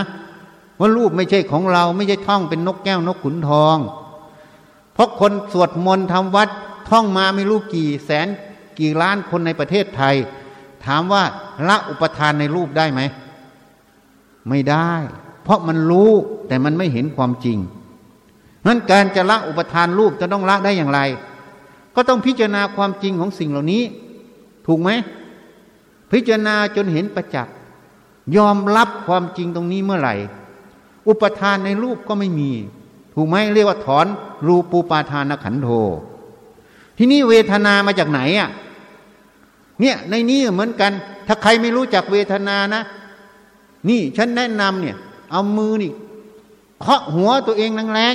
[0.79, 3.77] ว่ารูปไม่ใช่ของเรา ไม่ใช่ท่องเป็นนกแก้วนกขุนทอง
[4.95, 6.49] เพราะคนสวดมนต์ทำวัด
[6.91, 8.29] ท่องมาไม่รู้กี่แสน
[8.81, 10.15] กี่ล้านคนในประเทศไทย
[10.85, 11.23] ถามว่า
[11.69, 13.01] ละอุปทานในรูปได้ไหม
[14.49, 14.91] ไม่ได้
[15.43, 16.11] เพราะมันรู้
[16.49, 17.59] แต่มันไม่เห็นความจริง
[18.67, 21.01] นั้นการจะละอุปทานรูปจะต้องละได้อย่างไร
[21.95, 23.83] ก็ต้องพิจารณาความจริงของสิ่งเหล่านี้
[24.67, 24.91] ถูกไหม
[26.13, 27.55] พิจารณาจนเห็นประจักษ์
[28.37, 30.15] ยอมรับความจริงตรงนี้เมื่อไหร่
[31.09, 32.51] อุปทานในรูปก็ไม่มี
[33.15, 34.07] ถูกไหมเรียกว่าถอน
[34.47, 35.69] รูปูปาทานขันโท
[36.97, 38.51] ที่นี่เวทนามาจากไหนอะ
[39.81, 40.93] เนี่ยในนี้เหมือนกัน
[41.27, 42.83] ถ้าใครไม่รู้จักเวทนานะ
[43.89, 44.97] นี่ฉันแนะนำเนี่ย
[45.31, 45.93] เอามือนี่
[46.81, 48.15] เคาะหัวตัวเองแรง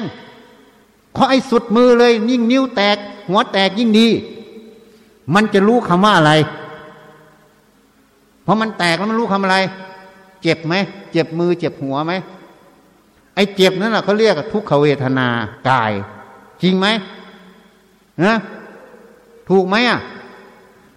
[0.54, 2.98] ๆเคาะไอ้สุดมือเลย ยิ่งนิ้วแตก
[3.30, 4.08] หัวแตกยิ่งดี
[5.34, 6.34] มันจะรู้คำว่าอะไร
[8.46, 9.58] พอมันแตกแล้วมันรู้คำอะไร
[10.42, 10.74] เจ็บไหม
[11.12, 12.14] เจ็บมือ เจ็บหัวไหม
[13.36, 15.28] ไอ้เจ็บนั่นแหละเขาเรียกทุกขเวทนา
[15.70, 15.92] กาย
[16.62, 16.88] จริงไหม
[18.26, 18.36] นะ
[19.50, 20.00] ถูกไหมอะ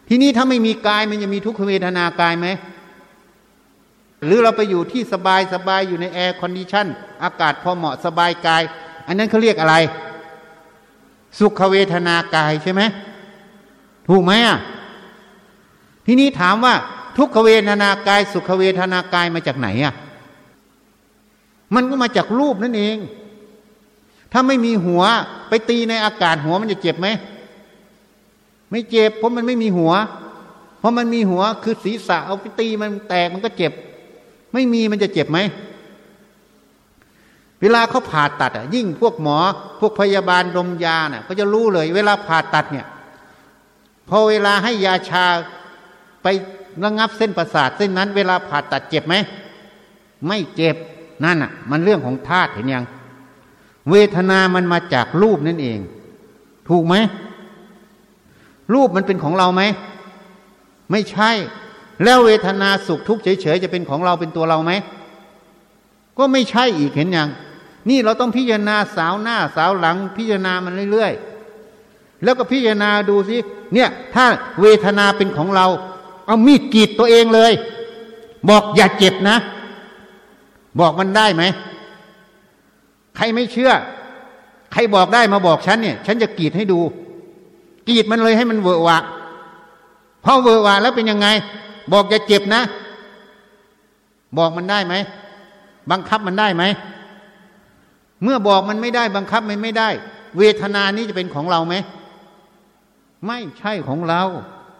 [0.08, 2.46] ทีนี้ถ้าไม่มีกายมันจะมีทุกขเวทนากายไหม
[4.24, 6.86] หรือเราไปอยู่ที่สบายสบายอยู่ใน air condition
[7.24, 8.62] อากาศพอเหมาะสบายกาย
[9.06, 9.74] อันนั้นเขาเรียกอะไร
[11.38, 12.82] สุขเวทนากายใช่ไหม
[14.08, 14.58] ถูกไหมอะ
[16.06, 16.74] ทีนี้ถามว่า
[17.18, 19.94] ทุกขเวทนากาย สุขเวทนากายมาจากไหนอะ
[21.74, 22.96] มันก็มาจากรูปนั่นเอง
[24.32, 25.02] ถ้าไม่มีหัว
[25.48, 27.08] ไปตีในอากาศหัวมันจะเจ็บไหม
[28.70, 29.92] ไม่เจ็บเพราะมันไม่มีหัว
[30.78, 33.72] เพราะมันมีหัวคือศีรษะเอาไปตีมันแตกมันก็เจ็บ
[34.52, 35.38] ไม่มีมันจะเจ็บไหม
[37.60, 39.38] เวลาเขาผ่าตัดอะ ยิ่งพวกหมอ
[39.80, 42.86] พวกพยาบาลดมยาเน่ะก็จะรู้เลย เวลาผ่าตัดเนี่ย
[44.08, 45.24] พอเวลาให้ยาชา
[46.22, 46.26] ไป
[46.84, 49.14] ระงับเส้นประสาทเส้นนั้น เวลาผ่าตัดเจ็บไหม
[50.26, 50.76] ไม่เจ็บ
[51.24, 52.84] นั่นอะ มันเรื่องของธาตุเห็นยัง
[53.90, 55.78] เวทนามันมาจากรูปนั่นเอง
[56.68, 56.94] ถูกไหม
[58.74, 59.62] รูปมันเป็นของเราไหม
[60.90, 61.30] ไม่ใช่
[62.04, 64.72] แล้วเวทนาสุขทุกข์เฉยๆจะเป็นของเราเป็นตัวเราไหม
[66.18, 67.28] ก็ไม่ใช่อีกเห็นยัง
[67.88, 73.36] นี่เราต้องพิจารณาสาวหน้าสาวหลังพิจารณามันเรื่อยๆ แล้วก็พิจารณาดูสิ
[73.74, 74.24] เนี่ยถ้า
[74.60, 75.66] เวทนาเป็นของเรา
[76.26, 77.52] เอามีดกรีดตัวเองเลย
[78.48, 79.36] บอกอย่าเจ็บนะ
[80.80, 81.42] บอกมันได้ไหม
[83.16, 83.72] ใครไม่เชื่อ
[84.72, 86.80] ใครบอกได้มาบอกฉันเนี่ย ฉันจะกรีดให้ดู
[87.88, 88.98] กรีดมันเลยให้มันเวอะวะ
[90.24, 91.28] พอเวอะวะแล้วเป็นยังไง
[91.92, 92.62] บอกอย่าเจ็บนะ
[94.38, 94.94] บอกมันได้ไหม
[95.90, 96.64] บังคับมันได้ไหม
[98.22, 99.88] เมื่อบอกมันไม่ได้บังคับมันไม่ได้
[100.38, 101.74] เวทนานี้จะเป็นของเราไหม
[103.26, 104.22] ไม่ใช่ของเรา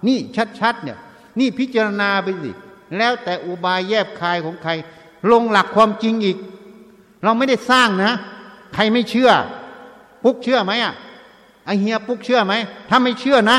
[0.06, 0.18] นี่
[0.61, 0.98] ชัดๆเนี่ย
[1.38, 2.50] นี่พิจารณาไปสิ
[2.96, 4.70] แล้วแต่อุบายแยบคายของใคร
[5.30, 6.36] ลงหลักความจริงอีก
[7.24, 8.12] เราไม่ได้สร้างนะ
[8.74, 9.30] ใครไม่เชื่อ
[10.22, 10.94] ปุ๊กเชื่อไหมอะ
[11.68, 12.54] ไอเฮียปุ๊กเชื่อไหม
[12.88, 13.58] ถ้าไม่เชื่อนะ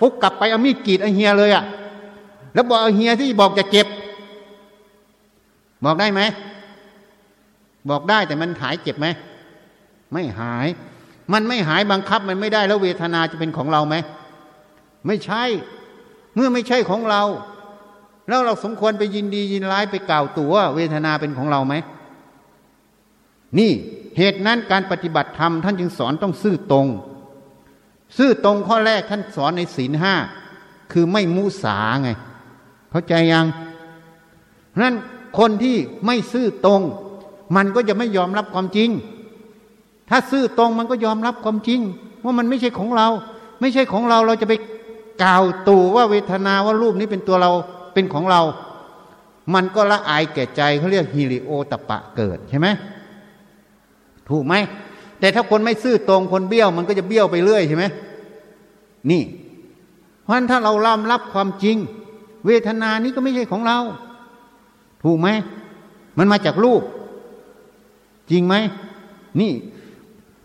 [0.00, 1.64] ปุ๊กกลับไปเอามีดกรีดไอเฮียเลยอะ
[2.54, 3.86] แล้วบอกไอเฮียที่บอกจะเจ็บ
[5.84, 6.20] บอกได้ไหม
[7.90, 9.06] บอกได้แต่มันหายเจ็บไหม
[10.12, 10.66] ไม่หาย
[11.32, 13.94] มันไม่หายบังคับมันไม่ได้แล้วเวทนาจะเป็นของเราไหม
[15.06, 15.42] ไม่ใช่
[16.34, 17.22] เมื่อไม่ใช่ของเรา
[18.28, 21.74] แล้วเราสมควรไปยินดียินร้ายไปกล่าวตัวเวทนาเป็นของเราไหม
[23.58, 23.72] นี่
[24.18, 26.86] เหตุนั้นการปฏิบัติธรรมท่านจึงสอนต้องซื่อตรง
[28.16, 30.14] ซื่อตรงข้อแรกท่านสอนในศีลห้า
[30.92, 32.10] คือไม่มุสาไง
[32.90, 33.46] เข้าใจยัง
[34.82, 34.94] นั้น
[35.38, 35.76] คนที่
[36.06, 36.80] ไม่ซื่อตรง
[37.56, 38.90] มันก็จะไม่ยอมรับความจริง
[40.10, 41.80] ถ้าซื่อตรงมันก็ยอมรับความจริง
[42.24, 43.08] ว่ามันไม่ใช่ของเรา
[43.60, 44.54] ไม่ใช่ของเราเราจะไป
[45.22, 47.50] กล่าวตู่ว่าเวทนาว่ารูปนี้เป็นตัวเรา
[47.94, 48.42] เป็นของเรา
[49.54, 52.68] มันก็ละอายแก่ใจเขาเรียกฮิริโอตปะเกิดใช่ไหม
[54.28, 54.54] ถูกไหม
[55.20, 57.84] แต่ถ้าคนไม่ซื่อตรงคนเบี้ยวมันก็จะเบี้ยวไปเรื่อยใช่ไหม
[59.10, 59.22] นี่
[60.22, 61.76] เพราะฉะนั้นถ้าเราล่ำรับความจริง
[62.46, 63.78] เวทนานี้ก็ไม่ใช่ของเรา
[65.02, 65.28] ถูกไหม
[66.18, 66.82] มันมาจากรูป
[68.30, 68.54] จริงไหม
[69.40, 69.52] นี่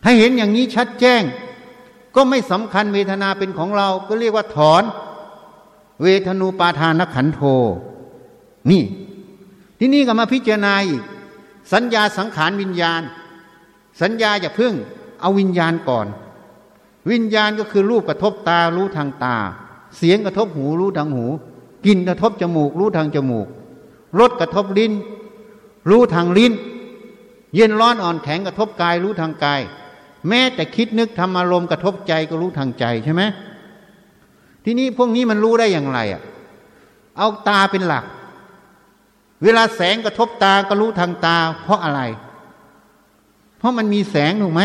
[0.03, 1.21] ถ้าเห็นอย่างนี้ชัดแจ้ง
[2.15, 4.83] ก็ไม่สำคัญเวทนาเป็นของเรา ก็เรียกว่าถอน
[6.03, 7.41] เวทนูปาทานขันโท
[8.71, 8.83] นี่
[9.79, 11.03] ที่นี่ก็มาพิจารณาอีก
[11.73, 13.01] สัญญาสังขารวิญญาณ
[14.01, 14.73] สัญญาอย่าพึ่ง
[15.21, 16.07] เอาวิญญาณก่อน
[17.11, 19.35] วิญญาณก็คือรูปกระทบตารู้ทางตา
[19.97, 21.25] เสียงกระทบหูรู้ทางหู
[21.85, 23.47] กลิ่นกระทบจมูกรู้ทางจมูก
[24.19, 24.93] รสกระทบลิ้น
[25.89, 26.53] รู้ทางลิ้น
[27.55, 29.61] เย็นร้อนอ่อนแข็งกระทบกายรู้ทางกาย
[30.27, 33.21] แม้แต่คิดนึกทำอารมณ์กระทบใจก็รู้ทางใจใช่ไหม
[34.65, 36.21] ทีนี้พวกนี้มันรู้ได้อย่างไรอะ
[37.17, 38.05] เอาตาเป็นหลัก
[39.43, 42.01] เวลาแสงกระทบตาก็รู้ทางตา เพราะอะไร
[43.61, 44.63] เพราะมันมีแสงถูกไหม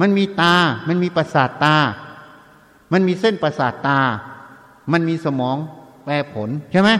[0.00, 0.54] มันมีตา
[0.88, 1.76] มันมีประสาทตา
[2.92, 3.98] มันมีเส้นประสาทตา
[4.92, 5.56] มันมีสมอง
[6.04, 6.90] แปรผลใช่ไหม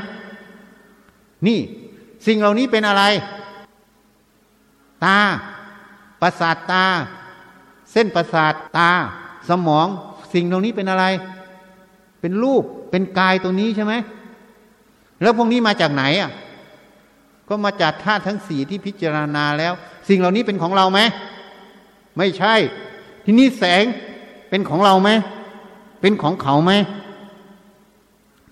[1.46, 1.58] นี่
[2.26, 3.04] สิ่งเหล่านี้เป็นอะไร
[5.04, 5.18] ตา
[6.20, 6.84] ประสาทตา
[7.92, 8.90] เส้นประสาทตา
[9.48, 9.86] สมอง
[10.32, 11.04] สิ่งเหล่านี้เป็นอะไร
[12.20, 13.94] เป็นรูป เป็นกายตรงนี้ใช่ไหม
[15.22, 16.30] แล้วพวกนี้มาจากไหนอะ
[17.48, 19.72] ก็มาจากธาตุทั้งสี่ที่พิจารณาแล้ว
[20.08, 21.00] สิ่งเหล่านี้เป็นของเราไหม
[22.18, 22.54] ไม่ใช่
[23.24, 23.84] ที่นี่แสง
[24.50, 25.10] เป็นของเราไหม
[26.00, 26.72] เป็นของเขาไหม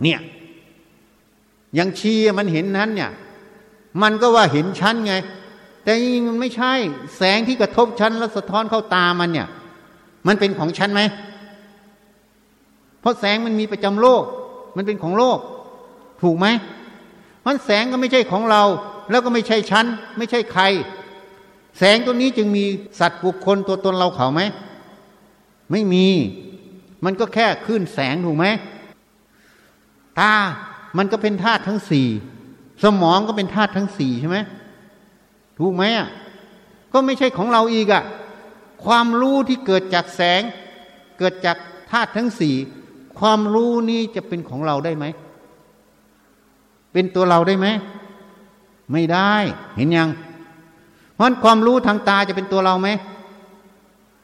[0.03, 0.21] เนี่ย
[1.75, 3.11] อย่างชีมันเห็นนั้นเนี่ย
[4.03, 5.15] มันก็ว่าเห็นชั้นไง
[5.83, 6.73] แต่จริงมันไม่ใช่
[7.17, 9.49] แสงที่กระทบชั้นแล้วสะท้อนเข้าตามันเนี่ย
[10.27, 11.03] มันเป็นของชั้นไหม
[13.01, 14.23] เพราะแสงมันมีประจำโลก
[14.77, 15.39] มันเป็นของโลก
[16.23, 16.47] ถูกไหม
[17.47, 18.63] มันแสงก็ไม่ใช่ของเรา
[19.11, 19.87] แล้วก็ไม่ใช่ชั้น
[20.19, 20.63] ไม่ใช่ใคร
[21.79, 22.65] แสงตัวนี้จึงมี
[23.01, 24.43] สัตว์บุคคลตัวตนเราเขาไหม
[25.71, 26.07] ไม่มี
[27.05, 28.47] มันก็แค่คลื่นแสงถูกไหม
[30.21, 30.33] ตา
[30.99, 32.09] มันก็เป็นธาตุทั้งสี่
[32.83, 34.39] สมองก็เป็นธาตุทั้งสี่ใช่ไหม
[35.59, 36.09] ถูกไหมอะ
[36.93, 38.03] ก็ไม่ใช่ของเราอีกอะ
[38.85, 40.43] ความรู้ที่เกิดจากแสง
[41.19, 41.57] เกิดจาก
[41.91, 42.55] ธาตุทั้งสี่
[43.19, 45.05] ความรู้นี้จะเป็นของเราได้ไหม
[46.93, 47.67] เป็นตัวเราได้ไหม
[48.93, 49.33] ไม่ได้
[49.77, 50.09] เห็นยัง
[51.17, 52.89] เพราะความรู้ทางตาจะเป็นตัวเราไหม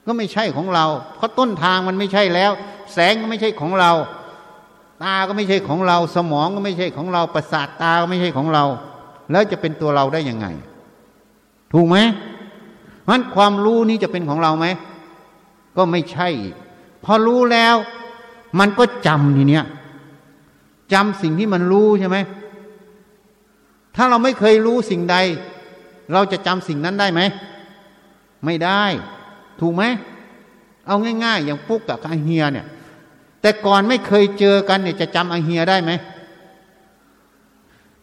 [0.07, 0.87] ก็ไม่ใช่ของเรา
[1.17, 2.53] เพราะต้นทางมันไม่ใช่แล้ว
[2.93, 3.93] แสงก็ไม่ใช่ของเรา
[5.03, 8.65] ตาก็ไม่ใช่ของเรา สมองก็ไม่ใช่ของเรา ประสาทตาก็ไม่ใช่ของเรา
[9.31, 10.47] แล้วจะเป็นตัวเราได้ยังไง
[11.73, 11.97] ถูกไหม
[13.03, 14.67] เพราะความรู้นี้จะเป็นของเราไหม
[15.77, 16.29] ก็ไม่ใช่
[17.05, 17.75] พอรู้แล้ว
[18.59, 19.65] มันก็จำทีเนี้ย
[20.93, 22.17] จำสิ่งที่มันรู้ใช่ไหม
[23.97, 25.17] ถ้าเราไม่เคยรู้สิ่งใด
[26.13, 27.21] เราจะจำสิ่งนั้นได้ไหม
[28.45, 28.83] ไม่ได้
[29.61, 29.83] ถูกไหม
[30.87, 32.67] เอาง่าย ๆ อย่างปุ๊กกับอาเฮียเนี่ย
[33.41, 35.93] แต่ก่อนไม่เคยเจอกันเนี่ยจะจำอาเฮียได้ไหม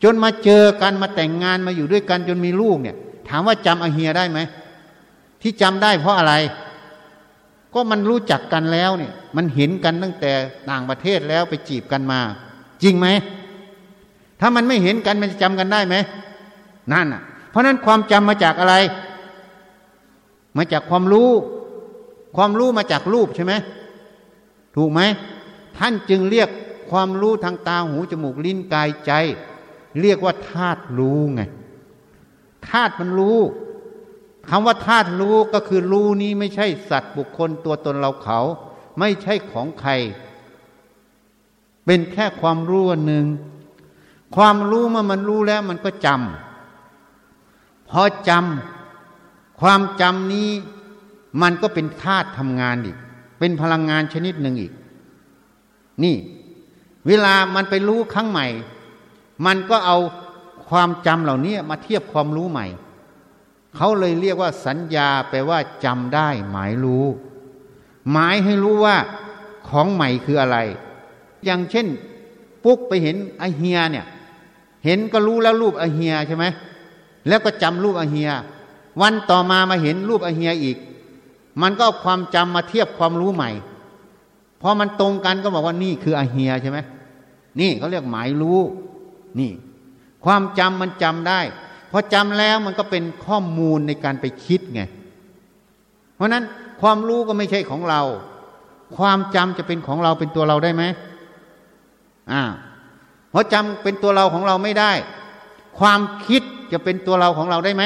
[0.03, 2.95] จนมาเจอกันมาแต่งงานมาอยู่ด้วยกันจนมีลูกเนี่ย
[3.29, 4.39] ถามว่าจำอาเฮียได้ไหม
[5.41, 6.33] ที่จำได้เพราะอะไร
[7.73, 10.31] ก็มันรู้จักกันแล้วเนี่ย มันเห็นกันตั้งแต่
[10.69, 12.19] ต่างประเทศแล้วไปจีบกันมา
[12.83, 13.07] จริงไหม
[14.39, 15.95] ถ้ามันไม่เห็นกันมันจะจำกันได้ไหม
[16.93, 18.75] นั่นอะ เพราะนั้นความจำมาจากอะไร
[20.57, 21.29] มาจากความรู้
[22.35, 23.53] ความรู้มาจากรูปใช่ไหม
[24.75, 25.01] ถูกไหม
[25.77, 26.49] ท่านจึงเรียก
[26.91, 29.11] ความรู้ทางตาหูจมูกลิ้นกายใจ
[30.01, 31.41] เรียกว่าธาตุรู้ไง
[32.69, 33.39] ธาตุมันรู้
[34.49, 38.39] คำว่าธาตุรู้ก็คือรู้นี้ไม่ใช่สัตว์บุคคลตัวตนเราเขา
[38.99, 39.91] ไม่ใช่ของใคร
[41.85, 43.25] เป็นแค่ความรู้หนึ่ง
[44.35, 46.48] ความรู้เมื่อมันรู้แล้วมันก็จำ
[47.89, 50.49] พอจำความจำนี้
[51.41, 52.97] มันก็เป็นธาตุทำงานอีก
[53.39, 54.73] เป็นพลังงานชนิดหนึ่งอีก
[56.03, 56.15] นี่
[57.07, 58.47] เวลามันไปรู้ครั้งใหม่
[59.45, 59.97] มันก็เอา
[60.69, 62.65] ความจำเหล่านี้มาเทียบความรู้ใหม่
[63.75, 67.05] เขาเลยเรียกว่าสัญญาแปลว่าจำได้ หมายรู้
[68.11, 68.97] หมายให้รู้ว่า
[69.67, 70.57] ของใหม่คืออะไร
[71.45, 71.87] อย่างเช่น
[72.63, 74.05] ปุ๊กไปเห็นไอเฮียเนี่ย
[74.85, 76.45] เห็นก็รู้แล้วรูปไอเฮียใช่ไหม
[77.27, 78.31] แล้วก็จำรูปไอเฮีย
[79.01, 80.77] วันต่อมามาเห็นรูปไอเฮียอีก
[81.61, 83.49] มันก็เอาความจำมาเทียบความรู้ใหม่
[84.61, 86.79] พอมันตรงกันก็บอกว่านี่คือไอเฮียใช่ไหม
[87.59, 88.59] นี่เขาเรียกหมายรู้
[89.39, 89.51] นี่
[90.25, 91.39] ความจำมันจำได้
[91.91, 94.81] พอจำแล้วมันก็เป็นข้อมูลในการไปคิดไง
[96.15, 96.43] เพราะนั้น
[96.81, 98.01] ความรู้ก็ไม่ใช่ของเรา
[98.97, 100.83] ความจำจะเป็นของเราเป็นตัวเราได้ไหม
[102.31, 102.43] อ่า
[103.31, 104.91] เพราะจำเป็นตัวเราของเราไม่ได้
[105.79, 106.43] ความคิด
[106.73, 107.83] จะเป็นตัวเราของเราได้ไหม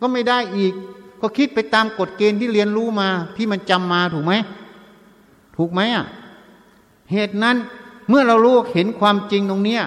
[0.00, 0.72] ก็ไม่ได้อีก
[1.20, 4.32] ก็คิดไปตามกฎเกณฑ์ที่เรียนรู้มาที่มันจำมาถูกไหม
[5.56, 6.06] ถูกไหมอะ
[7.12, 7.56] เหตุนั้น
[8.08, 9.82] เมื่อเรารู้เห็นความจริงตรงเนี้ย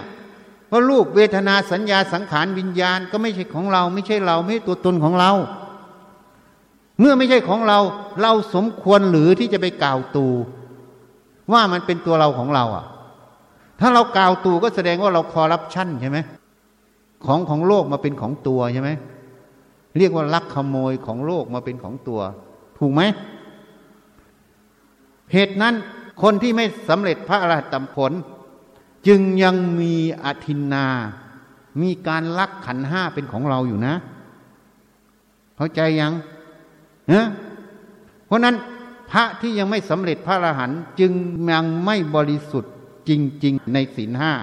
[0.71, 5.31] ว่ารูปเวทนาสัญญาสังขารวิญญาณ ก็ไม่ใช่ของเรา ไม่ใช่เราไม่ใช่ตัวตนของเรา
[6.99, 7.79] เมื่อไม่ใช่ของเรา
[8.21, 10.27] เราสมควรหรือที่จะไปกล่าวตู
[11.53, 12.85] ว่ามันเป็นตัวเราของเราอะ
[13.79, 16.17] ถ้าเรากล่าวตูก็แสดงว่าเราคอรับชั่นใช่ไหม
[17.25, 18.91] ของของโลกมาเป็นของตัวใช่ไหม
[19.97, 22.19] เรียกว่าลักขโมยของโลกมาเป็นของตัว
[22.77, 23.01] ถูกไหม
[25.33, 25.75] เหตุนั้น
[26.21, 28.11] คนที่ไม่สำเร็จพระอรหัตผล
[29.07, 30.87] จึงยังมีอธินนา
[31.81, 33.95] มีการลักขันห้าเป็นของเราอยู่นะ
[35.55, 36.13] เข้าใจยัง
[37.09, 37.27] เนะ
[38.25, 38.55] เพราะนั้น
[39.11, 41.11] พระที่ยังไม่สำเร็จพระอรหันต์จึง
[41.51, 42.73] ยังไม่บริสุทธิ์
[43.09, 43.11] จ
[43.43, 44.33] ริง ๆ ในศีลห้า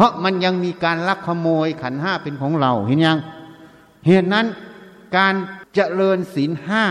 [0.00, 3.18] ราะมันยังมีการลักขโมยขันห้าเป็นของเราเห็นยัง
[4.06, 4.46] เหตุนั้น
[5.16, 5.34] การ
[5.74, 6.84] เจริญศีลห้า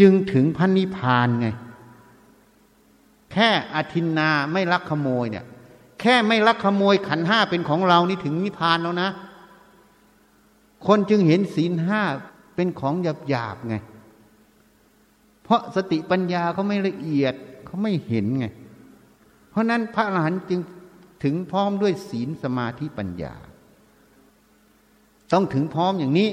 [0.00, 1.48] จึงถึงพันนิพานไง
[3.32, 5.44] แค่อธินนาไม่ลักขโมยเนี่ย
[6.00, 9.10] แค่ไม่ลักขโมยขันห้าเป็นของเรานี่ถึงนิพพานแล้วนะ
[10.86, 12.02] คนจึงเห็นศีลห้า
[12.54, 13.76] เป็นของหยาบหยาบไง
[15.42, 18.46] เพราะสติปัญญาเขาไม่ละเอียดเขาไม่เห็นไง
[19.50, 20.60] เพราะนั้นพระอรหันต์จึง
[21.22, 23.34] ถึงพร้อมด้วยศีลสมาธิปัญญา
[25.32, 26.30] ต้องถึงพร้อมอย่างนี้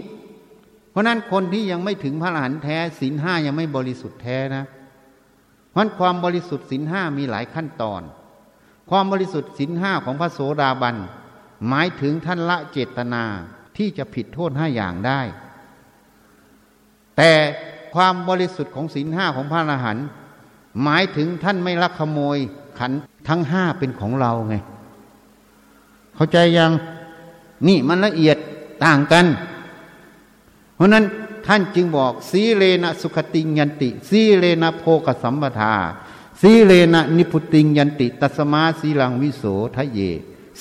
[0.92, 4.64] เพราะนั้นคนที่ยังไม่ถึงพระอรหันต์แท้ศีลห้ายังไม่บริสุทธิ์แท้นะ
[5.72, 8.02] เพราะความบริสุทธิ์ศีลห้ามีหลายขั้นตอน
[8.90, 10.96] ความบริสุทธิ์ศีลห้าของพระโสดาบัน
[11.68, 13.24] หมายถึงท่านละเจตนา
[13.78, 15.22] ที่จะผิดโทษห้าอย่างได้
[17.18, 17.32] แต่
[17.96, 20.08] ความบริสุทธิ์ของศีลห้าของพระอรหันต์
[20.84, 22.38] หมายถึงท่านไม่ลักขโมย
[22.80, 22.92] ขัน
[23.28, 24.56] ทั้งห้าเป็นของเราไง
[26.16, 26.72] เข้าใจยัง
[27.68, 28.38] นี่มันละเอียด
[28.84, 29.26] ต่างกัน
[30.76, 31.06] เพราะนั้น
[31.46, 35.74] ท่านจึงบอกสีเลนะสุขติยันติ สีเลนะโพกสัมปทา
[36.42, 39.44] สีเลนะนิพุติยันติ ตัสมาสีลังวิโส
[39.76, 40.00] ทะเย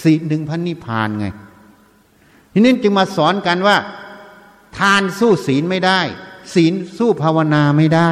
[0.03, 1.27] สีหนึ่งพันนิพานไง
[2.53, 3.77] ทีนี้จึงมาสอนกันว่า
[4.79, 6.01] ทานสู้ศีลไม่ได้
[6.55, 8.11] ศีลสู้ภาวนาไม่ได้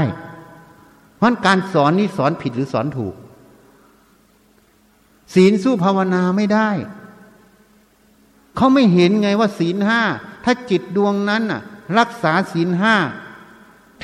[1.16, 3.14] เพราะการสอนนี้สอนผิดหรือสอนถูก
[5.34, 6.68] ศีลสู้ภาวนาไม่ได้
[8.56, 10.00] เขาไม่เห็นไงว่าศีลห้า
[10.44, 11.60] ถ้าจิตดวงนั้นน่ะ
[11.98, 12.94] รักษาศีลห้า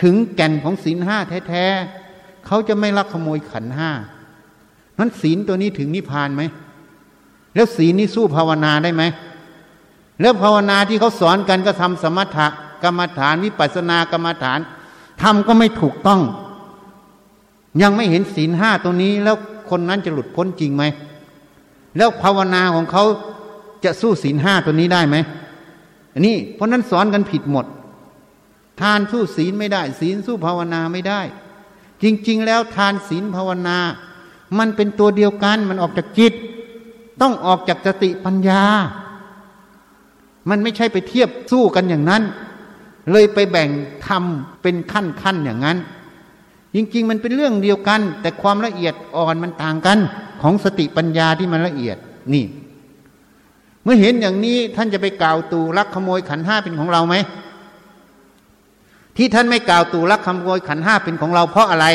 [0.03, 1.17] ถึงแก่นของศีลห้า
[1.49, 3.91] แท้ๆเขาจะไม่ลักขโมยขันห้า
[4.99, 6.43] นั้นศีลตัวนี้ถึงนิพพานไหม
[7.55, 9.03] แล้วศีลนี้สู้ภาวนาได้ไหม
[10.21, 12.47] แล้วภาวนาที่เขาสอนกันก็ทำสมถะ
[12.83, 14.59] กรรมฐานวิปัสสนากรรมฐาน
[15.23, 16.21] ทำก็ไม่ถูกต้อง
[17.83, 19.37] ยังไม่เห็นศีลห้าตัวนี้ แล้ว
[19.71, 20.85] คนนั้นจะหลุดพ้นจริงไหม
[21.97, 23.05] แล้วภาวนาของเขา
[23.85, 25.17] จะสู้ศีลห้าตัวนี้ได้ไหม
[26.15, 27.67] อันนี้เพราะนั้นสอนกันผิดหมด
[28.81, 31.21] ทานสู้ศีลไม่ได้ ศีลสู้ภาวนาไม่ได้
[32.03, 33.79] จริง ๆ แล้วทานศีลภาวนา
[34.59, 36.35] มันเป็นตัวเดียวกันมันออกจากจิต
[37.21, 38.63] ต้องออกจากสติปัญญา
[40.51, 42.23] มันไม่ใช่ไปเทียบสู้กันอย่างนั้น
[43.13, 43.69] เลยไปแบ่ง
[44.07, 45.79] ทำเป็นขั้นๆอย่างนั้น
[46.75, 49.99] จริง ๆ มันเป็นเรื่องเดียวกัน แต่ความละเอียดอ่อนมันต่างกัน
[50.43, 51.97] ของสติปัญญาที่มันละเอียด
[52.33, 52.45] นี่
[53.91, 57.15] มื่อเห็นอย่างนี้ท่านจะไปกล่าวตูลักขโมยขันห้าเป็นของเราไหม
[59.17, 61.87] ที่ท่านไม่กล่าวตูลักขโมยขันห้าเป็นของเราเพราะอะไร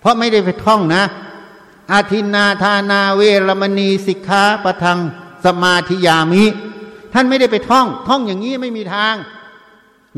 [0.00, 1.04] เพราะไม่ได้ไปท่องนะ
[1.92, 4.98] อาทินนาทานาเวรมณีสิกขาปะทัง
[5.44, 6.44] สมาธิยามิ
[7.14, 9.14] ท่านไม่ได้ไปท่อง ท่องอย่างนี้ไม่มีทาง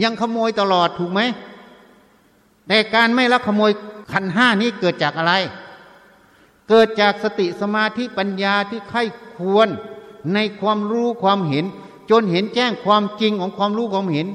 [0.03, 1.21] ยังขโมยตลอดถูกไหม
[2.69, 3.71] แต่การไม่ลักขโมย
[4.13, 5.35] ขันห้านี้เกิดจากอะไร
[6.69, 9.03] เกิดจากสติสมาธิปัญญาที่ไข้
[9.37, 9.69] ควร
[10.35, 11.65] ในความรู้ความเห็น
[12.11, 14.27] จนเห็นแจ้งความจริงของความรู้ความเห็น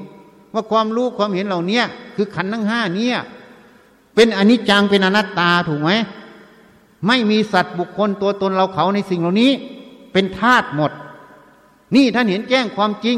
[0.54, 1.80] ว่าความรู้ความเห็นเหล่านี้
[2.16, 3.08] คือขันทั้งห้านี้
[4.14, 5.90] เป็นอนิจจังเป็นอนัตตาถูกไหม
[7.06, 9.50] ไม่มีสัตว์บุคคลตัวตนเราเขาในสิ่งเหล่านี้
[10.12, 10.92] เป็นธาตุหมด
[11.94, 13.16] นี่ท่านเห็นแจ้งความจริง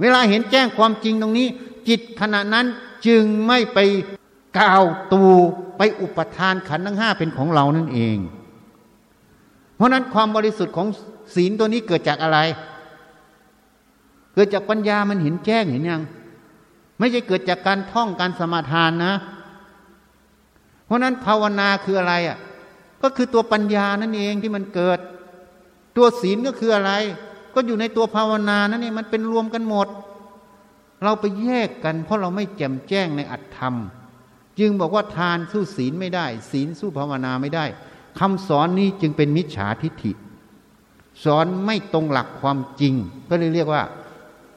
[0.00, 1.48] เวลาเห็นแจ้งความจริงตรงนี้
[1.88, 2.66] จิตขณะนั้น
[3.06, 3.78] จึงไม่ไป
[4.58, 4.82] กล่าว
[5.12, 5.24] ตู
[5.76, 8.16] ไปอุปทานขันทั้งห้าเป็นของเรานั่นเอง
[9.76, 10.88] เพราะนั้นความบริสุทธิ์ของ
[11.34, 12.38] ศีลตัวนี้เกิดจากอะไร
[14.34, 16.02] เกิดจากปัญญามันเห็นแจ้งเห็นยัง
[16.98, 19.14] ไม่ใช่เกิดจากการท่องการสมาทานนะ
[20.84, 22.38] เพราะนั้นภาวนาคืออะไรอะ
[23.02, 24.98] ก็คือตัวปัญญานั่นเองที่มันเกิด
[25.96, 26.92] ตัวศีลก็คืออะไร
[27.54, 29.88] ก็อยู่ในตัวภาวนานั่นเองมันเป็นรวมกันหมด
[31.02, 33.74] เราไปแยกกัน เพราะเราไม่แจ่มแจ้งในอัตธรรม
[34.58, 37.64] จึงบอกว่าทานสู้ศีลไม่ได้ ศีลสู้ภาวนาไม่ได้
[38.18, 40.12] คำสอนนี้จึงเป็นมิจฉาทิฏฐิ
[41.24, 42.94] สอนไม่ตรงหลักความจริง
[43.28, 43.82] ก็เลยเรียกว่า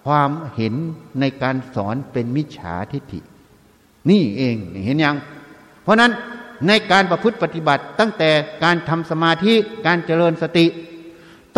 [0.06, 0.74] ความเห็น
[1.20, 3.20] ในการสอนเป็นมิจฉาทิฏฐิ
[4.10, 4.56] นี่เอง
[4.86, 5.16] เห็นยัง
[5.84, 6.12] เพราะนั้น
[6.68, 8.30] ในการประพฤติปฏิบัติตั้งแต่
[8.64, 9.54] การทำสมาธิ
[9.86, 10.66] การเจริญสติ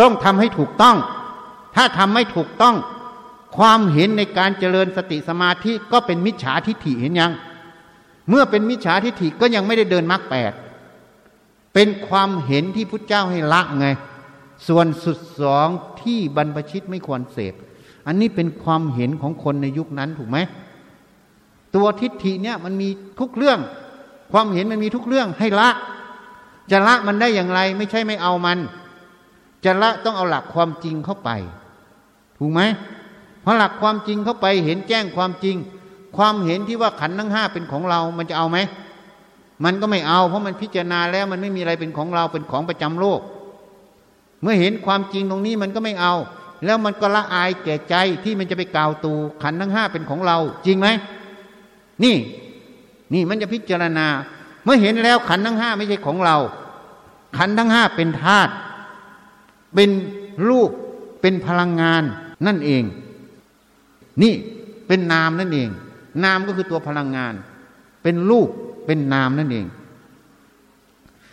[0.00, 0.96] ต้องทำให้ถูกต้อง
[1.76, 2.76] ถ้าทำไม่ถูกต้อง
[3.56, 7.32] ความเห็นในการเจริญสติสมาธิก็เป็นมิจฉาทิฏฐิเห็นยัง
[8.28, 10.52] เมื่อเป็นมิจฉาทิฏฐิก็ยังไม่ได้เดินมรรคแปด
[11.74, 13.86] เป็นความเห็นที่พุทธเจ้าให้ละไง
[14.66, 15.68] ส่วนสุดสอง
[16.02, 17.54] ที่บรรพชิตไม่ควรเสพ
[18.06, 20.38] อันนี้เป็นความเห็นของคนในยุคนั้นถูกไหม
[21.74, 22.88] ตัวทิฏฐิเนี่ยมันมี
[23.20, 23.58] ทุกเรื่อง
[24.32, 25.68] ความเห็นมันมีทุกเรื่องให้ละ
[26.70, 28.58] จะละมันได้อย่างไร ไม่ใช่ไม่เอามัน
[29.64, 31.30] จะละต้องเอาหลักความจริงเข้าไป
[32.38, 32.60] ถูกไหม
[33.42, 35.56] เพราะหลักความจริงเข้าไปเห็นแจ้งความจริง
[36.16, 38.58] ความเห็นที่ว่าขันทั้งห้าเป็นของเรามันจะเอาไหม
[39.64, 43.20] มันก็ไม่เอา เพราะมันพิจารณาแล้วมันไม่มีอะไรเป็นของเราเป็นของประจำโลก
[44.42, 46.14] เมื่อเห็นความจริงตรงนี้มันก็ไม่เอา
[46.64, 47.94] แล้วมันก็ละอายแก่ใจ
[48.24, 49.12] ที่มันจะไปกล่าวตู
[49.42, 50.88] ขันทั้งห้าเป็นของเรา จริงไหม
[52.04, 52.16] นี่
[53.14, 54.06] นี่มันจะพิจารณา
[54.64, 56.36] เมื่อเห็นแล้วขันทั้งห้าไม่ใช่ของเรา
[57.36, 58.52] ขันทั้งห้าเป็นธาตุ
[59.74, 59.90] เป็น
[60.48, 60.70] รูป
[61.20, 62.02] เป็นพลังงาน
[62.46, 62.82] นั่นเอง
[64.22, 64.34] นี่
[64.86, 65.68] เป็นนามนั่นเอง
[66.24, 67.34] นามก็คือตัวพลังงาน
[68.02, 68.48] เป็นรูป
[68.86, 69.66] เป็นนามนั่นเอง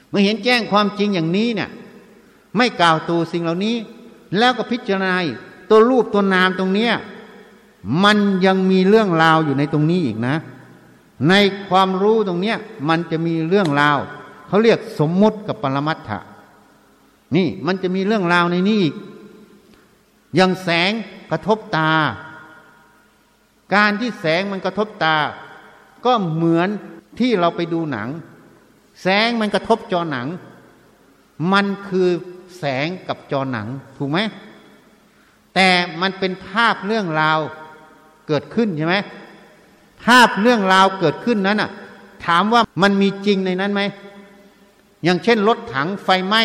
[0.10, 1.70] เมื่อเห็นแจ้งความจริงอย่างนี้เนี่ย
[2.58, 3.76] ไม่กล่าวตูสิ่งเหล่านี้
[4.38, 5.14] แล้วก็พิจารณา
[5.70, 6.94] ตัวรูปตัวนามตรงเนี้ย
[8.04, 10.36] มันยังมีเรื่องราวอยู่ในตรงนี้อีกนะ
[11.30, 11.34] ใน
[11.68, 12.58] ความรู้ตรงเนี้ย
[12.90, 13.98] มันจะมีเรื่องราว
[14.48, 16.20] เขาเรียกสมมุติกับปรมัตถะ
[17.36, 18.96] นี่มันจะมีเรื่องราวในนี้อีก
[20.36, 20.92] อย่างแสง
[21.32, 21.92] กระทบตา
[23.76, 25.16] การที่แสงมันกระทบตา
[26.06, 26.70] ก็เหมือน
[27.20, 28.10] ที่เราไปดูหนัง
[29.02, 30.28] แสงมันกระทบจอหนัง
[31.54, 32.10] มันคือ
[32.58, 33.68] แสงกับจอหนัง
[33.98, 34.20] ถูกไหม
[35.54, 35.68] แต่
[36.02, 37.40] มันเป็นภาพเรื่องราว
[38.28, 38.96] เกิดขึ้นใช่ไหม
[40.06, 41.70] ภาพเรื่องราวเกิดขึ้นนั้นอะ
[42.26, 43.82] ถามว่ามันมีจริงในนั้นไหม
[45.04, 46.42] อย่างเช่นรถถังไฟไหม้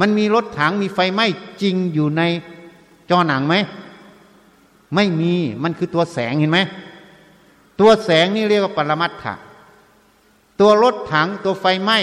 [0.00, 1.26] มันมีรถถังมีไฟไหม้
[1.62, 2.22] จริงอยู่ใน
[3.10, 3.54] จอหนังไหม
[4.94, 6.58] ไม่มีมันคือตัวแสงเห็นไหม
[7.80, 9.34] ตัวแสงนี่เรียกว่าปรมัตถะ
[10.60, 11.98] ตัวรถถังตัวไฟไหม้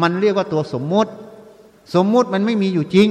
[0.00, 1.10] มันเรียกว่าตัวสมมุติ
[1.94, 3.08] สมมุติมันไม่มีอยู่จริง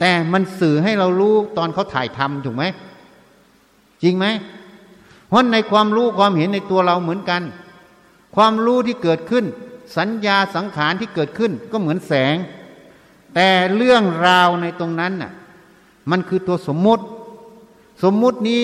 [0.00, 2.64] แต่มันสื่อให้เรารู้ตอนเขาถ่ายทำถูกไหม
[4.02, 4.26] จริงไหม
[5.28, 7.42] เพราะในความรู้ความเห็นในตัวเราเหมือนกัน
[8.36, 9.44] ความรู้ที่เกิดขึ้น
[9.96, 12.36] สัญญาสังขารที่เกิดขึ้นก็เหมือนแสง
[13.34, 15.32] แต่เรื่องราวในตรงนั้นน่ะ
[16.10, 17.04] มันคือตัวสมมุติ
[18.02, 18.62] สมมุตินี้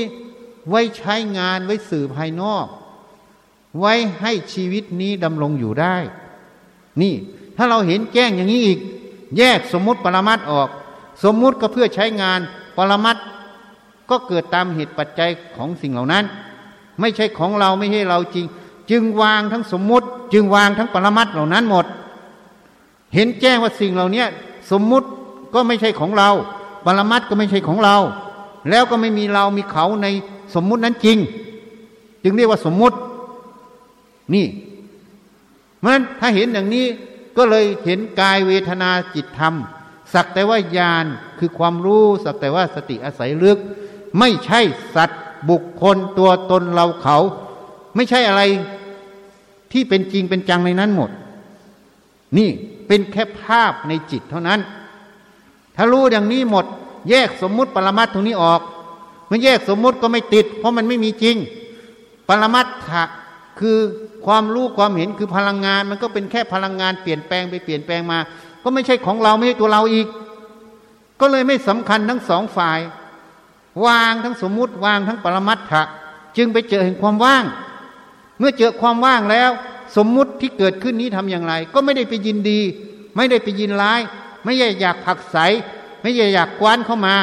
[0.69, 2.66] ไว้ใช้งานไว้สื่อภายนอก
[3.81, 5.97] ไว้ให้ชีวิตนี้ดำรงอยู่ได้
[7.03, 7.15] นี่
[7.57, 8.78] ถ้าเราเห็นแจ้งอย่างนี้อีก
[9.37, 10.69] แยกสมมุติปรมัตออก
[11.25, 12.41] สมมุติก็เพื่อใช้งาน
[12.77, 13.17] ปรมัต
[14.11, 16.25] ก็เกิดตามเหตุปัจจัยของสิ่งเหล่านั้น
[17.01, 18.47] ไม่ใช่ของเราไม่ใช่เราจริง
[18.91, 21.87] จึงวางทั้งสมมุติ จึงวางทั้งปรมัตเหล่านั้นหมด
[23.15, 24.25] เห็นแจ้งว่าสิ่งเหล่านี้
[24.71, 25.07] สมมุติ
[25.55, 26.31] ก็ไม่ใช่ของเรา
[26.85, 27.97] ปรมัตก็ไม่ใช่ของเรา
[28.71, 30.07] แล้วก็ไม่มีเรามีเขาใน
[30.55, 31.19] สมมุตินั้นจริง
[32.23, 32.97] จึงเรียกว่าสมมุติ
[34.35, 34.47] นี่
[35.79, 36.87] เพราะฉะนั้นถ้าเห็นอย่างนี้
[37.39, 39.55] ก็เลยเห็นกายเวทนาจิตธรรม
[40.15, 41.06] สักแต่ว่าญาณ
[41.39, 43.59] คือความรู้ สักแต่ว่าสติอาศัยลึก
[44.19, 44.60] ไม่ใช่
[44.94, 47.19] สัตว์บุคคลตัวตนเราเขา
[47.94, 48.43] ไม่ใช่อะไร
[49.73, 51.10] ที่เป็นจริงเป็นจังในนั้นหมด
[52.39, 52.48] นี่
[52.86, 54.60] เป็นแค่ภาพในจิตเท่านั้น
[55.77, 56.65] ถ้ารู้อย่างนี้หมด
[57.10, 58.60] แยกสมมุติปรมัตตรงนี้ออก
[59.27, 61.36] เมื่อแยกสมมุติก็ไม่ติด เพราะมันไม่มีจริง
[62.28, 63.02] ปรมัตถะ
[63.61, 63.79] คือ
[64.27, 68.19] ความรู้ความเห็นคือพลังงาน มันก็เป็นแค่พลังงานเปลี่ยนแปลงไปเปลี่ยนแปลงมา
[68.63, 70.07] ก็ไม่ใช่ของเราไม่ใช่ตัวเราอีก
[71.21, 72.81] ก็เลยไม่สำคัญทั้งสองฝ่าย
[73.87, 75.83] วางทั้งสมมุติวางทั้งปรมัตถะ
[76.37, 77.45] จึงไปเจอเห็นความว่าง
[78.39, 79.51] เมื่อเจอความว่างแล้ว
[79.97, 82.61] สมมุติที่เกิดขึ้นนี้ทำอย่างไร ก็ไม่ได้ไปยินดี
[83.17, 84.01] ไม่ได้ไปยินร้าย
[84.45, 85.37] ไม่ใช่อยากผักใส
[86.03, 87.17] ไม่ใช่อยากกว้านเข้ามา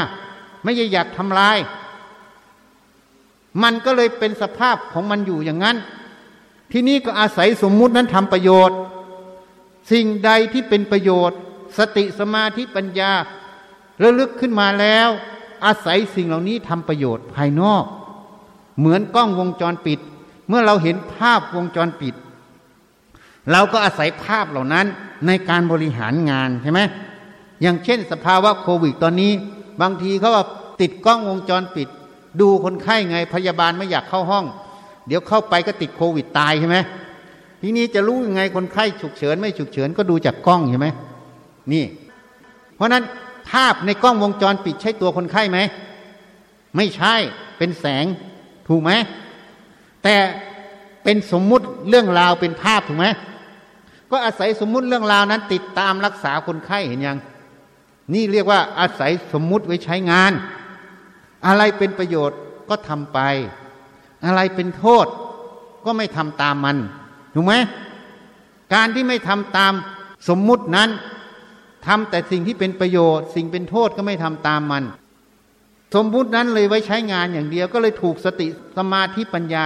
[0.63, 1.57] ไม่ใช่อยากทำลาย
[3.63, 5.77] มันก็เลยเป็นสภาพของมันอยู่อย่างนั้น
[6.71, 8.77] ที่นี่ก็อาศัยสมมุตินั้นทำประโยชน์
[9.91, 11.39] สิ่งใดที่เป็นประโยชน์
[11.77, 13.11] สติสมาธิปัญญา
[14.03, 15.09] ระลึกขึ้นมาแล้ว
[15.65, 17.83] อาศัยสิ่งเหล่านี้ทำประโยชน์ภายนอก
[18.79, 19.99] เหมือนกล้องวงจรปิด
[20.47, 22.15] เมื่อเราเห็นภาพวงจรปิด
[23.51, 24.85] เราก็อาศัยภาพเหล่านั้น
[25.27, 26.81] ในการบริหารงานใช่ไหม
[27.61, 29.31] อย่างเช่น สภาวะโควิดตอนนี้
[29.81, 30.45] บางทีเขาว่า
[30.81, 31.87] ติดกล้องวงจรปิด
[32.41, 34.45] ดูคนไข้ไงพยาบาลไม่อยากเข้าห้อง
[35.07, 36.77] เดี๋ยวเข้าไปก็ติดโควิดตายใช่ไหม
[37.61, 40.87] ทีนี้จะรู้ยังไงคนไข้ฉุกเฉินไม่ฉุกเฉินก็ดูจากกล้องใช่ไหม
[41.73, 41.85] นี่
[42.75, 43.03] เพราะนั้น
[43.49, 45.59] ภาพในกล้องวงจรปิดใช่ตัวคนไข้ไหม
[46.75, 47.15] ไม่ใช่
[47.57, 48.05] เป็นแสง
[48.67, 48.91] ถูกไหม
[50.03, 50.15] แต่
[51.03, 53.07] เป็นสมมุติเรื่องราวเป็นภาพถูกไหม
[54.11, 57.17] ก็อาศัยสมมุติเรื่องราวนั้น ติดตามรักษาคนไข้เห็นยัง
[58.13, 60.31] นี่เรียกว่าอาศัยสมมุติไว้ใช้งาน
[61.45, 63.19] อะไรเป็นประโยชน์ก็ทำไป
[64.25, 65.07] อะไรเป็นโทษ
[65.85, 66.77] ก็ไม่ทำตามมัน
[67.33, 67.53] ถูกไหม
[68.73, 69.73] การที่ไม่ทำตาม
[70.29, 70.89] สมมุตินั้น
[71.87, 74.83] ทำแต่สิ่งที่เป็นประโยชน์ สิ่งเป็นโทษก็ไม่ทำตามมัน
[75.95, 78.47] สมมุตินั้นเลยไว้ใช้งานอย่างเดียวก็เลยถูกสติ
[78.77, 79.65] สมาธิปัญญา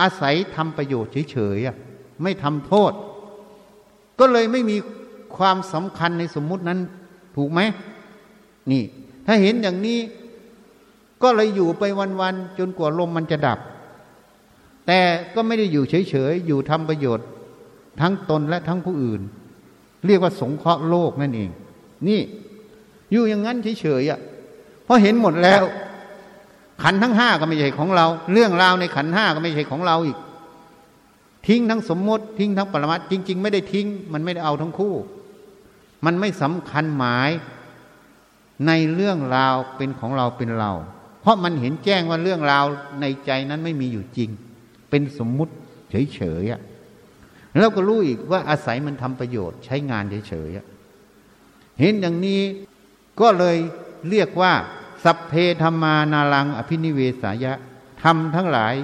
[0.00, 2.92] อาศัยทำประโยชน์เฉยๆไม่ทำโทษ
[4.20, 4.76] ก็เลยไม่มี
[5.36, 6.78] ความสำคัญในสมมุตินั้น
[7.36, 7.60] ถูกไหม
[8.70, 8.82] นี่
[9.26, 9.98] ถ้าเห็นอย่างนี้
[11.22, 11.82] ก็เลยอยู่ไป
[12.20, 13.58] วันๆจนกว่าลมมันจะดับ
[14.86, 15.00] แต่
[15.34, 17.26] ก็ไม่ได้อยู่เฉยๆ อยู่ทำประโยชน์
[18.00, 19.20] ทั้งตนและทั้งผู้อื่น
[20.06, 21.50] เรียกว่าสงเคราะห์โลกนั่นเอง
[22.08, 22.20] นี่
[23.12, 24.20] อยู่อย่างนั้นเฉยๆอะ
[24.84, 25.64] เพราะเห็นหมดแล้ว
[26.82, 30.18] ขันทั้งห้าก็ไม่ใช่ของเรา เรื่องราวในขันห้าก็ไม่ใช่ของเราอีก
[31.46, 34.94] ทิ้งทั้งสมมติ ทิ้งทั้งปรมัตจริง ๆ ไม่ได้ทิ้ง มันไม่ได้เอาทั้งคู่
[36.04, 37.30] มันไม่สำคัญหมาย
[38.66, 40.72] ในเรื่องราวเป็นของเราเป็นเรา
[41.20, 42.64] เพราะมันเห็นแจ้งว่าเรื่องราว
[43.00, 44.30] ในใจนั้นไม่มีอยู่จริง
[44.90, 45.54] เป็นสมมุติ
[46.14, 52.40] เฉยๆแล้วก็รู้อีกว่าอาศัยมันทำประโยชน์ใช้งานเฉยๆเห็นอย่างนี้
[53.20, 53.56] ก็เลย
[54.08, 54.52] เรียกว่า
[55.04, 57.52] สัพเพธรรมานารัง อภินิเวสายะ
[58.02, 58.74] ทำทั้งหลาย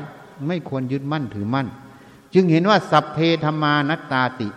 [0.47, 1.69] ไม่ควรยึดมั่นถือมั่น
[2.35, 4.49] จึงเห็นว่าสัพเพธรรมานัตตาติ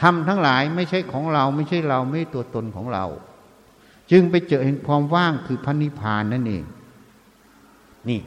[0.00, 3.06] ทำทั้งหลายไม่ใช่ของเราไม่ใช่เราไม่ตัวตนของเรา
[4.10, 6.64] จึงไปเจอเห็นความว่างคือพันิพานนั่นเอง
[8.08, 8.20] นี่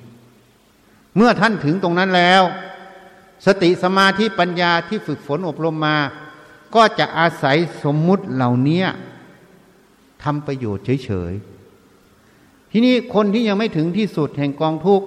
[1.15, 2.43] เมื่อท่านถึงตรงนั้นแล้ว
[3.45, 5.97] สติสมาธิปัญญาที่ฝึกฝนอบรมมา
[6.75, 8.83] ก็จะอาศัยสมมุติเหล่านี้
[10.23, 15.05] ทำประโยชน์เฉยๆ ทีนี้คนที่ยังไม่ถึงที่สุดแห่งกองทุกข์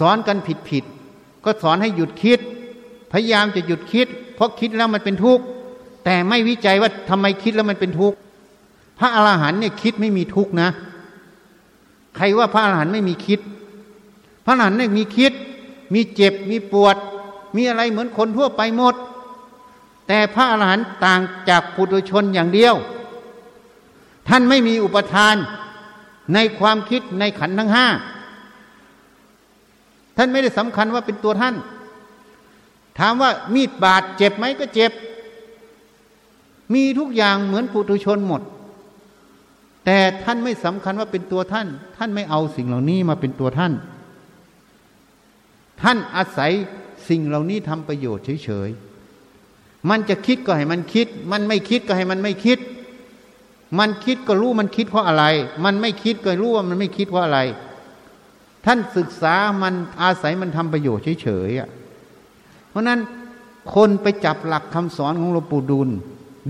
[0.00, 0.38] สอนกัน
[0.70, 2.40] ผิดๆ ก็สอนให้หยุดคิด
[3.12, 5.44] พยายามจะหยุดคิด เพราะคิดแล้วมันเป็นทุกข์
[6.04, 8.16] แต่ไม่วิจัยว่าทำไมคิดแล้วมันเป็นทุกข์
[8.98, 10.70] พระอรหันต์เนี่ยคิดไม่มีทุกข์นะ
[12.16, 13.40] ใครว่าพระอรหันต์ไม่มีคิด
[14.50, 15.32] ระอรหันเนี่ยมีคิด
[15.94, 16.96] มีเจ็บมีปวด
[17.56, 18.94] มีอะไรเหมือนคนทั่วไปหมด
[20.06, 22.74] แต่พระอรหันต์ต่างจากปุถุชนอย่างเดียว
[24.28, 25.36] ท่านไม่มีอุปทาน
[26.34, 27.86] ในความคิดในขันทั้งห้า
[30.16, 31.54] ท่านไม่ได้สำคัญว่าเป็นตัวท่าน
[32.98, 34.92] ถามว่ามีดบาดเจ็บไหมก็เจ็บ
[36.74, 38.42] มีทุกอย่างเหมือนปุถุชนหมด
[39.84, 41.66] แต่ท่านไม่สำคัญว่าเป็นตัวท่าน
[41.96, 43.72] ท่านไม่เอาสิ่งเหล่านี้มาเป็นตัวท่าน
[45.82, 46.52] ท่านอาศัย
[47.08, 52.58] สิ่งเหล่านี้ทำประโยชน์เฉยๆ มันจะคิดก็ให้มันคิด มันไม่คิดก็ให้มันไม่คิด
[53.78, 55.24] มันคิดก็รู้มันคิดเพราะอะไร
[55.64, 57.40] มันไม่คิดก็รู้ว่ามันไม่คิดเพราะอะไร
[58.66, 63.00] ท่านศึกษามันอาศัยมันทำประโยชน์เฉยๆเพราะนั้น
[63.74, 65.88] คนไปจับหลักคำสอนของหลวงปู่ดูล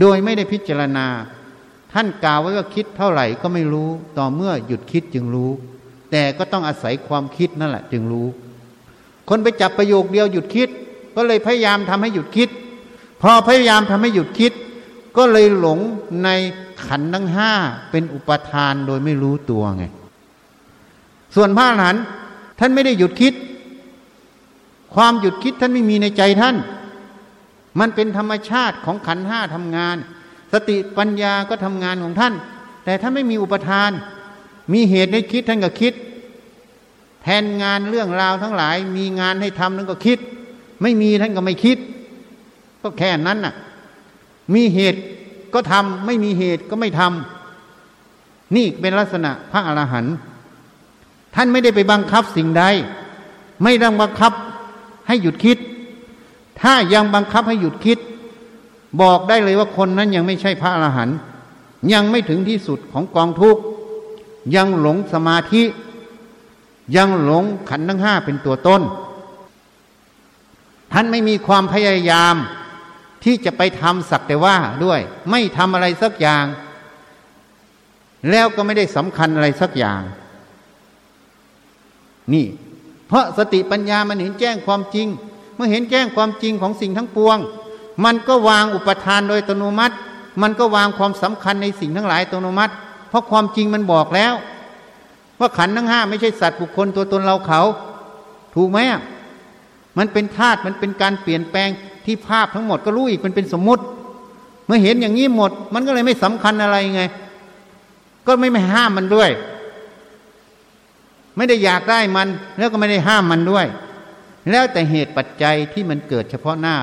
[0.00, 1.06] โดยไม่ได้พิจารณา
[1.92, 3.88] ท่านกล่าวไว้ว่าคิดเท่าไหร่ก็ไม่รู้
[4.18, 5.50] ต่อเมื่อหยุดคิดจึงรู้
[6.10, 8.26] แต่ก็ต้องอาศัยความคิดนั่นแหละจึงรู้
[9.32, 10.68] คนไปจับประโยคเดียวหยุดคิด
[11.16, 12.48] ก็เลยพยายามทำให้หยุดคิด
[13.22, 14.52] พอพยายามทำให้หยุดคิด
[15.16, 15.78] ก็เลยหลง
[16.24, 16.28] ใน
[16.86, 17.52] ขันทั้งห้า
[17.90, 19.84] เป็นอุปทานโดยไม่รู้ตัวไง
[21.34, 22.02] ส่วนพระอรหันต์
[22.58, 23.34] ท่านไม่ได้หยุดคิด
[24.94, 26.56] ความหยุดคิดท่านไม่มีในใจท่าน
[27.80, 29.96] มันเป็นธรรมชาติของขันห้าทำงาน
[30.52, 32.34] สติปัญญาก็ทำงานของท่าน
[32.84, 33.90] แต่ท่านไม่มีอุปทาน
[34.72, 35.92] มีเหตุให้คิดท่านก็คิด
[37.22, 40.18] แทนงานเรื่องราวทั้งหลาย มีงานให้ทำท่านก็คิด
[40.82, 41.78] ไม่มีท่านก็ไม่คิด
[42.82, 43.54] ก็แค่นั้นน่ะ
[44.54, 45.00] มีเหตุ
[45.54, 50.14] ก็ทำไม่มีเหตุก็ไม่ทำนี่เป็นลักษณะพระอรหันต์
[51.34, 52.64] ท่านไม่ได้ไปบังคับสิ่งใด
[53.62, 54.32] ไม่ต้องบังคับ
[55.06, 55.58] ให้หยุดคิด
[56.60, 57.98] ถ้ายังบังคับให้หยุดคิด
[59.02, 61.16] บอกได้เลยว่าคนนั้นยังไม่ใช่พระอรหันต์
[61.92, 63.62] ยังไม่ถึงที่สุดของกองทุกข์
[64.56, 65.62] ยังหลงสมาธิ
[66.96, 68.82] ยังหลงขันทั้งห้าเป็นตัวต้น
[70.92, 72.34] ท่านไม่มีความพยายาม
[73.24, 75.00] ที่จะไปทำสักแต่ว่าด้วย
[75.30, 76.44] ไม่ทำอะไรสักอย่าง
[78.30, 80.02] แล้วก็ไม่ได้สำคัญอะไรสักอย่าง
[82.32, 82.46] นี่
[83.06, 85.08] เพราะสติปัญญามันเห็นแจ้งความจริง
[85.54, 87.38] เมื่อเห็นแจ้งความจริงของสิ่งทั้งปวง
[88.04, 89.96] มันก็วางอุปทานโดยอัตโนมัติ
[90.42, 92.72] มันก็วางความสำคัญในสิ่งทั้งหลายอัตโนมัติ
[93.08, 94.34] เพราะความจริงมันบอกแล้ว
[95.40, 97.60] ว่าขันทั้งห้าไม่ใช่สัตว์บุคคลตัวตนเราเขา
[98.54, 99.00] ถูกไหมอะ
[99.98, 101.68] มันเป็นธาตุมันเป็นการเปลี่ยนแปลง
[102.04, 103.82] ที่ภาพทั้งหมดก็รู้อีกมันเป็นสมมติ
[104.66, 107.02] เมื่อเห็นอย่างนี้หมด มันก็เลยไม่สำคัญอะไรไง
[108.26, 109.30] ก็ไม่ไม่ห้ามมันด้วย
[111.36, 113.66] ไม่ได้อยากได้มัน แล้วก็ไม่ได้ห้ามมันด้วย
[114.50, 116.76] แล้วแต่เหตุปัจจัยที่มันเกิดเฉพาะหน้า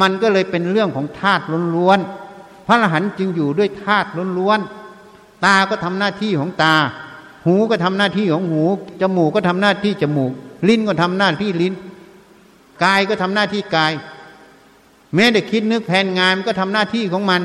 [0.00, 1.44] มันก็เลยเป็นเรื่องของธาตุ
[1.76, 4.08] ล้วนๆพระอรหันต์จึงอยู่ด้วยธาตุ
[4.38, 6.74] ล้วนๆตาก็ทำหน้าที่ของตา
[7.46, 8.62] หูก็ทำหน้าที่ของหู
[9.00, 10.32] จมูกก็ทำหน้าที่จมูก
[10.68, 11.74] ลิ้นก็ทำหน้าที่ลิ้น
[12.84, 13.92] กายก็ทำหน้าที่กาย
[15.14, 17.42] แม้แต่คิดนึกแผนงานก็ทำหน้าที่ของมัน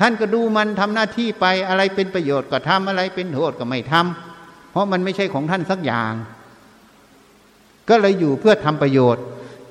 [0.00, 6.12] ท่านก็ดูมันทำหน้าที่ไปอะไรเป็นประโยชน์ก็ทำอะไรเป็นโทษก็ไม่ทำเพราะมันไม่ใช่ของท่านสักอย่าง
[7.88, 9.22] ก็เลยอยู่เพื่อทำประโยชน์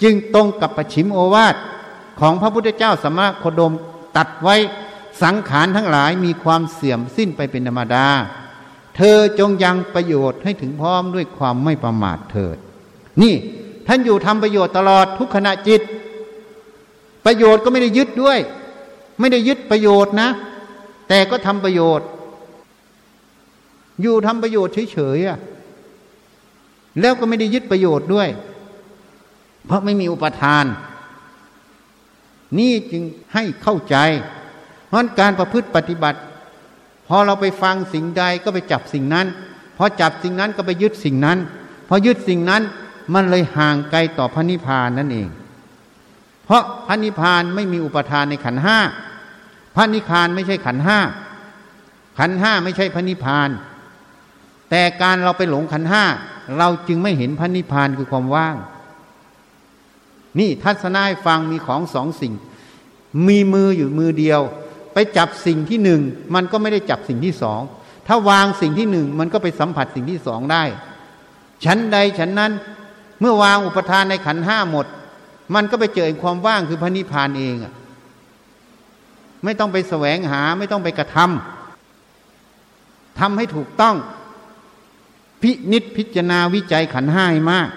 [0.04, 1.56] จึงตรงกับประชิมโอวาท
[2.20, 3.74] ของพระพุทธเจ้าสมณโคดม
[4.18, 4.56] ตัดไว้
[5.24, 8.08] สังขารทั้งหลายมีความเสื่อมสิ้นไปเป็นธรรมดา
[8.98, 12.58] เธอจงยังประโยชน์ให้ถึงพร้อมด้วยความไม่ประมาทเถิด
[13.22, 13.34] นี่
[13.88, 15.82] ท่านอยู่ทำประโยชน์ตลอดทุกขณะจิต
[17.26, 18.40] ประโยชน์ก็ไม่ได้ยึดด้วย
[19.20, 20.30] ไม่ได้ยึดประโยชน์นะ
[21.10, 22.08] แต่ก็ทำประโยชน์
[24.02, 25.40] อยู่ทำประโยชน์เฉยๆอะ
[27.02, 28.30] แล้วก็ไม่ได้ยึดประโยชน์ด้วย
[29.66, 30.66] เพราะไม่มีอุปทาน
[32.60, 33.04] นี่จึง
[33.34, 33.96] ให้เข้าใจ
[34.88, 36.20] เพราะการประพฤติปฏิบัติ
[37.08, 39.28] พอเราไปฟังสิ่งใดก็ไปจับสิ่งนั้น
[39.78, 41.38] พอจับสิ่งนั้นก็ไปยึดสิ่งนั้น
[41.90, 42.62] พอยึดสิ่งนั้น
[43.14, 45.28] มันเลยห่างไกลต่อพระนิพพานนั่นเอง
[46.46, 48.78] เพราะพระนิพพานไม่มีอุปทานในขันห้า
[49.76, 51.00] พระนิพพานไม่ใช่ขันห้า
[52.20, 53.50] ขันห้าไม่ใช่พระนิพพาน
[54.70, 56.04] แต่การเราไปหลงขันห้า
[56.58, 58.56] เราจึงไม่เห็นพระนิพพานคือความว่าง
[60.40, 62.34] นี่ทัศนาให้ฟังมีของสองสิ่ง
[63.28, 64.42] มีมืออยู่มือเดียว
[65.00, 66.02] ไปจับสิ่งที่หนึ่ง
[66.36, 67.62] มันก็ไม่ได้จับสิ่งที่สอง
[68.08, 70.64] ถ้าวางสิ่งที่หนึ่งมันก็ไปสัมผัสสิ่งที่สองได้
[71.66, 72.52] ฉันใดฉันนั้น
[73.20, 74.86] เมื่อวางอุปทานในขันห้าหมด
[75.56, 77.74] มันก็ไปเจอความว่างคือพระนิพพานเองอะ
[79.44, 83.96] ไม่ต้องไปแสวงหาไม่ต้องไปกระทำทำให้ถูกต้อง
[85.42, 87.70] พินิษพิจารณาวิจัยขันห้าให้มาก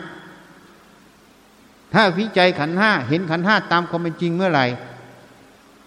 [1.95, 4.67] ถ้าวิจัยขันห้าเห็นขันห้าตามความเป็นจริงเมื่อไหร่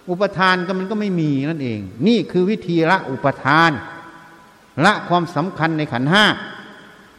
[0.09, 3.71] อุปทานก็มันก็ไม่มีนั่นเอง นี่คือวิธีละอุปทาน
[4.85, 6.25] ละความสำคัญในขันห้า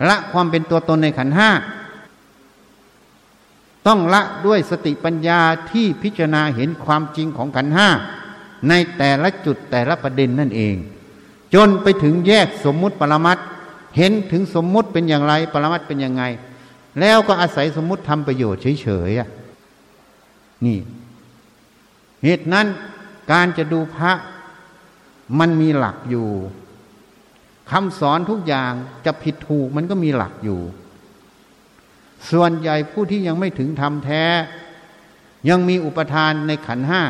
[0.09, 1.51] ละความเป็นตัวตนในขันห้า
[3.86, 5.40] ต้องละด้วยสติปัญญา
[5.70, 7.89] ที่พิจารณาเห็นความจริงของขันห้า
[8.69, 10.74] ในแต่ละจุดแต่ละประเด็นนั่นเอง
[11.55, 13.39] จนไปถึงแยกสมมุติปรมัต
[13.97, 16.23] เห็นถึงสมมุติเป็นอย่างไร ปรมัตเป็นยังไง
[17.01, 20.78] แล้วก็อาศัยสมมุติทำประโยชน์เฉยๆนี่
[22.25, 22.67] เหตุนั้น
[23.33, 24.13] การจะดูพระ
[25.39, 26.29] มันมีหลักอยู่
[27.71, 28.73] คำสอนทุกอย่าง
[29.05, 30.61] จะผิดถูกมันก็มีหลักอยู่
[32.31, 34.25] ส่วนใหญ่ผู้ที่ยังไม่ถึงธรรมแท้
[35.49, 37.03] ยังมีอุปทานในขันห้า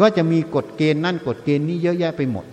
[0.00, 2.46] ก็จะมีกฎเกณฑ์นั่นกฎเกณฑ์นี้เยอะแยะไปหมด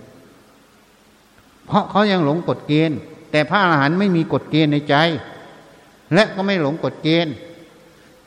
[1.65, 2.97] เพราะเขายังหลงกฎเกณฑ์
[3.31, 4.95] แต่พระอรหันต์ไม่มีกฎเกณฑ์ในใจ
[6.13, 7.33] และก็ไม่หลงกฎเกณฑ์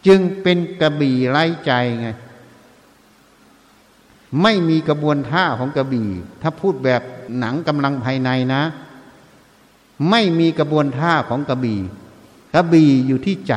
[0.07, 2.09] จึงเป็นกระบี่ไร้ใจไง
[4.43, 6.09] ไม่มีกระบวนท่าของกระบี่
[6.43, 7.03] ถ้าพูดแบบ
[7.39, 8.63] หนังกำลังภายในนะ
[10.11, 11.81] ไม่มีกระบวนท่าของกระบี่
[12.55, 13.55] กระบี่อยู่ที่ใจ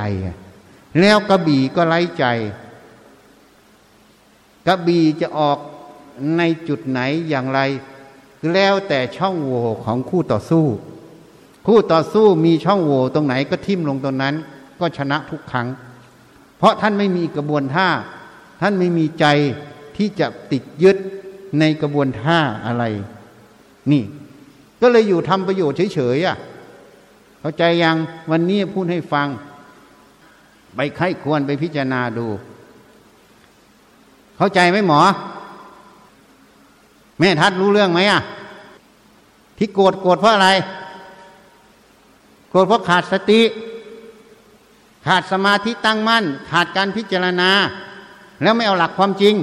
[0.99, 2.25] แล้วกระบี่ก็ไร้ใจ
[4.67, 5.57] กระบี่จะออก
[6.37, 7.59] ในจุดไหนอย่างไร
[8.53, 10.65] แล้วแต่ช่องโหว่ของคู่ต่อสู้
[11.67, 14.35] คู่ต่อสู้มีช่องโหว่ตรงไหนก็ทิ่มลงตรงนั้น
[14.79, 15.67] ก็ชนะทุกครั้ง
[16.57, 17.87] เพราะท่านไม่มีกระบวนท่า
[18.61, 19.25] ท่านไม่มีใจ
[19.97, 20.97] ที่จะติดยึด
[21.59, 22.83] ในกระบวนท่าอะไร
[23.91, 24.03] นี่
[24.81, 26.37] ก็เลยอยู่ทำประโยชน์เฉยๆอะ
[27.39, 27.95] เข้าใจยัง
[28.31, 29.27] วันนี้พูดให้ฟัง
[30.75, 32.27] ไปไข้ควรไปพิจารณาดู
[34.37, 35.01] เข้าใจไหมหมอ
[37.19, 38.21] แม่ทัดรู้เรื่องไหมอะ
[39.57, 40.49] ที่โกรธโกรธเพราะอะไร
[42.49, 43.41] โกรธเพราะขาดสติ
[45.07, 47.49] ขาดสมาธิตั้งมั่น ขาดการพิจารณา
[48.41, 49.35] แล้วไม่เอาหลักความจริง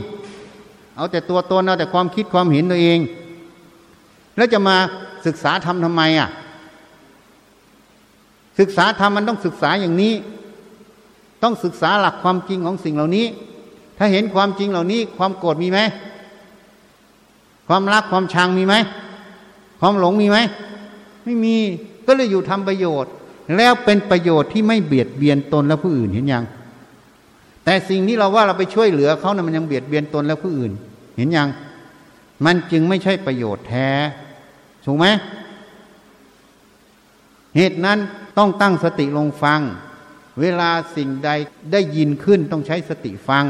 [1.01, 2.99] เอาแต่ตัวตนเอาแต่ความคิดความเห็นตัวเอง
[4.37, 4.77] แล้วจะมา
[5.27, 6.29] ศึกษาทำทำไมอะ
[8.59, 10.15] ศึกษาธรรมมันต้องศึกษาอย่างนี้
[11.43, 13.27] ต้องศึกษาหลักความจริงของสิ่งเหล่านี้
[13.99, 15.79] ถ้าเห็นความจริงเหล่านี้ ความโกรธมีไหม
[17.69, 18.75] ความรักความชังมีไหม
[19.81, 20.39] ความหลงมีไหม
[21.25, 21.57] ไม่มี
[22.07, 23.13] ก็เลยอยู่ทำประโยชน์
[23.57, 26.45] แล้วเป็นประโยชน์ที่ไม่เบียดเบียนตนและผู้อื่นเห็นยัง
[27.65, 30.73] แต่สิ่งที่เราว่าเราไปช่วยเหลือเขานะ่ยมันยังเบียดเบียนตนและผู้อื่น
[31.17, 31.49] เห็นยัง
[32.45, 33.89] มันจึงไม่ใช่ประโยชน์แท้
[34.85, 35.07] ถูกไหม
[37.57, 37.99] เหตุนั้น
[38.39, 39.61] ต้องตั้งสติลงฟัง
[40.41, 41.31] เวลาสิ่งใด
[41.73, 43.45] ได้ยินขึ้นต้องใช้สติฟัง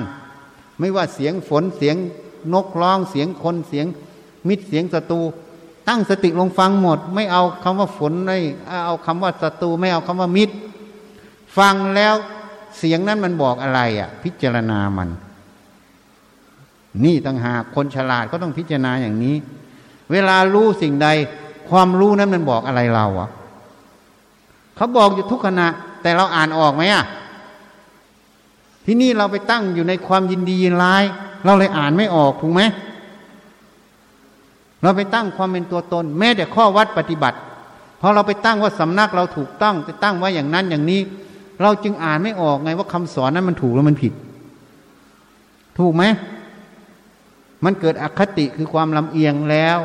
[0.78, 1.96] ไม่ว่าเสียงฝนเสียง
[2.52, 3.86] นกร้องเสียงคนเสียง
[4.48, 5.20] มิตรเสียงศัตรู
[5.88, 8.38] ตั้งสติลงฟังหมด ไม่เอาคำว่าฝนไม่
[8.84, 10.54] เอาคำว่าศัตรูไม่เอาคำว่ามิตร
[11.58, 12.14] ฟังแล้ว
[12.78, 15.08] เสียงนั้นมันบอกอะไรอะ พิจารณามัน
[17.04, 19.36] นี่ต่างหากคนฉลาดก็ต้องพิจารณาอย่างนี้
[20.12, 21.08] เวลารู้สิ่งใด
[21.70, 23.28] ความรู้นั้นมันบอกอะไรเราอะ
[24.76, 25.68] เขาบอกอยู่ทุกขณะ
[26.02, 27.04] แต่เราอ่านออกไหมอะ
[28.84, 31.04] ที่นี่เราไปตั้งอยู่ในความยินดียินร้าย
[31.44, 32.62] เราเลยอ่านไม่ออกถูกไหม
[34.82, 37.38] เราไปตั้งความเป็นตัวตน แม้แต่ข้อวัดปฏิบัติ
[38.00, 41.00] พอเราไปตั้งว่าสำนักเราถูกต้องไปตั้งว่าอย่างนั้นอย่างนี้
[41.62, 44.12] เราจึงอ่านไม่ออกไงว่าคำสอนนั้นมันถูกหรือมันผิด
[45.78, 46.04] ถูกไหม
[47.64, 49.78] มันเกิดอคติคือความลำเอียงแล้ว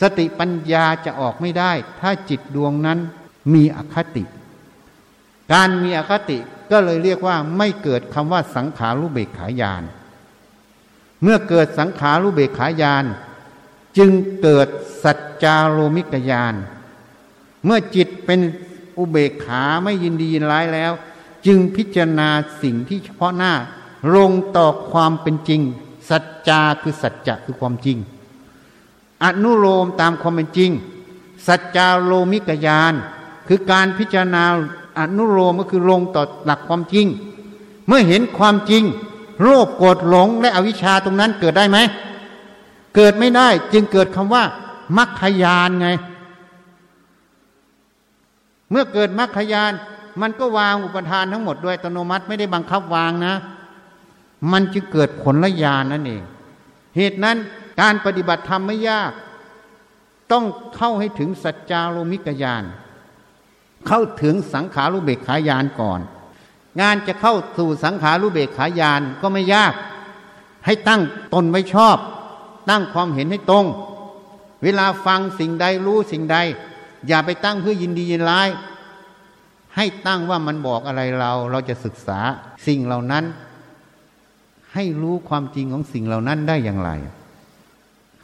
[0.00, 2.98] สติปัญญาจะออกไม่ได้ ถ้าจิตดวงนั้น
[3.54, 4.24] มีอคติ
[5.52, 6.38] การมีอคติ
[6.70, 9.82] ก็เลยเรียกว่าไม่เกิดคำว่าสังขารุเบกขายาน
[11.22, 13.04] เมื่อเกิดสังขารุเบกขายาน
[13.98, 14.10] จึง
[14.42, 14.68] เกิด
[15.02, 16.54] สัจจาโลมิกยาน
[17.64, 18.40] เมื่อจิตเป็น
[18.98, 20.92] อุเบกขาไม่ยินดียินร้ายแล้ว
[21.46, 22.28] จึงพิจารณา
[22.62, 23.52] สิ่งที่เฉพาะหน้า
[24.14, 25.62] ลงต่อความเป็นจริง
[26.10, 27.98] สัจจาคือสัจจะคือความจริง
[29.24, 30.70] อนุโลมตามความเป็นจริง
[31.46, 32.94] สัจจาโลมิกยาน
[33.48, 34.44] คือการพิจารณา
[34.98, 37.06] อนุโลมก็คือลงต่อหลักความจริง
[37.86, 38.84] เมื่อเห็นความจริง
[39.42, 41.78] โรคโกรธหลงและอวิชชาตรงนั้นเกิดได้ไหม
[42.96, 44.44] เกิดไม่ได้จึงเกิดคำว่า
[44.96, 45.88] มัคคยานไง
[48.70, 49.72] เมื่อเกิดมัคคยาน
[50.20, 53.34] มันก็วางอุปทานทั้งหมดด้วยอัตโนมัติไม่ได้บังคับวางนะ
[54.52, 56.22] มันจึงเกิดผลละยานนั่นเอง
[56.96, 57.36] เหตุนั้น
[57.80, 59.12] การปฏิบัติธรรมไม่ยาก
[60.32, 60.44] ต้อง
[60.76, 62.64] เข้าให้ถึงสัจจารมิกยาน
[63.86, 66.00] เข้าถึงสังขารุเบกขายานก่อน
[66.80, 69.74] งานจะเข้าสู่สังขารุเบกขายานก็ไม่ยาก
[70.66, 71.00] ให้ตั้ง
[71.34, 71.98] ตนไว้ชอบ
[72.70, 73.66] ตั้งความเห็นให้ตรง
[74.62, 76.36] เวลาฟังสิ่งใดรู้สิ่งใด
[77.08, 78.48] อย่าไปตั้งเพื่อยินดียินร้าย
[79.76, 82.18] ให้ตั้งว่ามันบอกอะไรเราเราจะศึกษา
[82.66, 83.24] สิ่งเหล่านั้น
[84.74, 86.90] ให้รู้ความจริงของสิ่งเหล่านั้นได้อย่างไร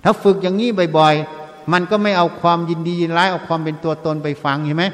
[0.04, 4.84] ถ้าฝึกอย่างนี้บ่อยๆ มันก็ไม่เอาความยินดียินร้ายเอาความเป็นตัวตนไปฟังเห็นไหม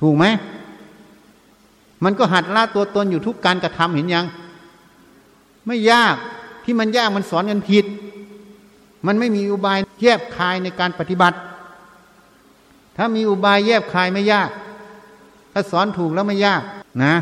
[0.00, 0.24] ถูกไหม
[2.04, 4.26] มันก็หัดละตัวตนอยู่ทุกการกระทำเห็นยัง
[5.66, 6.16] ไม่ยาก
[6.64, 7.84] ที่มันยากมันสอนกันผิด
[9.06, 11.36] มันไม่มีอุบายแยบคายในการปฏิบัติ
[12.96, 14.50] ถ้ามีอุบายแยบคายไม่ยาก
[15.52, 16.62] ถ้าสอนถูกแล้วไม่ยาก
[17.04, 17.14] นะ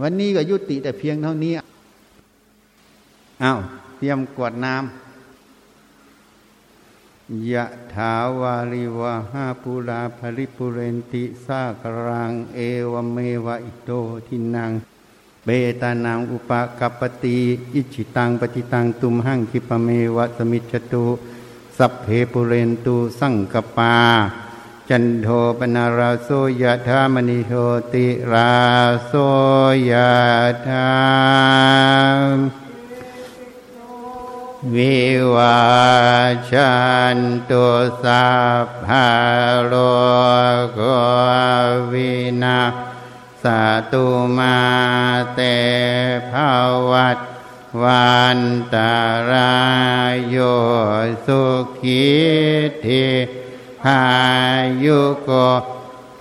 [0.00, 1.52] วันนี้ก็ยุติแต่เพียงเท่านี้
[3.42, 3.58] อา้าว
[3.96, 5.06] เตรียมกวดน้ำ
[7.52, 7.64] ยะ
[7.94, 12.58] ถาวาริวะหาปุราภริปุเรนติสากรัง เอ
[12.90, 13.90] วเมวะอิโต
[14.26, 14.72] ทินัง
[15.44, 15.48] เบ
[15.80, 17.38] ตานังอุปกัปติ
[17.74, 21.06] อิจิตังปฏิตังตุมหังคิปเมวะสมิจตุ
[21.78, 23.94] สัพเพปุเรนตุสังกปา
[24.90, 26.28] จันโทปนาราโส
[26.62, 27.52] ยะธามณิโท
[27.92, 28.56] ติรา
[29.06, 29.12] โส
[29.90, 30.14] ยะ
[30.68, 30.90] ธา
[32.32, 32.36] ม
[34.74, 34.98] วิ
[35.34, 35.58] วา
[36.50, 36.74] ชั
[37.16, 37.18] น
[37.50, 37.66] ตุ
[38.02, 38.28] สั
[38.64, 39.10] พพะ
[39.66, 39.74] โล
[40.78, 40.80] ก
[41.92, 42.60] วินา
[43.42, 43.44] ส
[43.92, 44.06] ตุ
[44.36, 44.58] มา
[45.34, 45.40] เต
[46.30, 46.32] ภ
[46.90, 47.18] วัต
[47.82, 48.40] วัน
[48.74, 48.94] ตา
[49.30, 49.56] รา
[50.12, 50.36] ยโย
[51.26, 51.42] สุ
[51.78, 52.06] ขี
[52.84, 53.06] ทิ
[53.88, 54.06] พา
[54.84, 55.30] ยุโก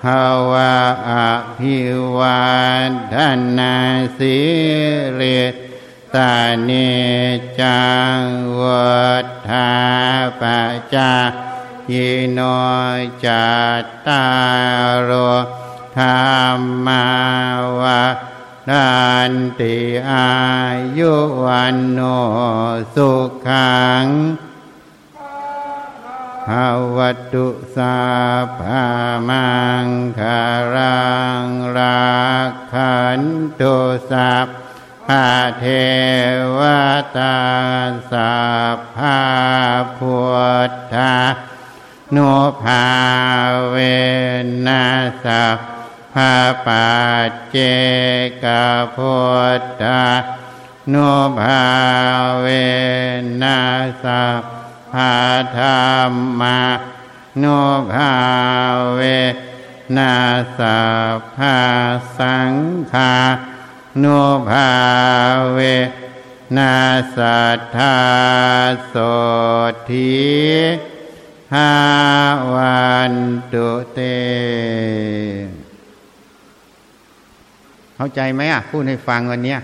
[0.01, 0.75] ภาวะ
[1.09, 1.11] อ
[1.59, 1.77] ภิ
[2.17, 2.45] วั
[2.89, 3.15] นท
[3.57, 3.75] นา
[4.17, 4.39] สิ
[5.19, 5.41] ริ
[6.15, 6.69] ตาเน
[7.59, 7.83] จั
[8.17, 8.19] ง
[8.59, 9.03] วั
[9.49, 9.71] ฏา
[10.41, 10.43] ป
[10.93, 11.13] จา
[11.91, 12.39] ยิโน
[13.25, 13.47] จั
[13.81, 15.11] ตตารโร
[15.97, 17.07] ธรรมา
[17.79, 18.03] วะ
[18.69, 18.93] ดั
[19.31, 19.77] นติ
[20.09, 20.31] อา
[20.97, 21.13] ยุ
[21.45, 21.99] วันโน
[22.95, 23.11] สุ
[23.47, 24.05] ขัง
[26.49, 26.67] ภา
[26.97, 27.97] วัตุสา
[28.61, 28.85] ภา
[29.29, 29.47] มั
[29.85, 29.87] ง
[30.19, 30.41] คา
[30.75, 31.05] รั
[31.43, 31.45] ง
[31.77, 32.15] รั
[32.49, 33.21] กขัน
[33.59, 33.75] ตุ
[34.11, 34.47] สัพ
[35.07, 35.27] พา
[35.59, 35.65] เท
[36.57, 36.59] ว
[37.17, 37.37] ตา
[38.11, 38.35] สั
[38.75, 39.21] พพา
[39.97, 40.17] พุ
[40.69, 41.15] ทธา
[42.15, 42.87] นุภา
[43.69, 43.75] เว
[44.67, 44.85] นั
[45.25, 45.27] ส
[46.13, 46.33] พา
[46.65, 46.89] ปั
[47.29, 47.57] จเจ
[48.43, 48.45] ก
[48.95, 49.17] พุ
[49.59, 50.03] ทธา
[50.93, 51.63] นุภา
[52.41, 52.47] เว
[53.41, 53.59] นั
[54.03, 54.05] ส
[54.39, 55.15] พา
[55.57, 55.65] ธร
[56.09, 56.59] รมา
[57.41, 57.59] นุ
[57.93, 58.13] ภา
[58.95, 59.01] เว
[59.97, 60.15] นั
[60.59, 60.61] ส
[61.35, 61.57] พา
[62.17, 62.53] สัง
[62.93, 63.15] ฆา
[64.03, 64.19] นุ
[64.49, 64.69] ภา
[65.53, 65.59] เว
[66.57, 66.73] นา
[67.15, 67.95] สัทธา
[68.87, 68.95] โส
[69.89, 70.15] ที
[71.53, 71.71] หา
[72.53, 73.13] วัน
[73.53, 73.99] ตุเต
[77.95, 79.59] เข้าใจไหมอะ พูดให้ฟังวันเนี้ย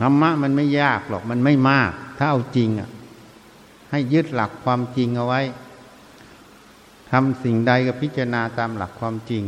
[0.00, 2.88] ธรรมะมันไม่ยากหรอกมันไม่มาก ถ้าเอาจริงอะ
[3.90, 5.40] ให้ยึดหลักความจริงเอาไว้
[7.10, 9.42] ทำสิ่งใดก็พิจารณาตามหลักความจริง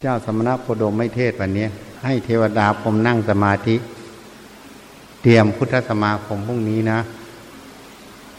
[0.00, 1.66] เจ้าสมณะโพดมไม่เทศวันนี้
[2.04, 3.76] ให้เทวดาพรมนั่งสมาธิ
[5.22, 6.98] เตรียมพุทธสมาคมพรุ่งนี้นะ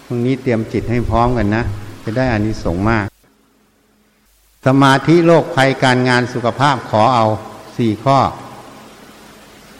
[0.06, 1.64] พรุ่งนี้เตรียมจิตให้พร้อมกันนะ
[2.04, 3.06] จะได้อานิสงส์มาก
[4.66, 7.26] สมาธิโลกภัยการงานสุขภาพขอเอา
[7.78, 8.18] สี่ข้อ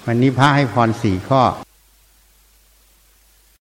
[0.06, 1.42] วันนี้พระให้พรสี่ข้อ